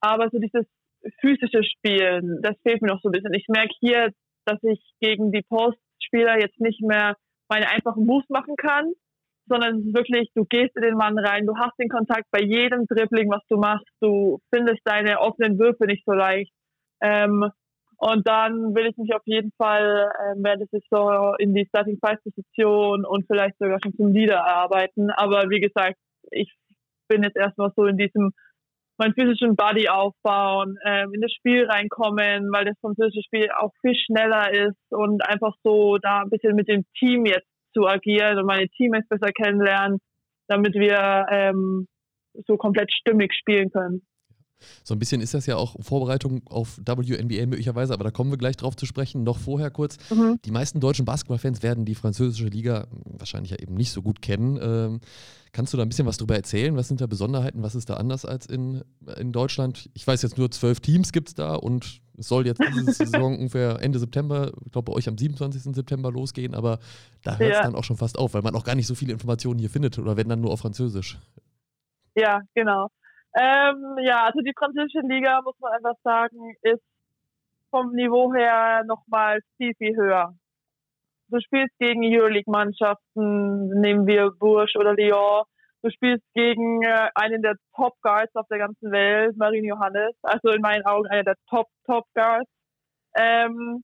Aber 0.02 0.30
so 0.32 0.40
dieses 0.40 0.66
physische 1.22 1.64
Spielen, 1.64 2.40
das 2.42 2.56
fehlt 2.64 2.82
mir 2.82 2.88
noch 2.88 3.02
so 3.04 3.10
ein 3.10 3.12
bisschen. 3.12 3.36
Ich 3.36 3.46
merke 3.48 3.76
hier, 3.80 4.10
dass 4.46 4.58
ich 4.64 4.82
gegen 5.00 5.32
die 5.32 5.44
Postspieler 5.44 6.40
jetzt 6.40 6.60
nicht 6.60 6.82
mehr 6.82 7.16
meine 7.50 7.70
einfachen 7.70 8.08
Moves 8.08 8.28
machen 8.30 8.56
kann, 8.56 8.94
sondern 9.46 9.78
es 9.78 9.86
ist 9.86 9.94
wirklich, 9.94 10.32
du 10.34 10.44
gehst 10.46 10.76
in 10.76 10.82
den 10.82 10.98
Mann 10.98 11.20
rein, 11.20 11.46
du 11.46 11.56
hast 11.56 11.78
den 11.78 11.90
Kontakt 11.90 12.26
bei 12.32 12.42
jedem 12.42 12.88
Dribbling, 12.88 13.30
was 13.30 13.46
du 13.48 13.58
machst, 13.58 13.86
du 14.02 14.40
findest 14.52 14.82
deine 14.86 15.20
offenen 15.20 15.60
Würfe 15.60 15.86
nicht 15.86 16.04
so 16.04 16.14
leicht. 16.14 16.52
Ähm, 17.04 17.52
und 17.98 18.28
dann 18.28 18.76
will 18.76 18.88
ich 18.88 18.98
mich 18.98 19.14
auf 19.14 19.22
jeden 19.26 19.52
Fall 19.58 20.10
äh, 20.12 20.36
während 20.38 20.62
der 20.62 20.80
Saison 20.80 21.36
in 21.38 21.54
die 21.54 21.66
Starting 21.68 22.00
Five 22.04 22.22
Position 22.24 23.06
und 23.06 23.26
vielleicht 23.28 23.58
sogar 23.60 23.80
schon 23.82 23.96
zum 23.96 24.12
Leader 24.12 24.36
erarbeiten. 24.36 25.10
Aber 25.12 25.50
wie 25.50 25.60
gesagt, 25.60 25.98
ich 26.32 26.52
bin 27.08 27.24
jetzt 27.24 27.38
erstmal 27.38 27.72
so 27.76 27.86
in 27.86 27.98
diesem 27.98 28.32
mein 28.98 29.14
physischen 29.14 29.56
Body 29.56 29.90
aufbauen, 29.90 30.78
ähm, 30.86 31.14
in 31.14 31.22
das 31.22 31.32
Spiel 31.32 31.66
reinkommen, 31.66 32.52
weil 32.52 32.66
das 32.66 32.78
französische 32.80 33.24
Spiel 33.24 33.50
auch 33.58 33.72
viel 33.82 33.96
schneller 33.96 34.52
ist 34.52 34.78
und 34.92 35.26
einfach 35.28 35.56
so 35.64 35.98
da 35.98 36.22
ein 36.22 36.30
bisschen 36.30 36.56
mit 36.56 36.68
dem 36.68 36.86
Team 36.98 37.26
jetzt 37.26 37.48
zu 37.74 37.88
agieren 37.88 38.38
und 38.38 38.46
meine 38.46 38.70
Teammates 38.70 39.10
besser 39.10 39.32
kennenlernen, 39.32 40.00
damit 40.48 40.76
wir 40.76 41.26
ähm, 41.32 41.88
so 42.48 42.58
komplett 42.58 42.92
stimmig 42.92 43.34
spielen 43.34 43.72
können. 43.72 44.06
So 44.84 44.94
ein 44.94 45.00
bisschen 45.00 45.22
ist 45.22 45.34
das 45.34 45.46
ja 45.46 45.56
auch 45.56 45.76
Vorbereitung 45.82 46.42
auf 46.48 46.78
WNBA 46.78 47.46
möglicherweise, 47.46 47.94
aber 47.94 48.04
da 48.04 48.12
kommen 48.12 48.32
wir 48.32 48.38
gleich 48.38 48.58
drauf 48.58 48.76
zu 48.76 48.86
sprechen. 48.86 49.24
Noch 49.24 49.40
vorher 49.40 49.72
kurz. 49.72 49.98
Mhm. 50.10 50.40
Die 50.46 50.52
meisten 50.52 50.80
deutschen 50.80 51.06
Basketballfans 51.06 51.64
werden 51.64 51.86
die 51.86 51.96
französische 51.96 52.46
Liga 52.46 52.88
wahrscheinlich 53.06 53.52
ja 53.52 53.60
eben 53.60 53.76
nicht 53.76 53.92
so 53.92 54.02
gut 54.02 54.22
kennen. 54.22 54.60
Ähm, 54.62 55.00
kannst 55.52 55.72
du 55.72 55.78
da 55.78 55.84
ein 55.84 55.90
bisschen 55.90 56.08
was 56.08 56.18
drüber 56.18 56.36
erzählen? 56.36 56.76
Was 56.76 56.88
sind 56.88 57.00
da 57.00 57.08
Besonderheiten? 57.08 57.64
Was 57.64 57.76
ist 57.76 57.90
da 57.90 57.96
anders 57.96 58.26
als 58.26 58.46
in, 58.48 58.84
in 59.18 59.32
Deutschland? 59.32 59.90
Ich 59.94 60.06
weiß 60.06 60.22
jetzt 60.24 60.38
nur, 60.38 60.52
zwölf 60.52 60.80
Teams 60.80 61.12
gibt 61.12 61.30
es 61.30 61.36
da 61.36 61.56
und 61.56 62.02
es 62.18 62.28
soll 62.28 62.46
jetzt 62.46 62.62
diese 62.76 62.92
Saison 63.06 63.38
ungefähr 63.38 63.82
Ende 63.82 64.00
September, 64.00 64.52
ich 64.66 64.72
glaube 64.72 64.92
bei 64.92 64.98
euch 64.98 65.08
am 65.08 65.18
27. 65.18 65.76
September 65.76 66.12
losgehen, 66.12 66.54
aber 66.54 66.80
da 67.24 67.38
hört 67.38 67.52
es 67.52 67.58
ja. 67.58 67.64
dann 67.64 67.76
auch 67.76 67.84
schon 67.84 67.98
fast 67.98 68.18
auf, 68.18 68.34
weil 68.34 68.42
man 68.42 68.56
auch 68.56 68.64
gar 68.64 68.76
nicht 68.76 68.88
so 68.88 68.96
viele 68.96 69.14
Informationen 69.14 69.60
hier 69.60 69.70
findet 69.70 69.98
oder 70.00 70.18
wenn 70.18 70.28
dann 70.28 70.42
nur 70.42 70.52
auf 70.52 70.60
Französisch. 70.60 71.20
Ja, 72.16 72.42
genau. 72.54 72.90
Ähm, 73.36 73.98
ja, 74.02 74.26
also 74.26 74.40
die 74.42 74.54
französische 74.58 75.00
Liga, 75.08 75.42
muss 75.44 75.60
man 75.60 75.74
einfach 75.74 75.96
sagen, 76.04 76.56
ist 76.62 76.84
vom 77.72 77.92
Niveau 77.94 78.34
her 78.34 78.84
nochmal 78.86 79.40
viel, 79.58 79.74
viel 79.76 79.96
höher. 79.96 80.36
Du 81.30 81.40
spielst 81.40 81.76
gegen 81.80 82.04
Euroleague-Mannschaften, 82.04 83.82
nehmen 83.82 84.06
wir 84.06 84.32
Bourges 84.38 84.76
oder 84.76 84.94
Lyon. 84.94 85.46
Du 85.82 85.90
spielst 85.90 86.24
gegen 86.36 86.84
äh, 86.84 87.10
einen 87.16 87.42
der 87.42 87.56
Top 87.76 87.96
Guards 88.02 88.36
auf 88.36 88.48
der 88.50 88.60
ganzen 88.60 88.92
Welt, 88.92 89.36
Marine 89.36 89.68
Johannes. 89.68 90.16
Also 90.22 90.50
in 90.50 90.62
meinen 90.62 90.86
Augen 90.86 91.08
einer 91.08 91.24
der 91.24 91.36
Top, 91.50 91.68
Top 91.86 92.06
Guards. 92.14 92.50
Ähm, 93.16 93.84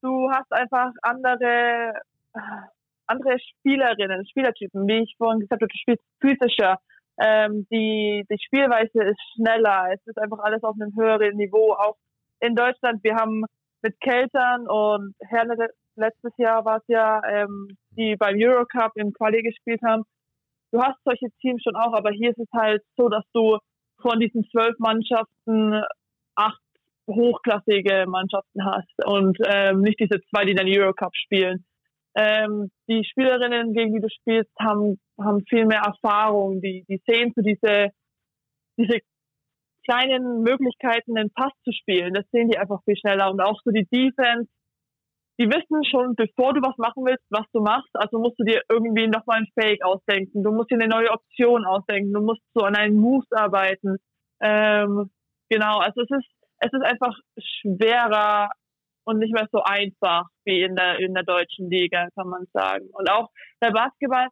du 0.00 0.30
hast 0.30 0.50
einfach 0.52 0.90
andere, 1.02 1.92
andere 3.06 3.38
Spielerinnen, 3.38 4.26
Spielertypen, 4.26 4.86
wie 4.88 5.02
ich 5.02 5.14
vorhin 5.18 5.40
gesagt 5.40 5.62
habe, 5.62 5.68
du 5.68 5.78
spielst 5.78 6.04
physischer. 6.20 6.78
Ähm, 7.18 7.66
die, 7.70 8.24
die 8.30 8.38
Spielweise 8.44 9.02
ist 9.02 9.20
schneller. 9.34 9.88
Es 9.92 10.00
ist 10.06 10.18
einfach 10.18 10.38
alles 10.40 10.62
auf 10.62 10.74
einem 10.78 10.94
höheren 10.96 11.36
Niveau. 11.36 11.72
Auch 11.72 11.96
in 12.40 12.54
Deutschland, 12.54 13.02
wir 13.02 13.14
haben 13.14 13.44
mit 13.82 13.98
Keltern 14.00 14.66
und 14.68 15.14
Herne 15.28 15.56
letztes 15.96 16.32
Jahr 16.36 16.64
war 16.64 16.78
es 16.78 16.84
ja, 16.88 17.22
ähm, 17.26 17.68
die 17.90 18.16
beim 18.16 18.36
Eurocup 18.38 18.92
im 18.96 19.12
Quali 19.12 19.42
gespielt 19.42 19.80
haben. 19.86 20.02
Du 20.72 20.82
hast 20.82 20.98
solche 21.04 21.28
Teams 21.40 21.62
schon 21.62 21.76
auch, 21.76 21.94
aber 21.94 22.10
hier 22.10 22.30
ist 22.30 22.38
es 22.38 22.48
halt 22.52 22.82
so, 22.96 23.08
dass 23.08 23.24
du 23.32 23.58
von 24.00 24.20
diesen 24.20 24.44
zwölf 24.50 24.78
Mannschaften 24.78 25.82
acht 26.34 26.60
hochklassige 27.08 28.04
Mannschaften 28.08 28.64
hast 28.64 29.06
und 29.06 29.38
ähm, 29.46 29.80
nicht 29.80 30.00
diese 30.00 30.20
zwei, 30.28 30.44
die 30.44 30.54
dann 30.54 30.66
Eurocup 30.66 31.14
spielen. 31.14 31.64
Ähm, 32.16 32.70
die 32.88 33.04
Spielerinnen, 33.04 33.74
gegen 33.74 33.94
die 33.94 34.00
du 34.00 34.08
spielst, 34.08 34.50
haben, 34.58 34.98
haben 35.20 35.44
viel 35.48 35.66
mehr 35.66 35.82
Erfahrung. 35.82 36.62
Die, 36.62 36.84
die 36.88 37.00
sehen 37.06 37.32
so 37.36 37.42
diese, 37.42 37.90
diese 38.78 39.00
kleinen 39.84 40.42
Möglichkeiten, 40.42 41.18
einen 41.18 41.30
Pass 41.30 41.52
zu 41.64 41.72
spielen. 41.72 42.14
Das 42.14 42.24
sehen 42.32 42.48
die 42.48 42.58
einfach 42.58 42.82
viel 42.84 42.96
schneller. 42.96 43.30
Und 43.30 43.40
auch 43.40 43.60
so 43.64 43.70
die 43.70 43.86
Defense, 43.92 44.48
die 45.38 45.46
wissen 45.46 45.84
schon, 45.84 46.14
bevor 46.14 46.54
du 46.54 46.62
was 46.62 46.76
machen 46.78 47.04
willst, 47.04 47.24
was 47.28 47.44
du 47.52 47.60
machst. 47.60 47.90
Also 47.92 48.18
musst 48.18 48.38
du 48.38 48.44
dir 48.44 48.62
irgendwie 48.70 49.06
nochmal 49.08 49.40
ein 49.40 49.48
Fake 49.54 49.84
ausdenken. 49.84 50.42
Du 50.42 50.52
musst 50.52 50.70
dir 50.70 50.76
eine 50.76 50.88
neue 50.88 51.10
Option 51.10 51.66
ausdenken. 51.66 52.14
Du 52.14 52.22
musst 52.22 52.40
so 52.54 52.64
an 52.64 52.74
einen 52.74 52.96
Moves 52.96 53.30
arbeiten. 53.32 53.98
Ähm, 54.40 55.10
genau. 55.50 55.78
Also 55.78 56.00
es 56.00 56.10
ist, 56.10 56.28
es 56.60 56.72
ist 56.72 56.82
einfach 56.82 57.14
schwerer 57.38 58.48
und 59.06 59.18
nicht 59.18 59.32
mehr 59.32 59.48
so 59.52 59.62
einfach 59.62 60.24
wie 60.44 60.62
in 60.62 60.74
der, 60.74 60.98
in 60.98 61.14
der 61.14 61.22
deutschen 61.22 61.70
Liga, 61.70 62.08
kann 62.14 62.28
man 62.28 62.44
sagen. 62.52 62.86
Und 62.92 63.08
auch 63.10 63.30
der 63.62 63.70
Basketball, 63.70 64.28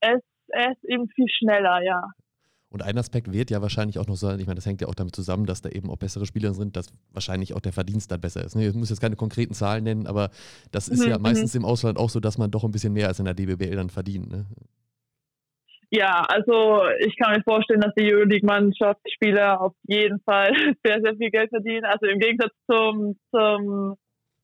es, 0.00 0.20
er 0.48 0.72
ist 0.72 0.84
eben 0.84 1.08
viel 1.08 1.28
schneller, 1.28 1.82
ja. 1.82 2.02
Und 2.70 2.82
ein 2.82 2.98
Aspekt 2.98 3.32
wird 3.32 3.50
ja 3.50 3.62
wahrscheinlich 3.62 3.98
auch 4.00 4.06
noch 4.06 4.16
sein, 4.16 4.40
ich 4.40 4.46
meine, 4.46 4.56
das 4.56 4.66
hängt 4.66 4.80
ja 4.80 4.88
auch 4.88 4.96
damit 4.96 5.14
zusammen, 5.14 5.46
dass 5.46 5.62
da 5.62 5.68
eben 5.68 5.90
auch 5.90 5.96
bessere 5.96 6.26
Spieler 6.26 6.54
sind, 6.54 6.74
dass 6.74 6.88
wahrscheinlich 7.12 7.54
auch 7.54 7.60
der 7.60 7.72
Verdienst 7.72 8.10
dann 8.10 8.20
besser 8.20 8.42
ist. 8.42 8.56
Ne? 8.56 8.66
Ich 8.66 8.74
muss 8.74 8.90
jetzt 8.90 9.00
keine 9.00 9.14
konkreten 9.14 9.54
Zahlen 9.54 9.84
nennen, 9.84 10.06
aber 10.08 10.30
das 10.72 10.88
ist 10.88 11.04
mhm, 11.04 11.10
ja 11.10 11.18
meistens 11.18 11.54
mhm. 11.54 11.60
im 11.60 11.64
Ausland 11.66 11.98
auch 11.98 12.10
so, 12.10 12.18
dass 12.18 12.36
man 12.36 12.50
doch 12.50 12.64
ein 12.64 12.72
bisschen 12.72 12.92
mehr 12.92 13.06
als 13.06 13.20
in 13.20 13.26
der 13.26 13.34
DBBL 13.34 13.76
dann 13.76 13.90
verdient. 13.90 14.28
Ne? 14.28 14.46
Ja, 15.90 16.24
also 16.28 16.82
ich 16.98 17.16
kann 17.16 17.34
mir 17.34 17.42
vorstellen, 17.42 17.80
dass 17.80 17.94
die 17.94 18.12
Euroleague-Mannschaftsspieler 18.12 19.60
auf 19.60 19.74
jeden 19.84 20.20
Fall 20.20 20.52
sehr, 20.84 21.00
sehr 21.00 21.16
viel 21.16 21.30
Geld 21.30 21.50
verdienen. 21.50 21.84
Also 21.84 22.06
im 22.06 22.18
Gegensatz 22.18 22.52
zum, 22.70 23.16
zum 23.30 23.96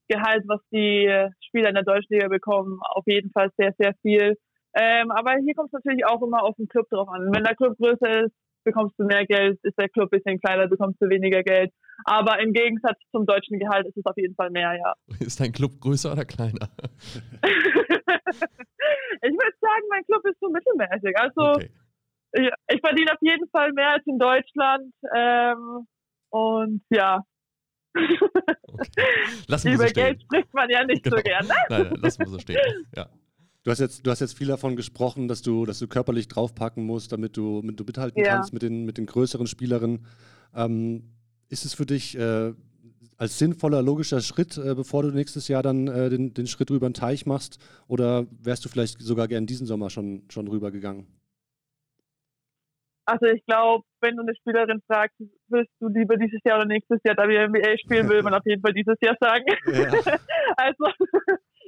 Gehalt, 0.08 0.44
was 0.46 0.60
die 0.72 1.08
Spieler 1.46 1.68
in 1.68 1.74
der 1.74 1.84
Deutschen 1.84 2.14
Liga 2.14 2.28
bekommen, 2.28 2.78
auf 2.82 3.04
jeden 3.06 3.30
Fall 3.30 3.50
sehr, 3.56 3.72
sehr 3.78 3.94
viel. 4.02 4.36
Ähm, 4.74 5.10
aber 5.10 5.34
hier 5.42 5.54
kommt 5.54 5.68
es 5.68 5.72
natürlich 5.72 6.04
auch 6.06 6.22
immer 6.22 6.42
auf 6.42 6.56
den 6.56 6.68
Club 6.68 6.88
drauf 6.90 7.08
an. 7.08 7.30
Wenn 7.32 7.44
der 7.44 7.56
Club 7.56 7.76
größer 7.78 8.24
ist, 8.24 8.34
bekommst 8.64 8.98
du 8.98 9.04
mehr 9.04 9.26
Geld, 9.26 9.58
ist 9.62 9.78
der 9.78 9.88
Club 9.88 10.12
ein 10.12 10.18
bisschen 10.18 10.40
kleiner, 10.40 10.68
bekommst 10.68 11.00
du 11.00 11.08
weniger 11.08 11.42
Geld. 11.42 11.72
Aber 12.04 12.40
im 12.40 12.52
Gegensatz 12.52 12.98
zum 13.10 13.26
deutschen 13.26 13.58
Gehalt 13.58 13.86
ist 13.86 13.96
es 13.96 14.06
auf 14.06 14.16
jeden 14.16 14.34
Fall 14.34 14.50
mehr, 14.50 14.74
ja. 14.74 14.94
Ist 15.20 15.40
dein 15.40 15.52
Club 15.52 15.72
größer 15.80 16.12
oder 16.12 16.24
kleiner? 16.24 16.68
ich 17.42 19.32
würde 19.32 19.56
sagen, 19.60 19.84
mein 19.90 20.04
Club 20.04 20.24
ist 20.24 20.40
so 20.40 20.48
mittelmäßig. 20.48 21.16
Also 21.18 21.50
okay. 21.50 21.70
ich, 22.32 22.50
ich, 22.72 22.80
verdiene 22.80 23.12
auf 23.12 23.18
jeden 23.20 23.48
Fall 23.50 23.72
mehr 23.72 23.90
als 23.90 24.06
in 24.06 24.18
Deutschland. 24.18 24.92
Ähm, 25.14 25.86
und 26.30 26.82
ja. 26.90 27.22
Okay. 27.94 28.18
Über 29.74 29.88
so 29.88 29.94
Geld 29.94 30.22
spricht 30.22 30.54
man 30.54 30.70
ja 30.70 30.84
nicht 30.84 31.02
genau. 31.02 31.16
so 31.16 31.22
gerne. 31.22 31.48
Nein, 31.48 31.64
nein, 31.68 31.94
lassen 32.00 32.20
wir 32.20 32.28
so 32.28 32.38
stehen. 32.38 32.58
Ja. 32.96 33.08
Du 33.62 33.70
hast 33.70 33.78
jetzt, 33.78 34.06
du 34.06 34.10
hast 34.10 34.20
jetzt 34.20 34.38
viel 34.38 34.46
davon 34.46 34.74
gesprochen, 34.74 35.28
dass 35.28 35.42
du, 35.42 35.66
dass 35.66 35.78
du 35.78 35.86
körperlich 35.86 36.28
draufpacken 36.28 36.84
musst, 36.84 37.12
damit 37.12 37.36
du, 37.36 37.60
damit 37.60 37.78
du 37.78 37.84
mithalten 37.84 38.22
ja. 38.22 38.34
kannst 38.34 38.54
mit 38.54 38.62
den, 38.62 38.86
mit 38.86 38.96
den 38.96 39.06
größeren 39.06 39.46
Spielerinnen. 39.46 40.06
Ähm, 40.54 41.12
ist 41.50 41.66
es 41.66 41.74
für 41.74 41.84
dich 41.84 42.16
äh, 42.16 42.54
als 43.18 43.38
sinnvoller, 43.38 43.82
logischer 43.82 44.22
Schritt, 44.22 44.56
äh, 44.56 44.74
bevor 44.74 45.02
du 45.02 45.10
nächstes 45.10 45.48
Jahr 45.48 45.62
dann 45.62 45.88
äh, 45.88 46.08
den, 46.08 46.32
den 46.32 46.46
Schritt 46.46 46.70
rüber 46.70 46.88
den 46.88 46.94
Teich 46.94 47.26
machst? 47.26 47.58
Oder 47.86 48.26
wärst 48.30 48.64
du 48.64 48.70
vielleicht 48.70 48.98
sogar 49.02 49.28
gern 49.28 49.44
diesen 49.44 49.66
Sommer 49.66 49.90
schon, 49.90 50.22
schon 50.30 50.48
rübergegangen? 50.48 51.06
Also 53.04 53.26
ich 53.26 53.44
glaube, 53.44 53.84
wenn 54.00 54.16
du 54.16 54.22
eine 54.22 54.34
Spielerin 54.36 54.80
fragst, 54.86 55.16
willst 55.48 55.72
du 55.80 55.88
lieber 55.88 56.16
dieses 56.16 56.40
Jahr 56.44 56.58
oder 56.58 56.66
nächstes 56.66 57.00
Jahr 57.04 57.16
WNBA 57.16 57.76
spielen, 57.78 58.08
will 58.08 58.22
man 58.22 58.32
auf 58.34 58.46
jeden 58.46 58.62
Fall 58.62 58.72
dieses 58.72 58.96
Jahr 59.02 59.16
sagen. 59.20 59.44
Ja. 59.66 60.16
also 60.56 60.86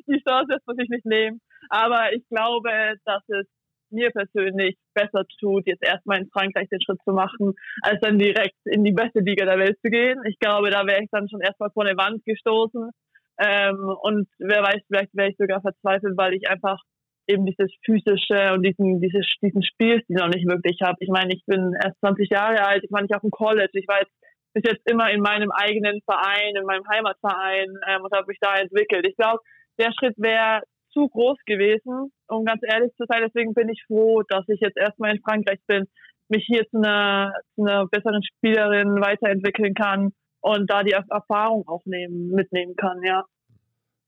die 0.06 0.22
Chance 0.26 0.52
lässt 0.52 0.66
man 0.66 0.76
sich 0.76 0.88
nicht 0.88 1.06
nehmen. 1.06 1.40
Aber 1.68 2.12
ich 2.12 2.26
glaube, 2.28 2.70
dass 3.04 3.22
es 3.28 3.46
mir 3.92 4.10
persönlich 4.10 4.76
besser 4.94 5.24
tut, 5.38 5.66
jetzt 5.66 5.84
erstmal 5.84 6.18
in 6.18 6.30
Frankreich 6.30 6.68
den 6.68 6.80
Schritt 6.80 7.00
zu 7.04 7.12
machen, 7.12 7.52
als 7.82 8.00
dann 8.00 8.18
direkt 8.18 8.56
in 8.64 8.84
die 8.84 8.92
beste 8.92 9.20
Liga 9.20 9.44
der 9.44 9.58
Welt 9.58 9.78
zu 9.82 9.90
gehen. 9.90 10.20
Ich 10.26 10.38
glaube, 10.38 10.70
da 10.70 10.86
wäre 10.86 11.02
ich 11.02 11.10
dann 11.10 11.28
schon 11.28 11.40
erstmal 11.40 11.70
vor 11.70 11.84
eine 11.84 11.96
Wand 11.96 12.24
gestoßen. 12.24 12.90
Ähm, 13.38 13.96
und 14.02 14.28
wer 14.38 14.62
weiß, 14.62 14.82
vielleicht 14.86 15.14
wäre 15.14 15.30
ich 15.30 15.36
sogar 15.36 15.60
verzweifelt, 15.60 16.16
weil 16.16 16.34
ich 16.34 16.48
einfach 16.48 16.80
eben 17.28 17.46
dieses 17.46 17.70
physische 17.84 18.52
und 18.52 18.62
diesen, 18.62 19.00
dieses, 19.00 19.26
diesen 19.42 19.62
Spielstil 19.62 20.16
noch 20.16 20.28
nicht 20.28 20.46
wirklich 20.46 20.80
habe. 20.82 20.96
Ich 21.00 21.08
meine, 21.08 21.32
ich 21.32 21.44
bin 21.46 21.74
erst 21.82 21.98
20 22.00 22.30
Jahre 22.30 22.66
alt, 22.66 22.84
ich 22.84 22.90
war 22.90 23.00
nicht 23.00 23.14
auf 23.14 23.22
dem 23.22 23.30
College, 23.30 23.70
ich 23.74 23.86
war 23.88 24.00
jetzt 24.00 24.12
bis 24.54 24.64
jetzt 24.66 24.90
immer 24.90 25.10
in 25.10 25.20
meinem 25.20 25.50
eigenen 25.50 26.00
Verein, 26.02 26.56
in 26.56 26.66
meinem 26.66 26.86
Heimatverein 26.88 27.68
ähm, 27.88 28.02
und 28.02 28.12
habe 28.12 28.26
mich 28.26 28.38
da 28.40 28.54
entwickelt. 28.56 29.06
Ich 29.06 29.16
glaube, 29.16 29.40
der 29.78 29.92
Schritt 29.92 30.14
wäre 30.18 30.62
zu 30.92 31.08
groß 31.08 31.38
gewesen, 31.46 32.12
um 32.28 32.44
ganz 32.44 32.60
ehrlich 32.62 32.92
zu 32.96 33.04
sein. 33.08 33.22
Deswegen 33.24 33.54
bin 33.54 33.68
ich 33.68 33.82
froh, 33.86 34.22
dass 34.28 34.46
ich 34.48 34.60
jetzt 34.60 34.76
erstmal 34.76 35.14
in 35.14 35.22
Frankreich 35.22 35.60
bin, 35.66 35.86
mich 36.28 36.44
hier 36.46 36.66
zu 36.68 36.78
einer, 36.78 37.32
zu 37.54 37.62
einer 37.62 37.86
besseren 37.86 38.22
Spielerin 38.22 39.00
weiterentwickeln 39.00 39.74
kann 39.74 40.12
und 40.40 40.70
da 40.70 40.82
die 40.82 40.92
Erfahrung 40.92 41.66
auch 41.68 41.84
nehmen, 41.84 42.28
mitnehmen 42.28 42.76
kann, 42.76 43.02
ja. 43.02 43.24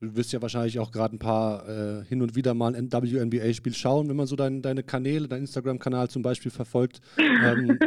Du 0.01 0.17
wirst 0.17 0.33
ja 0.33 0.43
wahrscheinlich 0.43 0.79
auch 0.79 0.91
gerade 0.91 1.17
ein 1.17 1.19
paar 1.19 1.67
äh, 1.67 2.05
hin 2.05 2.21
und 2.21 2.37
wieder 2.37 2.53
mal 2.53 2.75
ein 2.75 2.93
WNBA-Spiel 2.93 3.73
schauen, 3.73 4.09
wenn 4.09 4.17
man 4.17 4.27
so 4.27 4.37
dein, 4.37 4.61
deine 4.61 4.83
Kanäle, 4.83 5.29
deinen 5.29 5.43
Instagram-Kanal 5.43 6.09
zum 6.09 6.23
Beispiel 6.23 6.51
verfolgt. 6.51 7.01
Ähm, 7.45 7.79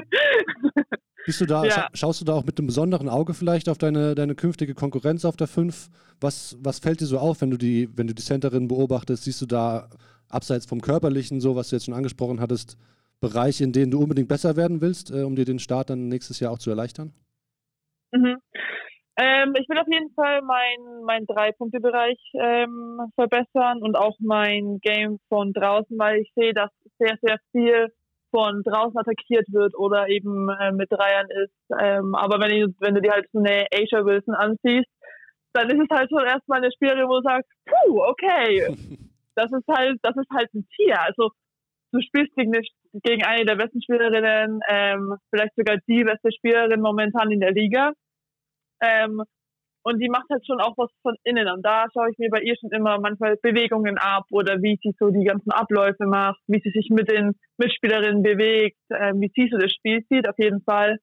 Bist 1.28 1.42
du 1.42 1.46
da, 1.46 1.66
ja. 1.66 1.72
scha 1.72 1.90
schaust 1.94 2.22
du 2.22 2.26
da 2.26 2.36
auch 2.36 2.46
mit 2.46 2.58
einem 2.58 2.68
besonderen 2.68 3.10
Auge 3.10 3.34
vielleicht 3.34 3.68
auf 3.68 3.78
deine, 3.78 4.16
deine 4.16 4.34
künftige 4.34 4.74
Konkurrenz 4.74 5.26
auf 5.26 5.36
der 5.36 5.48
5? 5.48 5.90
Was, 6.22 6.58
was 6.64 6.80
fällt 6.80 7.02
dir 7.02 7.06
so 7.06 7.20
auf, 7.20 7.42
wenn 7.42 7.52
du 7.52 7.58
die, 7.58 7.90
wenn 7.98 8.08
du 8.08 8.16
die 8.16 8.24
Centerin 8.24 8.70
beobachtest? 8.70 9.26
Siehst 9.26 9.42
du 9.42 9.46
da 9.46 9.90
abseits 10.30 10.66
vom 10.66 10.80
Körperlichen, 10.80 11.42
so 11.42 11.58
was 11.58 11.68
du 11.68 11.76
jetzt 11.76 11.84
schon 11.84 11.96
angesprochen 11.96 12.40
hattest, 12.40 12.78
Bereiche, 13.20 13.66
in 13.66 13.74
denen 13.74 13.92
du 13.92 14.00
unbedingt 14.00 14.30
besser 14.30 14.56
werden 14.56 14.80
willst, 14.80 15.12
äh, 15.12 15.24
um 15.24 15.36
dir 15.36 15.44
den 15.44 15.60
Start 15.60 15.90
dann 15.90 16.08
nächstes 16.08 16.40
Jahr 16.40 16.54
auch 16.54 16.60
zu 16.60 16.70
erleichtern? 16.70 17.12
Mhm. 18.14 18.38
Ähm, 19.20 19.54
ich 19.60 19.68
will 19.68 19.80
auf 19.80 19.88
jeden 19.92 20.14
Fall 20.14 20.42
meinen 20.44 21.04
mein 21.04 21.26
Drei-Punkte-Bereich 21.26 22.20
ähm, 22.36 23.02
verbessern 23.16 23.82
und 23.82 23.98
auch 23.98 24.16
mein 24.20 24.80
Game 24.80 25.20
von 25.28 25.52
draußen, 25.52 26.00
weil 26.00 26.22
ich 26.22 26.32
sehe, 26.36 26.54
dass 26.54 26.72
sehr, 27.00 27.18
sehr 27.22 27.38
viel 27.52 27.92
von 28.32 28.64
draußen 28.64 28.98
attackiert 28.98 29.46
wird 29.52 29.76
oder 29.78 30.10
eben 30.10 30.50
äh, 30.50 30.72
mit 30.72 30.92
Dreiern 30.92 31.28
ist. 31.44 31.54
Ähm, 31.80 32.16
aber 32.16 32.40
wenn, 32.40 32.52
ich, 32.52 32.76
wenn 32.80 32.96
du 32.96 33.02
dir 33.02 33.12
halt 33.12 33.28
so 33.32 33.40
eine 33.40 33.66
Asia 33.74 34.06
Wilson 34.06 34.36
anziehst, 34.36 34.90
dann 35.54 35.70
ist 35.70 35.82
es 35.90 35.98
halt 35.98 36.10
schon 36.10 36.26
erstmal 36.26 36.60
eine 36.60 36.72
Spielerin, 36.72 37.08
wo 37.08 37.20
du 37.20 37.24
sagst, 37.24 37.50
puh, 37.66 38.02
okay, 38.04 38.68
das 39.36 39.52
ist 39.52 39.68
halt, 39.68 39.98
das 40.04 40.16
ist 40.16 40.30
halt 40.34 40.54
ein 40.54 40.68
Tier. 40.76 41.02
Also 41.02 41.32
du 41.92 42.02
spielst 42.02 42.36
gegen, 42.36 42.54
eine, 42.54 42.64
gegen 43.04 43.24
eine 43.24 43.46
der 43.46 43.56
besten 43.56 43.82
Spielerinnen, 43.82 44.60
ähm, 44.70 45.16
vielleicht 45.30 45.56
sogar 45.56 45.78
die 45.88 46.04
beste 46.04 46.32
Spielerin 46.32 46.82
momentan 46.82 47.32
in 47.32 47.40
der 47.40 47.52
Liga. 47.52 47.92
Ähm, 48.82 49.24
und 49.88 50.00
die 50.00 50.10
macht 50.10 50.30
halt 50.30 50.46
schon 50.46 50.60
auch 50.60 50.74
was 50.76 50.90
von 51.02 51.16
innen. 51.24 51.48
Und 51.50 51.66
da 51.66 51.86
schaue 51.94 52.12
ich 52.12 52.18
mir 52.18 52.30
bei 52.30 52.42
ihr 52.42 52.56
schon 52.60 52.72
immer 52.72 53.00
manchmal 53.00 53.38
Bewegungen 53.42 53.98
ab 53.98 54.26
oder 54.32 54.62
wie 54.62 54.78
sie 54.84 54.94
so 55.00 55.10
die 55.12 55.24
ganzen 55.24 55.52
Abläufe 55.52 56.06
macht, 56.06 56.42
wie 56.48 56.60
sie 56.62 56.72
sich 56.72 56.90
mit 56.90 57.10
den 57.10 57.36
Mitspielerinnen 57.58 58.22
bewegt, 58.22 58.82
äh, 58.90 59.14
wie 59.14 59.32
sie 59.34 59.48
so 59.50 59.58
das 59.58 59.72
Spiel 59.72 60.04
sieht, 60.10 60.28
auf 60.28 60.38
jeden 60.38 60.62
Fall. 60.64 60.98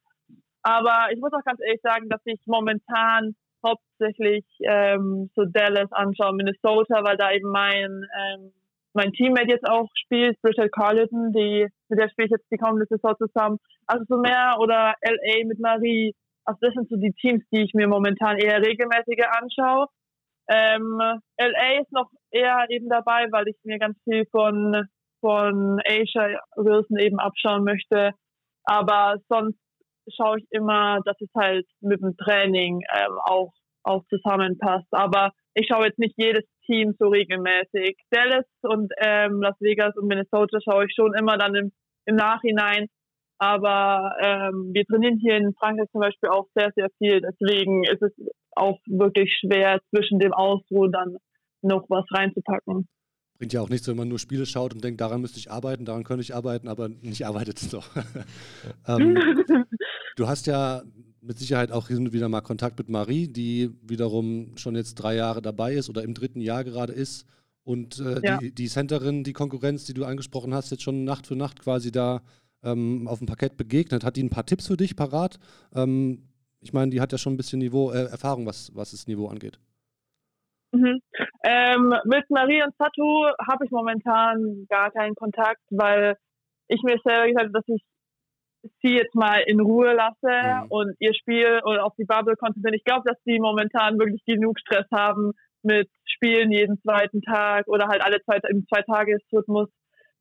Aber 0.62 1.09
ich 1.11 1.18
muss 1.18 1.32
auch 1.32 1.45
ganz 1.45 1.61
ehrlich 1.64 1.80
sagen, 1.82 2.11
dass 2.11 2.20
ich 2.26 2.41
momentan 2.45 3.35
hauptsächlich 3.66 4.45
ähm, 4.61 5.30
so 5.35 5.47
Dallas 5.47 5.91
anschaue, 5.91 6.35
Minnesota, 6.35 7.03
weil 7.05 7.16
da 7.16 7.32
eben 7.32 7.49
mein 7.49 8.05
ähm, 8.20 8.53
mein 8.93 9.12
Teammate 9.12 9.49
jetzt 9.49 9.68
auch 9.68 9.89
spielt, 9.95 10.41
Bridget 10.41 10.72
Carleton, 10.72 11.32
die 11.32 11.66
mit 11.89 11.99
der 11.99 12.09
spiele 12.11 12.26
ich 12.26 12.32
jetzt 12.32 12.51
die 12.51 12.59
kommende 12.59 12.87
Saison 12.89 13.14
zusammen. 13.18 13.59
Also 13.87 14.05
so 14.09 14.18
mehr 14.18 14.57
oder 14.61 14.95
LA 15.03 15.47
mit 15.47 15.59
Marie, 15.59 16.14
also 16.45 16.59
das 16.61 16.74
sind 16.74 16.88
so 16.88 16.97
die 16.97 17.12
Teams, 17.20 17.42
die 17.53 17.62
ich 17.62 17.74
mir 17.74 17.88
momentan 17.88 18.38
eher 18.38 18.61
regelmäßiger 18.61 19.30
anschaue. 19.40 19.86
Ähm, 20.49 21.01
LA 21.38 21.80
ist 21.80 21.92
noch 21.92 22.11
eher 22.30 22.66
eben 22.68 22.88
dabei, 22.88 23.26
weil 23.30 23.49
ich 23.49 23.57
mir 23.64 23.78
ganz 23.78 23.97
viel 24.05 24.26
von, 24.30 24.86
von 25.20 25.80
Asia 25.86 26.38
Wilson 26.57 26.99
eben 26.99 27.18
abschauen 27.18 27.64
möchte. 27.64 28.12
Aber 28.64 29.16
sonst 29.28 29.59
schaue 30.14 30.38
ich 30.38 30.47
immer, 30.51 31.01
dass 31.05 31.16
es 31.20 31.30
halt 31.34 31.66
mit 31.80 32.03
dem 32.03 32.16
Training 32.16 32.82
ähm, 32.95 33.18
auch, 33.24 33.53
auch 33.82 34.05
zusammenpasst. 34.09 34.88
Aber 34.90 35.32
ich 35.55 35.68
schaue 35.70 35.86
jetzt 35.86 35.99
nicht 35.99 36.14
jedes 36.18 36.45
Team 36.66 36.95
so 36.99 37.09
regelmäßig. 37.09 37.97
Dallas 38.11 38.47
und 38.62 38.92
ähm, 38.99 39.40
Las 39.40 39.57
Vegas 39.61 39.97
und 39.97 40.09
Minnesota 40.09 40.59
schaue 40.61 40.86
ich 40.86 40.95
schon 40.95 41.14
immer 41.14 41.38
dann 41.38 41.55
im, 41.55 41.72
im 42.07 42.16
Nachhinein. 42.16 42.88
Aber 43.39 44.14
ähm, 44.20 44.70
wir 44.72 44.85
trainieren 44.85 45.18
hier 45.20 45.37
in 45.37 45.55
Frankreich 45.55 45.91
zum 45.91 46.01
Beispiel 46.01 46.30
auch 46.30 46.47
sehr, 46.55 46.72
sehr 46.76 46.89
viel. 46.99 47.20
Deswegen 47.20 47.85
ist 47.85 48.03
es 48.03 48.12
auch 48.53 48.78
wirklich 48.87 49.32
schwer, 49.41 49.80
zwischen 49.91 50.18
dem 50.18 50.32
Ausruhen 50.32 50.93
dann 50.93 51.16
noch 51.62 51.85
was 51.89 52.05
reinzupacken. 52.11 52.89
Bringt 53.39 53.53
ja 53.53 53.61
auch 53.61 53.68
nichts, 53.68 53.89
wenn 53.89 53.97
man 53.97 54.09
nur 54.09 54.20
Spiele 54.20 54.47
schaut 54.47 54.74
und 54.74 54.85
denkt, 54.85 55.01
daran 55.01 55.20
müsste 55.20 55.39
ich 55.39 55.51
arbeiten, 55.51 55.85
daran 55.85 56.05
könnte 56.05 56.22
ich 56.22 56.35
arbeiten, 56.35 56.68
aber 56.68 56.89
nicht 56.89 57.26
arbeitet 57.26 57.61
es 57.61 57.70
doch. 57.70 57.89
ähm, 58.87 59.16
du 60.16 60.28
hast 60.28 60.47
ja 60.47 60.82
mit 61.20 61.39
Sicherheit 61.39 61.72
auch 61.72 61.89
hin 61.89 61.99
und 61.99 62.12
wieder 62.12 62.28
mal 62.28 62.43
Kontakt 62.43 62.78
mit 62.78 62.89
Marie, 62.89 63.26
die 63.26 63.70
wiederum 63.82 64.57
schon 64.57 64.76
jetzt 64.76 64.95
drei 64.95 65.16
Jahre 65.16 65.43
dabei 65.43 65.74
ist 65.74 65.89
oder 65.89 66.05
im 66.05 66.14
dritten 66.14 66.41
Jahr 66.41 66.62
gerade 66.62 66.93
ist. 66.93 67.26
Und 67.64 67.99
äh, 67.99 68.20
ja. 68.22 68.37
die, 68.37 68.55
die 68.55 68.68
Centerin, 68.68 69.24
die 69.24 69.32
Konkurrenz, 69.32 69.85
die 69.85 69.95
du 69.95 70.05
angesprochen 70.05 70.55
hast, 70.55 70.70
jetzt 70.70 70.82
schon 70.82 71.05
Nacht 71.05 71.26
für 71.26 71.35
Nacht 71.35 71.61
quasi 71.61 71.91
da 71.91 72.22
ähm, 72.65 73.07
auf 73.09 73.19
dem 73.19 73.27
Parkett 73.27 73.57
begegnet. 73.57 74.05
Hat 74.05 74.17
die 74.17 74.23
ein 74.23 74.31
paar 74.31 74.47
Tipps 74.47 74.67
für 74.67 74.77
dich 74.77 74.97
parat? 74.97 75.39
Ähm, 75.75 76.29
ich 76.61 76.73
meine, 76.73 76.91
die 76.91 77.01
hat 77.01 77.12
ja 77.12 77.19
schon 77.19 77.35
ein 77.35 77.37
bisschen 77.37 77.59
Niveau, 77.59 77.91
äh, 77.91 78.11
Erfahrung, 78.11 78.47
was, 78.47 78.75
was 78.75 78.93
das 78.93 79.07
Niveau 79.07 79.29
angeht. 79.29 79.59
Mhm. 80.73 81.01
Ähm, 81.45 81.95
mit 82.05 82.29
Marie 82.31 82.62
und 82.62 82.75
Satu 82.79 83.27
habe 83.47 83.65
ich 83.65 83.71
momentan 83.71 84.67
gar 84.69 84.91
keinen 84.91 85.15
Kontakt, 85.15 85.61
weil 85.71 86.17
ich 86.69 86.83
mir 86.83 86.99
selber 87.05 87.29
gesagt 87.29 87.45
habe, 87.45 87.53
dass 87.53 87.69
ich 87.69 87.83
sie 88.83 88.97
jetzt 88.97 89.15
mal 89.15 89.41
in 89.47 89.61
Ruhe 89.61 89.95
lasse 89.95 90.65
mhm. 90.65 90.71
und 90.71 90.97
ihr 90.99 91.15
Spiel 91.15 91.61
oder 91.65 91.85
auf 91.85 91.95
die 91.97 92.05
Bubble 92.05 92.37
konzentrieren. 92.37 92.75
Ich 92.75 92.85
glaube, 92.85 93.03
dass 93.05 93.19
sie 93.25 93.39
momentan 93.39 93.99
wirklich 93.99 94.25
genug 94.25 94.59
Stress 94.59 94.87
haben 94.91 95.33
mit 95.62 95.89
Spielen 96.05 96.51
jeden 96.51 96.81
zweiten 96.81 97.23
Tag 97.23 97.69
oder 97.69 97.89
halt 97.89 98.03
alle 98.03 98.23
zwei, 98.23 98.39
im 98.49 98.67
Zwei-Tages-Rhythmus. 98.67 99.69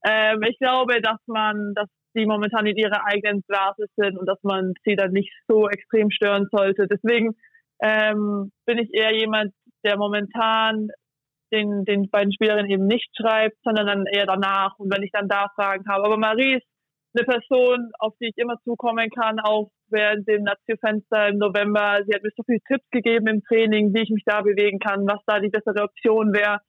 Ähm, 0.05 0.43
ich 0.43 0.57
glaube, 0.59 1.01
dass 1.01 1.19
man, 1.27 1.73
dass 1.73 1.89
sie 2.13 2.25
momentan 2.25 2.65
in 2.65 2.77
ihrer 2.77 3.05
eigenen 3.05 3.41
Blase 3.47 3.85
sind 3.95 4.17
und 4.17 4.27
dass 4.27 4.41
man 4.43 4.73
sie 4.85 4.95
dann 4.95 5.11
nicht 5.11 5.31
so 5.47 5.67
extrem 5.67 6.11
stören 6.11 6.47
sollte. 6.51 6.87
Deswegen 6.87 7.35
ähm, 7.81 8.51
bin 8.65 8.77
ich 8.77 8.93
eher 8.93 9.13
jemand, 9.13 9.53
der 9.83 9.97
momentan 9.97 10.89
den, 11.51 11.85
den 11.85 12.09
beiden 12.09 12.33
Spielerinnen 12.33 12.71
eben 12.71 12.87
nicht 12.87 13.09
schreibt, 13.15 13.57
sondern 13.63 13.87
dann 13.87 14.05
eher 14.05 14.25
danach 14.25 14.77
und 14.79 14.93
wenn 14.93 15.03
ich 15.03 15.11
dann 15.11 15.27
da 15.27 15.49
Fragen 15.55 15.85
habe. 15.87 16.05
Aber 16.05 16.17
Marie 16.17 16.55
ist 16.55 16.67
eine 17.15 17.25
Person, 17.25 17.91
auf 17.99 18.13
die 18.19 18.29
ich 18.29 18.37
immer 18.37 18.57
zukommen 18.63 19.09
kann, 19.11 19.39
auch 19.39 19.69
während 19.89 20.27
dem 20.27 20.43
Nazio-Fenster 20.43 21.27
im 21.27 21.37
November. 21.37 21.99
Sie 22.07 22.13
hat 22.13 22.23
mir 22.23 22.31
so 22.35 22.43
viele 22.43 22.59
Tipps 22.67 22.89
gegeben 22.89 23.27
im 23.27 23.43
Training, 23.43 23.93
wie 23.93 24.01
ich 24.01 24.09
mich 24.09 24.23
da 24.25 24.41
bewegen 24.41 24.79
kann, 24.79 25.05
was 25.05 25.21
da 25.27 25.39
die 25.39 25.49
bessere 25.49 25.83
Option 25.83 26.33
wäre. 26.33 26.59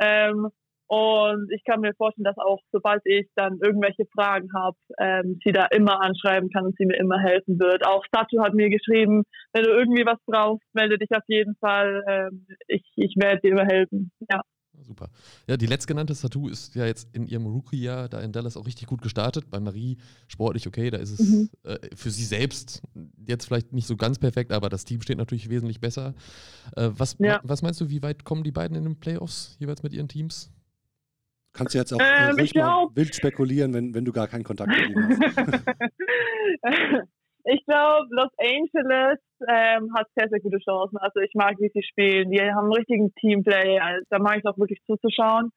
Ähm, 0.00 0.48
und 0.88 1.52
ich 1.52 1.62
kann 1.64 1.80
mir 1.80 1.92
vorstellen, 1.94 2.24
dass 2.24 2.38
auch 2.38 2.60
sobald 2.72 3.02
ich 3.04 3.28
dann 3.36 3.58
irgendwelche 3.62 4.06
Fragen 4.06 4.48
habe, 4.54 4.76
ähm, 4.98 5.38
sie 5.44 5.52
da 5.52 5.66
immer 5.66 6.00
anschreiben 6.00 6.48
kann 6.48 6.64
und 6.64 6.76
sie 6.78 6.86
mir 6.86 6.98
immer 6.98 7.20
helfen 7.20 7.58
wird. 7.60 7.86
Auch 7.86 8.04
Satu 8.10 8.42
hat 8.42 8.54
mir 8.54 8.70
geschrieben, 8.70 9.24
wenn 9.52 9.64
du 9.64 9.70
irgendwie 9.70 10.06
was 10.06 10.18
brauchst, 10.26 10.64
melde 10.72 10.96
dich 10.96 11.10
auf 11.10 11.24
jeden 11.26 11.56
Fall. 11.56 12.02
Ähm, 12.08 12.46
ich, 12.68 12.84
ich 12.96 13.14
werde 13.18 13.42
dir 13.42 13.52
immer 13.52 13.66
helfen. 13.66 14.10
Ja. 14.30 14.40
Super. 14.80 15.10
Ja, 15.46 15.56
die 15.56 15.66
letztgenannte 15.66 16.14
Satu 16.14 16.48
ist 16.48 16.74
ja 16.74 16.86
jetzt 16.86 17.14
in 17.14 17.26
ihrem 17.26 17.46
Rookie-Jahr 17.46 18.08
da 18.08 18.20
in 18.20 18.32
Dallas 18.32 18.56
auch 18.56 18.66
richtig 18.66 18.86
gut 18.86 19.02
gestartet. 19.02 19.50
Bei 19.50 19.60
Marie 19.60 19.98
sportlich 20.28 20.66
okay, 20.66 20.88
da 20.90 20.98
ist 20.98 21.10
es 21.10 21.28
mhm. 21.28 21.50
äh, 21.64 21.76
für 21.94 22.10
sie 22.10 22.24
selbst 22.24 22.82
jetzt 23.26 23.46
vielleicht 23.46 23.72
nicht 23.72 23.86
so 23.86 23.96
ganz 23.96 24.18
perfekt, 24.18 24.52
aber 24.52 24.68
das 24.68 24.84
Team 24.84 25.02
steht 25.02 25.18
natürlich 25.18 25.50
wesentlich 25.50 25.80
besser. 25.80 26.14
Äh, 26.76 26.90
was, 26.92 27.16
ja. 27.18 27.40
was 27.42 27.60
meinst 27.62 27.80
du, 27.80 27.90
wie 27.90 28.02
weit 28.02 28.24
kommen 28.24 28.44
die 28.44 28.52
beiden 28.52 28.76
in 28.76 28.84
den 28.84 29.00
Playoffs 29.00 29.56
jeweils 29.58 29.82
mit 29.82 29.92
ihren 29.92 30.08
Teams? 30.08 30.50
Kannst 31.58 31.74
du 31.74 31.78
jetzt 31.78 31.92
auch 31.92 31.98
äh, 31.98 32.30
ähm, 32.30 32.36
ruhig 32.36 32.52
glaub, 32.52 32.94
wild 32.94 33.14
spekulieren, 33.14 33.74
wenn, 33.74 33.92
wenn 33.92 34.04
du 34.04 34.12
gar 34.12 34.28
keinen 34.28 34.44
Kontakt 34.44 34.70
mit 34.70 34.90
ihnen 34.90 35.08
hast. 35.08 35.20
ich 37.44 37.64
glaube, 37.66 38.06
Los 38.10 38.30
Angeles 38.38 39.18
ähm, 39.48 39.92
hat 39.96 40.06
sehr, 40.14 40.28
sehr 40.28 40.38
gute 40.38 40.58
Chancen. 40.58 40.98
Also 40.98 41.18
ich 41.18 41.32
mag, 41.34 41.56
wie 41.58 41.70
sie 41.74 41.82
spielen. 41.82 42.30
Die 42.30 42.40
haben 42.40 42.66
einen 42.66 42.74
richtigen 42.74 43.12
Teamplay. 43.14 43.80
Also, 43.80 44.04
da 44.08 44.20
mag 44.20 44.38
ich 44.38 44.46
auch 44.46 44.56
wirklich 44.56 44.80
zuzuschauen. 44.86 45.50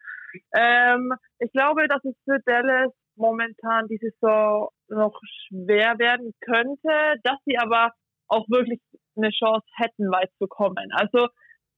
Ähm, 0.56 1.14
ich 1.38 1.52
glaube, 1.52 1.88
dass 1.88 2.04
es 2.04 2.16
für 2.26 2.40
Dallas 2.46 2.92
momentan 3.16 3.88
die 3.88 3.98
Saison 3.98 4.70
noch 4.88 5.20
schwer 5.48 6.00
werden 6.00 6.34
könnte, 6.42 7.20
dass 7.24 7.38
sie 7.46 7.60
aber 7.60 7.92
auch 8.28 8.50
wirklich 8.50 8.80
eine 9.16 9.30
Chance 9.30 9.68
hätten, 9.76 10.10
weit 10.12 10.32
zu 10.40 10.48
kommen. 10.48 10.90
Also 10.94 11.28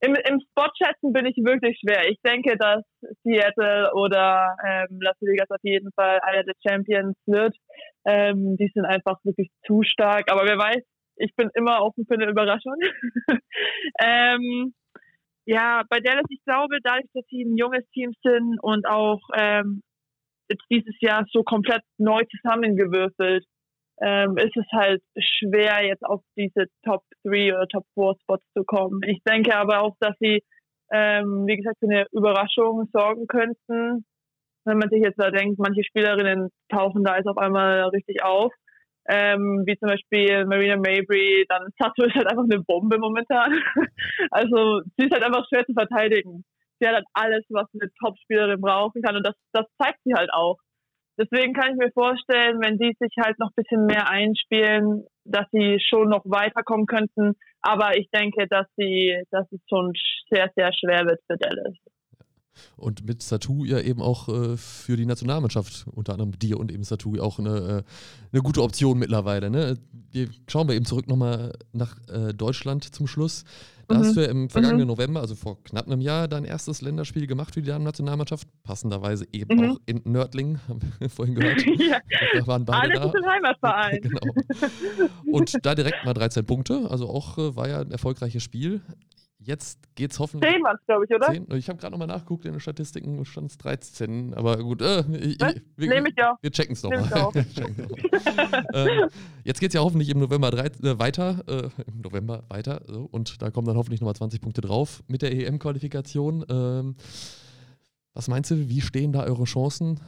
im, 0.01 0.15
im 0.15 0.39
Spot-Chatten 0.39 1.13
bin 1.13 1.25
ich 1.25 1.37
wirklich 1.37 1.79
schwer. 1.79 2.09
Ich 2.09 2.19
denke, 2.25 2.57
dass 2.57 2.83
Seattle 3.23 3.91
oder 3.93 4.55
ähm, 4.65 4.99
Las 5.01 5.15
Vegas 5.21 5.49
auf 5.49 5.63
jeden 5.63 5.91
Fall 5.93 6.19
einer 6.21 6.43
der 6.43 6.55
Champions 6.65 7.15
wird. 7.25 7.55
Ähm, 8.05 8.57
die 8.57 8.69
sind 8.73 8.85
einfach 8.85 9.17
wirklich 9.23 9.49
zu 9.65 9.81
stark. 9.83 10.29
Aber 10.31 10.45
wer 10.45 10.57
weiß, 10.57 10.83
ich 11.17 11.33
bin 11.35 11.49
immer 11.53 11.81
offen 11.81 12.05
für 12.05 12.15
eine 12.15 12.29
Überraschung. 12.29 12.75
ähm, 14.01 14.73
ja, 15.45 15.83
bei 15.89 15.99
Dallas, 15.99 16.25
ich 16.29 16.43
glaube, 16.45 16.77
dadurch, 16.83 17.09
dass 17.13 17.25
sie 17.29 17.43
ein 17.43 17.57
junges 17.57 17.87
Team 17.93 18.11
sind 18.23 18.59
und 18.61 18.87
auch 18.87 19.21
ähm, 19.35 19.83
jetzt 20.49 20.63
dieses 20.69 20.95
Jahr 21.01 21.25
so 21.31 21.43
komplett 21.43 21.81
neu 21.97 22.23
zusammengewürfelt, 22.29 23.45
ähm, 24.01 24.37
ist 24.37 24.55
es 24.57 24.65
halt 24.71 25.01
schwer, 25.17 25.85
jetzt 25.85 26.03
auf 26.03 26.21
diese 26.35 26.65
Top 26.83 27.03
3 27.25 27.55
oder 27.55 27.67
Top 27.67 27.85
4 27.93 28.13
Spots 28.21 28.45
zu 28.55 28.63
kommen. 28.63 29.01
Ich 29.05 29.21
denke 29.23 29.55
aber 29.55 29.81
auch, 29.81 29.95
dass 29.99 30.15
sie, 30.19 30.43
ähm, 30.91 31.45
wie 31.47 31.57
gesagt, 31.57 31.77
für 31.79 31.89
eine 31.89 32.05
Überraschung 32.11 32.89
sorgen 32.91 33.27
könnten. 33.27 34.05
Wenn 34.65 34.77
man 34.77 34.89
sich 34.89 35.03
jetzt 35.03 35.19
da 35.19 35.29
denkt, 35.29 35.59
manche 35.59 35.83
Spielerinnen 35.83 36.49
tauchen 36.69 37.03
da 37.03 37.17
jetzt 37.17 37.27
auf 37.27 37.37
einmal 37.37 37.83
richtig 37.89 38.23
auf. 38.23 38.51
Ähm, 39.09 39.63
wie 39.65 39.77
zum 39.77 39.89
Beispiel 39.89 40.45
Marina 40.45 40.77
Mabry, 40.77 41.45
dann 41.49 41.67
Sato 41.77 42.05
ist 42.05 42.15
halt 42.15 42.27
einfach 42.27 42.45
eine 42.45 42.61
Bombe 42.61 42.97
momentan. 42.97 43.51
also 44.31 44.81
sie 44.97 45.05
ist 45.05 45.13
halt 45.13 45.23
einfach 45.23 45.45
schwer 45.49 45.65
zu 45.65 45.73
verteidigen. 45.73 46.45
Sie 46.79 46.87
hat 46.87 46.95
halt 46.95 47.05
alles, 47.13 47.43
was 47.49 47.67
eine 47.73 47.91
Top-Spielerin 47.99 48.61
brauchen 48.61 49.01
kann 49.01 49.17
und 49.17 49.25
das, 49.25 49.35
das 49.51 49.65
zeigt 49.81 49.99
sie 50.05 50.13
halt 50.13 50.31
auch. 50.33 50.57
Deswegen 51.17 51.53
kann 51.53 51.71
ich 51.71 51.77
mir 51.77 51.91
vorstellen, 51.91 52.59
wenn 52.61 52.77
die 52.77 52.95
sich 52.99 53.13
halt 53.23 53.37
noch 53.39 53.49
ein 53.49 53.63
bisschen 53.63 53.85
mehr 53.85 54.09
einspielen, 54.09 55.05
dass 55.25 55.45
sie 55.51 55.79
schon 55.79 56.09
noch 56.09 56.23
weiterkommen 56.25 56.87
könnten. 56.87 57.33
Aber 57.61 57.97
ich 57.97 58.09
denke, 58.09 58.47
dass 58.47 58.67
sie, 58.77 59.15
dass 59.31 59.45
es 59.51 59.59
schon 59.69 59.93
sehr, 60.29 60.51
sehr 60.55 60.71
schwer 60.73 61.05
wird 61.05 61.21
für 61.27 61.37
Dallas. 61.37 61.75
Und 62.75 63.05
mit 63.05 63.21
Satu 63.21 63.65
ja 63.65 63.79
eben 63.79 64.01
auch 64.01 64.29
äh, 64.29 64.57
für 64.57 64.95
die 64.95 65.05
Nationalmannschaft, 65.05 65.85
unter 65.93 66.13
anderem 66.13 66.37
dir 66.37 66.59
und 66.59 66.71
eben 66.71 66.83
Satu, 66.83 67.19
auch 67.19 67.39
eine, 67.39 67.49
äh, 67.49 67.83
eine 68.31 68.41
gute 68.41 68.61
Option 68.61 68.99
mittlerweile. 68.99 69.49
Ne? 69.49 69.77
Schauen 70.47 70.67
wir 70.67 70.75
eben 70.75 70.85
zurück 70.85 71.07
nochmal 71.07 71.53
nach 71.71 71.97
äh, 72.09 72.33
Deutschland 72.33 72.83
zum 72.83 73.07
Schluss. 73.07 73.43
Da 73.87 73.95
mhm. 73.95 73.99
hast 73.99 74.15
du 74.15 74.21
ja 74.21 74.29
im 74.29 74.49
vergangenen 74.49 74.81
mhm. 74.81 74.87
November, 74.87 75.19
also 75.21 75.35
vor 75.35 75.61
knapp 75.63 75.87
einem 75.87 76.01
Jahr, 76.01 76.27
dein 76.27 76.45
erstes 76.45 76.81
Länderspiel 76.81 77.27
gemacht 77.27 77.53
für 77.53 77.61
die 77.61 77.67
Damen-Nationalmannschaft. 77.67 78.47
Passenderweise 78.63 79.25
eben 79.31 79.55
mhm. 79.55 79.71
auch 79.71 79.77
in 79.85 80.01
Nördling, 80.05 80.59
haben 80.67 80.79
wir 80.99 81.09
vorhin 81.09 81.35
gehört. 81.35 81.65
ja. 81.79 81.99
Da 82.33 82.47
waren 82.47 82.65
beide 82.65 82.99
Alles 82.99 83.11
da. 83.11 83.19
ist 83.19 83.25
Heimatverein. 83.25 84.01
genau. 84.01 85.11
Und 85.31 85.65
da 85.65 85.75
direkt 85.75 86.05
mal 86.05 86.13
13 86.13 86.45
Punkte, 86.45 86.87
also 86.89 87.09
auch 87.09 87.37
äh, 87.37 87.55
war 87.55 87.67
ja 87.67 87.81
ein 87.81 87.91
erfolgreiches 87.91 88.43
Spiel. 88.43 88.81
Jetzt 89.45 89.79
geht's 89.95 90.19
hoffentlich. 90.19 90.51
10 90.51 90.63
waren 90.63 90.77
es, 90.79 90.85
glaube 90.85 91.05
ich, 91.05 91.11
oder? 91.13 91.27
10? 91.27 91.47
Ich 91.55 91.67
habe 91.67 91.77
gerade 91.77 91.91
nochmal 91.91 92.07
nachgeguckt, 92.07 92.45
in 92.45 92.53
den 92.53 92.59
Statistiken 92.59 93.25
stand 93.25 93.51
es 93.51 93.57
13. 93.57 94.33
Aber 94.33 94.57
gut, 94.57 94.81
äh, 94.81 95.01
ich, 95.17 95.37
wir, 95.75 95.89
Nehme 95.89 96.09
ich 96.09 96.15
ja. 96.17 96.37
Wir 96.41 96.51
checken 96.51 96.73
es 96.73 96.83
nochmal. 96.83 97.31
ähm, 98.73 99.09
jetzt 99.43 99.59
geht 99.59 99.69
es 99.69 99.73
ja 99.73 99.81
hoffentlich 99.81 100.09
im 100.09 100.19
November 100.19 100.51
3, 100.51 100.65
äh, 100.65 100.99
weiter. 100.99 101.43
Äh, 101.47 101.69
Im 101.87 102.01
November 102.01 102.43
weiter. 102.49 102.81
So, 102.87 103.07
und 103.11 103.41
da 103.41 103.51
kommen 103.51 103.67
dann 103.67 103.77
hoffentlich 103.77 104.01
nochmal 104.01 104.15
20 104.15 104.41
Punkte 104.41 104.61
drauf 104.61 105.03
mit 105.07 105.21
der 105.21 105.31
EM-Qualifikation. 105.33 106.45
Ähm, 106.49 106.95
was 108.13 108.27
meinst 108.27 108.51
du, 108.51 108.69
wie 108.69 108.81
stehen 108.81 109.11
da 109.11 109.23
eure 109.23 109.43
Chancen? 109.45 109.99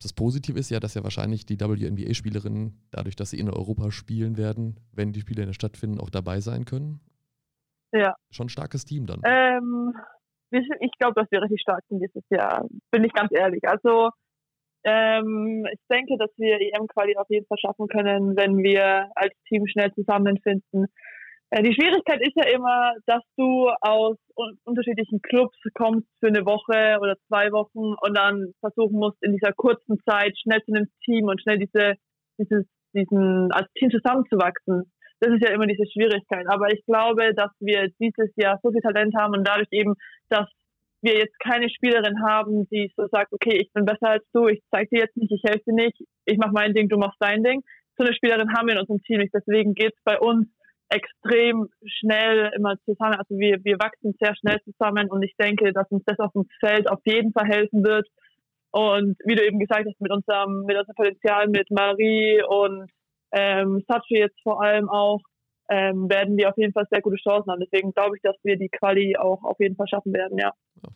Das 0.00 0.12
Positive 0.12 0.58
ist 0.58 0.70
ja, 0.70 0.78
dass 0.78 0.94
ja 0.94 1.02
wahrscheinlich 1.02 1.44
die 1.44 1.60
WNBA-Spielerinnen, 1.60 2.80
dadurch, 2.90 3.16
dass 3.16 3.30
sie 3.30 3.38
in 3.38 3.50
Europa 3.50 3.90
spielen 3.90 4.36
werden, 4.36 4.78
wenn 4.92 5.12
die 5.12 5.20
Spiele 5.20 5.42
in 5.42 5.48
der 5.48 5.54
Stadt 5.54 5.76
finden, 5.76 5.98
auch 5.98 6.10
dabei 6.10 6.40
sein 6.40 6.64
können. 6.64 7.00
Ja. 7.92 8.14
Schon 8.30 8.46
ein 8.46 8.50
starkes 8.50 8.84
Team 8.84 9.06
dann. 9.06 9.20
Ähm, 9.24 9.94
ich 10.50 10.92
glaube, 10.98 11.14
dass 11.14 11.30
wir 11.30 11.42
richtig 11.42 11.60
stark 11.60 11.82
sind 11.88 12.00
dieses 12.00 12.24
Jahr. 12.30 12.66
Bin 12.90 13.04
ich 13.04 13.12
ganz 13.12 13.30
ehrlich. 13.32 13.66
Also 13.68 14.10
ähm, 14.84 15.66
ich 15.72 15.80
denke, 15.90 16.16
dass 16.18 16.30
wir 16.36 16.60
EM-Quali 16.60 17.16
auf 17.16 17.28
jeden 17.28 17.46
Fall 17.46 17.58
schaffen 17.58 17.88
können, 17.88 18.36
wenn 18.36 18.58
wir 18.58 19.10
als 19.14 19.34
Team 19.48 19.66
schnell 19.66 19.92
zusammenfinden. 19.94 20.86
Äh, 21.50 21.62
die 21.62 21.74
Schwierigkeit 21.74 22.20
ist 22.20 22.36
ja 22.36 22.48
immer, 22.54 22.94
dass 23.06 23.22
du 23.36 23.68
aus 23.80 24.16
un 24.36 24.58
unterschiedlichen 24.64 25.20
Clubs 25.20 25.56
kommst 25.74 26.08
für 26.20 26.28
eine 26.28 26.44
Woche 26.44 26.98
oder 27.00 27.16
zwei 27.26 27.50
Wochen 27.52 27.94
und 28.00 28.16
dann 28.16 28.52
versuchen 28.60 28.98
musst, 28.98 29.22
in 29.22 29.32
dieser 29.32 29.52
kurzen 29.52 29.98
Zeit 30.06 30.38
schnell 30.38 30.62
zu 30.64 30.72
einem 30.72 30.88
Team 31.04 31.26
und 31.26 31.40
schnell 31.42 31.58
diese, 31.58 31.94
dieses, 32.38 32.66
diesen, 32.94 33.50
als 33.52 33.70
Team 33.74 33.90
zusammenzuwachsen 33.90 34.92
das 35.20 35.32
ist 35.34 35.42
ja 35.42 35.50
immer 35.50 35.66
diese 35.66 35.86
Schwierigkeit. 35.90 36.46
Aber 36.48 36.72
ich 36.72 36.84
glaube, 36.86 37.34
dass 37.34 37.50
wir 37.60 37.88
dieses 38.00 38.30
Jahr 38.36 38.58
so 38.62 38.70
viel 38.70 38.80
Talent 38.80 39.14
haben 39.16 39.34
und 39.34 39.46
dadurch 39.46 39.68
eben, 39.70 39.94
dass 40.28 40.48
wir 41.00 41.16
jetzt 41.16 41.38
keine 41.38 41.70
Spielerin 41.70 42.22
haben, 42.22 42.68
die 42.70 42.92
so 42.96 43.06
sagt, 43.08 43.32
okay, 43.32 43.56
ich 43.56 43.72
bin 43.72 43.84
besser 43.84 44.10
als 44.10 44.24
du, 44.32 44.48
ich 44.48 44.62
zeig 44.70 44.88
dir 44.90 45.00
jetzt 45.00 45.16
nicht, 45.16 45.32
ich 45.32 45.42
helfe 45.44 45.62
dir 45.66 45.74
nicht, 45.74 45.96
ich 46.24 46.38
mach 46.38 46.52
mein 46.52 46.74
Ding, 46.74 46.88
du 46.88 46.98
machst 46.98 47.18
dein 47.20 47.42
Ding. 47.42 47.62
So 47.96 48.04
eine 48.04 48.14
Spielerin 48.14 48.52
haben 48.56 48.66
wir 48.66 48.74
in 48.74 48.80
unserem 48.80 49.02
Team 49.02 49.18
nicht. 49.18 49.34
Deswegen 49.34 49.74
geht's 49.74 49.98
bei 50.04 50.18
uns 50.18 50.48
extrem 50.88 51.68
schnell 51.84 52.50
immer 52.56 52.76
zusammen. 52.84 53.14
Also 53.14 53.36
wir, 53.36 53.58
wir 53.62 53.76
wachsen 53.78 54.14
sehr 54.20 54.34
schnell 54.36 54.58
zusammen 54.64 55.10
und 55.10 55.22
ich 55.22 55.34
denke, 55.36 55.72
dass 55.72 55.90
uns 55.90 56.04
das 56.06 56.18
auf 56.18 56.32
dem 56.32 56.46
Feld 56.60 56.90
auf 56.90 57.00
jeden 57.04 57.32
Fall 57.32 57.46
helfen 57.46 57.84
wird. 57.84 58.06
Und 58.70 59.16
wie 59.24 59.34
du 59.34 59.44
eben 59.44 59.58
gesagt 59.58 59.86
hast, 59.86 60.00
mit 60.00 60.12
unserem, 60.12 60.64
mit 60.64 60.76
unserem 60.76 60.94
Potenzial, 60.94 61.48
mit 61.48 61.70
Marie 61.70 62.42
und 62.46 62.90
ähm, 63.32 63.84
Sachi 63.86 64.18
jetzt 64.18 64.40
vor 64.42 64.62
allem 64.62 64.88
auch, 64.88 65.20
ähm, 65.68 66.08
werden 66.08 66.36
wir 66.36 66.48
auf 66.48 66.56
jeden 66.56 66.72
Fall 66.72 66.86
sehr 66.90 67.02
gute 67.02 67.16
Chancen 67.16 67.50
haben. 67.50 67.60
Deswegen 67.60 67.92
glaube 67.92 68.16
ich, 68.16 68.22
dass 68.22 68.36
wir 68.42 68.56
die 68.56 68.68
Quali 68.68 69.16
auch 69.16 69.42
auf 69.44 69.58
jeden 69.60 69.76
Fall 69.76 69.88
schaffen 69.88 70.12
werden, 70.12 70.38
ja. 70.38 70.52
ja. 70.82 70.90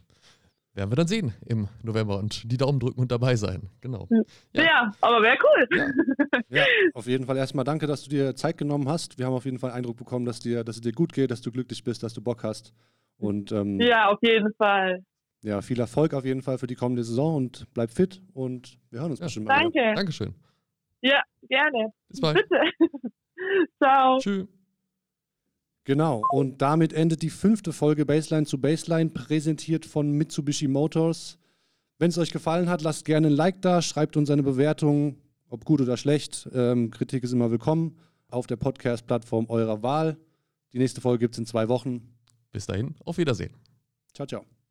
Werden 0.74 0.90
wir 0.90 0.96
dann 0.96 1.06
sehen 1.06 1.34
im 1.46 1.68
November 1.82 2.18
und 2.18 2.50
die 2.50 2.56
Daumen 2.56 2.80
drücken 2.80 3.00
und 3.00 3.12
dabei 3.12 3.36
sein. 3.36 3.68
Genau. 3.82 4.08
Ja, 4.54 4.62
ja 4.62 4.92
aber 5.02 5.20
wäre 5.20 5.36
cool. 5.42 5.68
Ja. 5.76 6.40
ja. 6.48 6.64
auf 6.94 7.06
jeden 7.06 7.26
Fall 7.26 7.36
erstmal 7.36 7.66
danke, 7.66 7.86
dass 7.86 8.04
du 8.04 8.10
dir 8.10 8.34
Zeit 8.34 8.56
genommen 8.56 8.88
hast. 8.88 9.18
Wir 9.18 9.26
haben 9.26 9.34
auf 9.34 9.44
jeden 9.44 9.58
Fall 9.58 9.72
Eindruck 9.72 9.98
bekommen, 9.98 10.24
dass, 10.24 10.40
dir, 10.40 10.64
dass 10.64 10.76
es 10.76 10.80
dir 10.80 10.92
gut 10.92 11.12
geht, 11.12 11.30
dass 11.30 11.42
du 11.42 11.52
glücklich 11.52 11.84
bist, 11.84 12.02
dass 12.02 12.14
du 12.14 12.22
Bock 12.22 12.42
hast. 12.42 12.72
Und, 13.18 13.52
ähm, 13.52 13.80
ja, 13.80 14.08
auf 14.08 14.18
jeden 14.22 14.52
Fall. 14.54 15.04
Ja, 15.42 15.60
viel 15.60 15.78
Erfolg 15.78 16.14
auf 16.14 16.24
jeden 16.24 16.40
Fall 16.40 16.56
für 16.56 16.66
die 16.66 16.74
kommende 16.74 17.04
Saison 17.04 17.36
und 17.36 17.66
bleib 17.74 17.90
fit 17.90 18.22
und 18.32 18.78
wir 18.90 19.00
hören 19.00 19.10
uns 19.10 19.20
bestimmt 19.20 19.48
mal. 19.48 19.60
Danke. 19.60 19.92
Dankeschön. 19.94 20.34
Ja, 21.02 21.22
gerne. 21.48 21.92
Bis 22.08 22.20
bald. 22.20 22.36
Bitte. 22.36 22.60
Ciao. 23.78 24.18
Tschüss. 24.18 24.46
Genau, 25.84 26.22
und 26.30 26.62
damit 26.62 26.92
endet 26.92 27.22
die 27.22 27.30
fünfte 27.30 27.72
Folge 27.72 28.06
Baseline 28.06 28.46
zu 28.46 28.60
Baseline, 28.60 29.10
präsentiert 29.10 29.84
von 29.84 30.12
Mitsubishi 30.12 30.68
Motors. 30.68 31.38
Wenn 31.98 32.10
es 32.10 32.18
euch 32.18 32.30
gefallen 32.30 32.68
hat, 32.68 32.82
lasst 32.82 33.04
gerne 33.04 33.26
ein 33.26 33.32
Like 33.32 33.60
da, 33.62 33.82
schreibt 33.82 34.16
uns 34.16 34.30
eine 34.30 34.44
Bewertung, 34.44 35.18
ob 35.48 35.64
gut 35.64 35.80
oder 35.80 35.96
schlecht. 35.96 36.48
Ähm, 36.54 36.90
Kritik 36.92 37.24
ist 37.24 37.32
immer 37.32 37.50
willkommen 37.50 37.98
auf 38.28 38.46
der 38.46 38.56
Podcast-Plattform 38.56 39.46
eurer 39.48 39.82
Wahl. 39.82 40.16
Die 40.72 40.78
nächste 40.78 41.00
Folge 41.00 41.18
gibt 41.18 41.34
es 41.34 41.40
in 41.40 41.46
zwei 41.46 41.68
Wochen. 41.68 42.16
Bis 42.52 42.66
dahin, 42.66 42.94
auf 43.04 43.18
Wiedersehen. 43.18 43.54
Ciao, 44.14 44.26
ciao. 44.26 44.61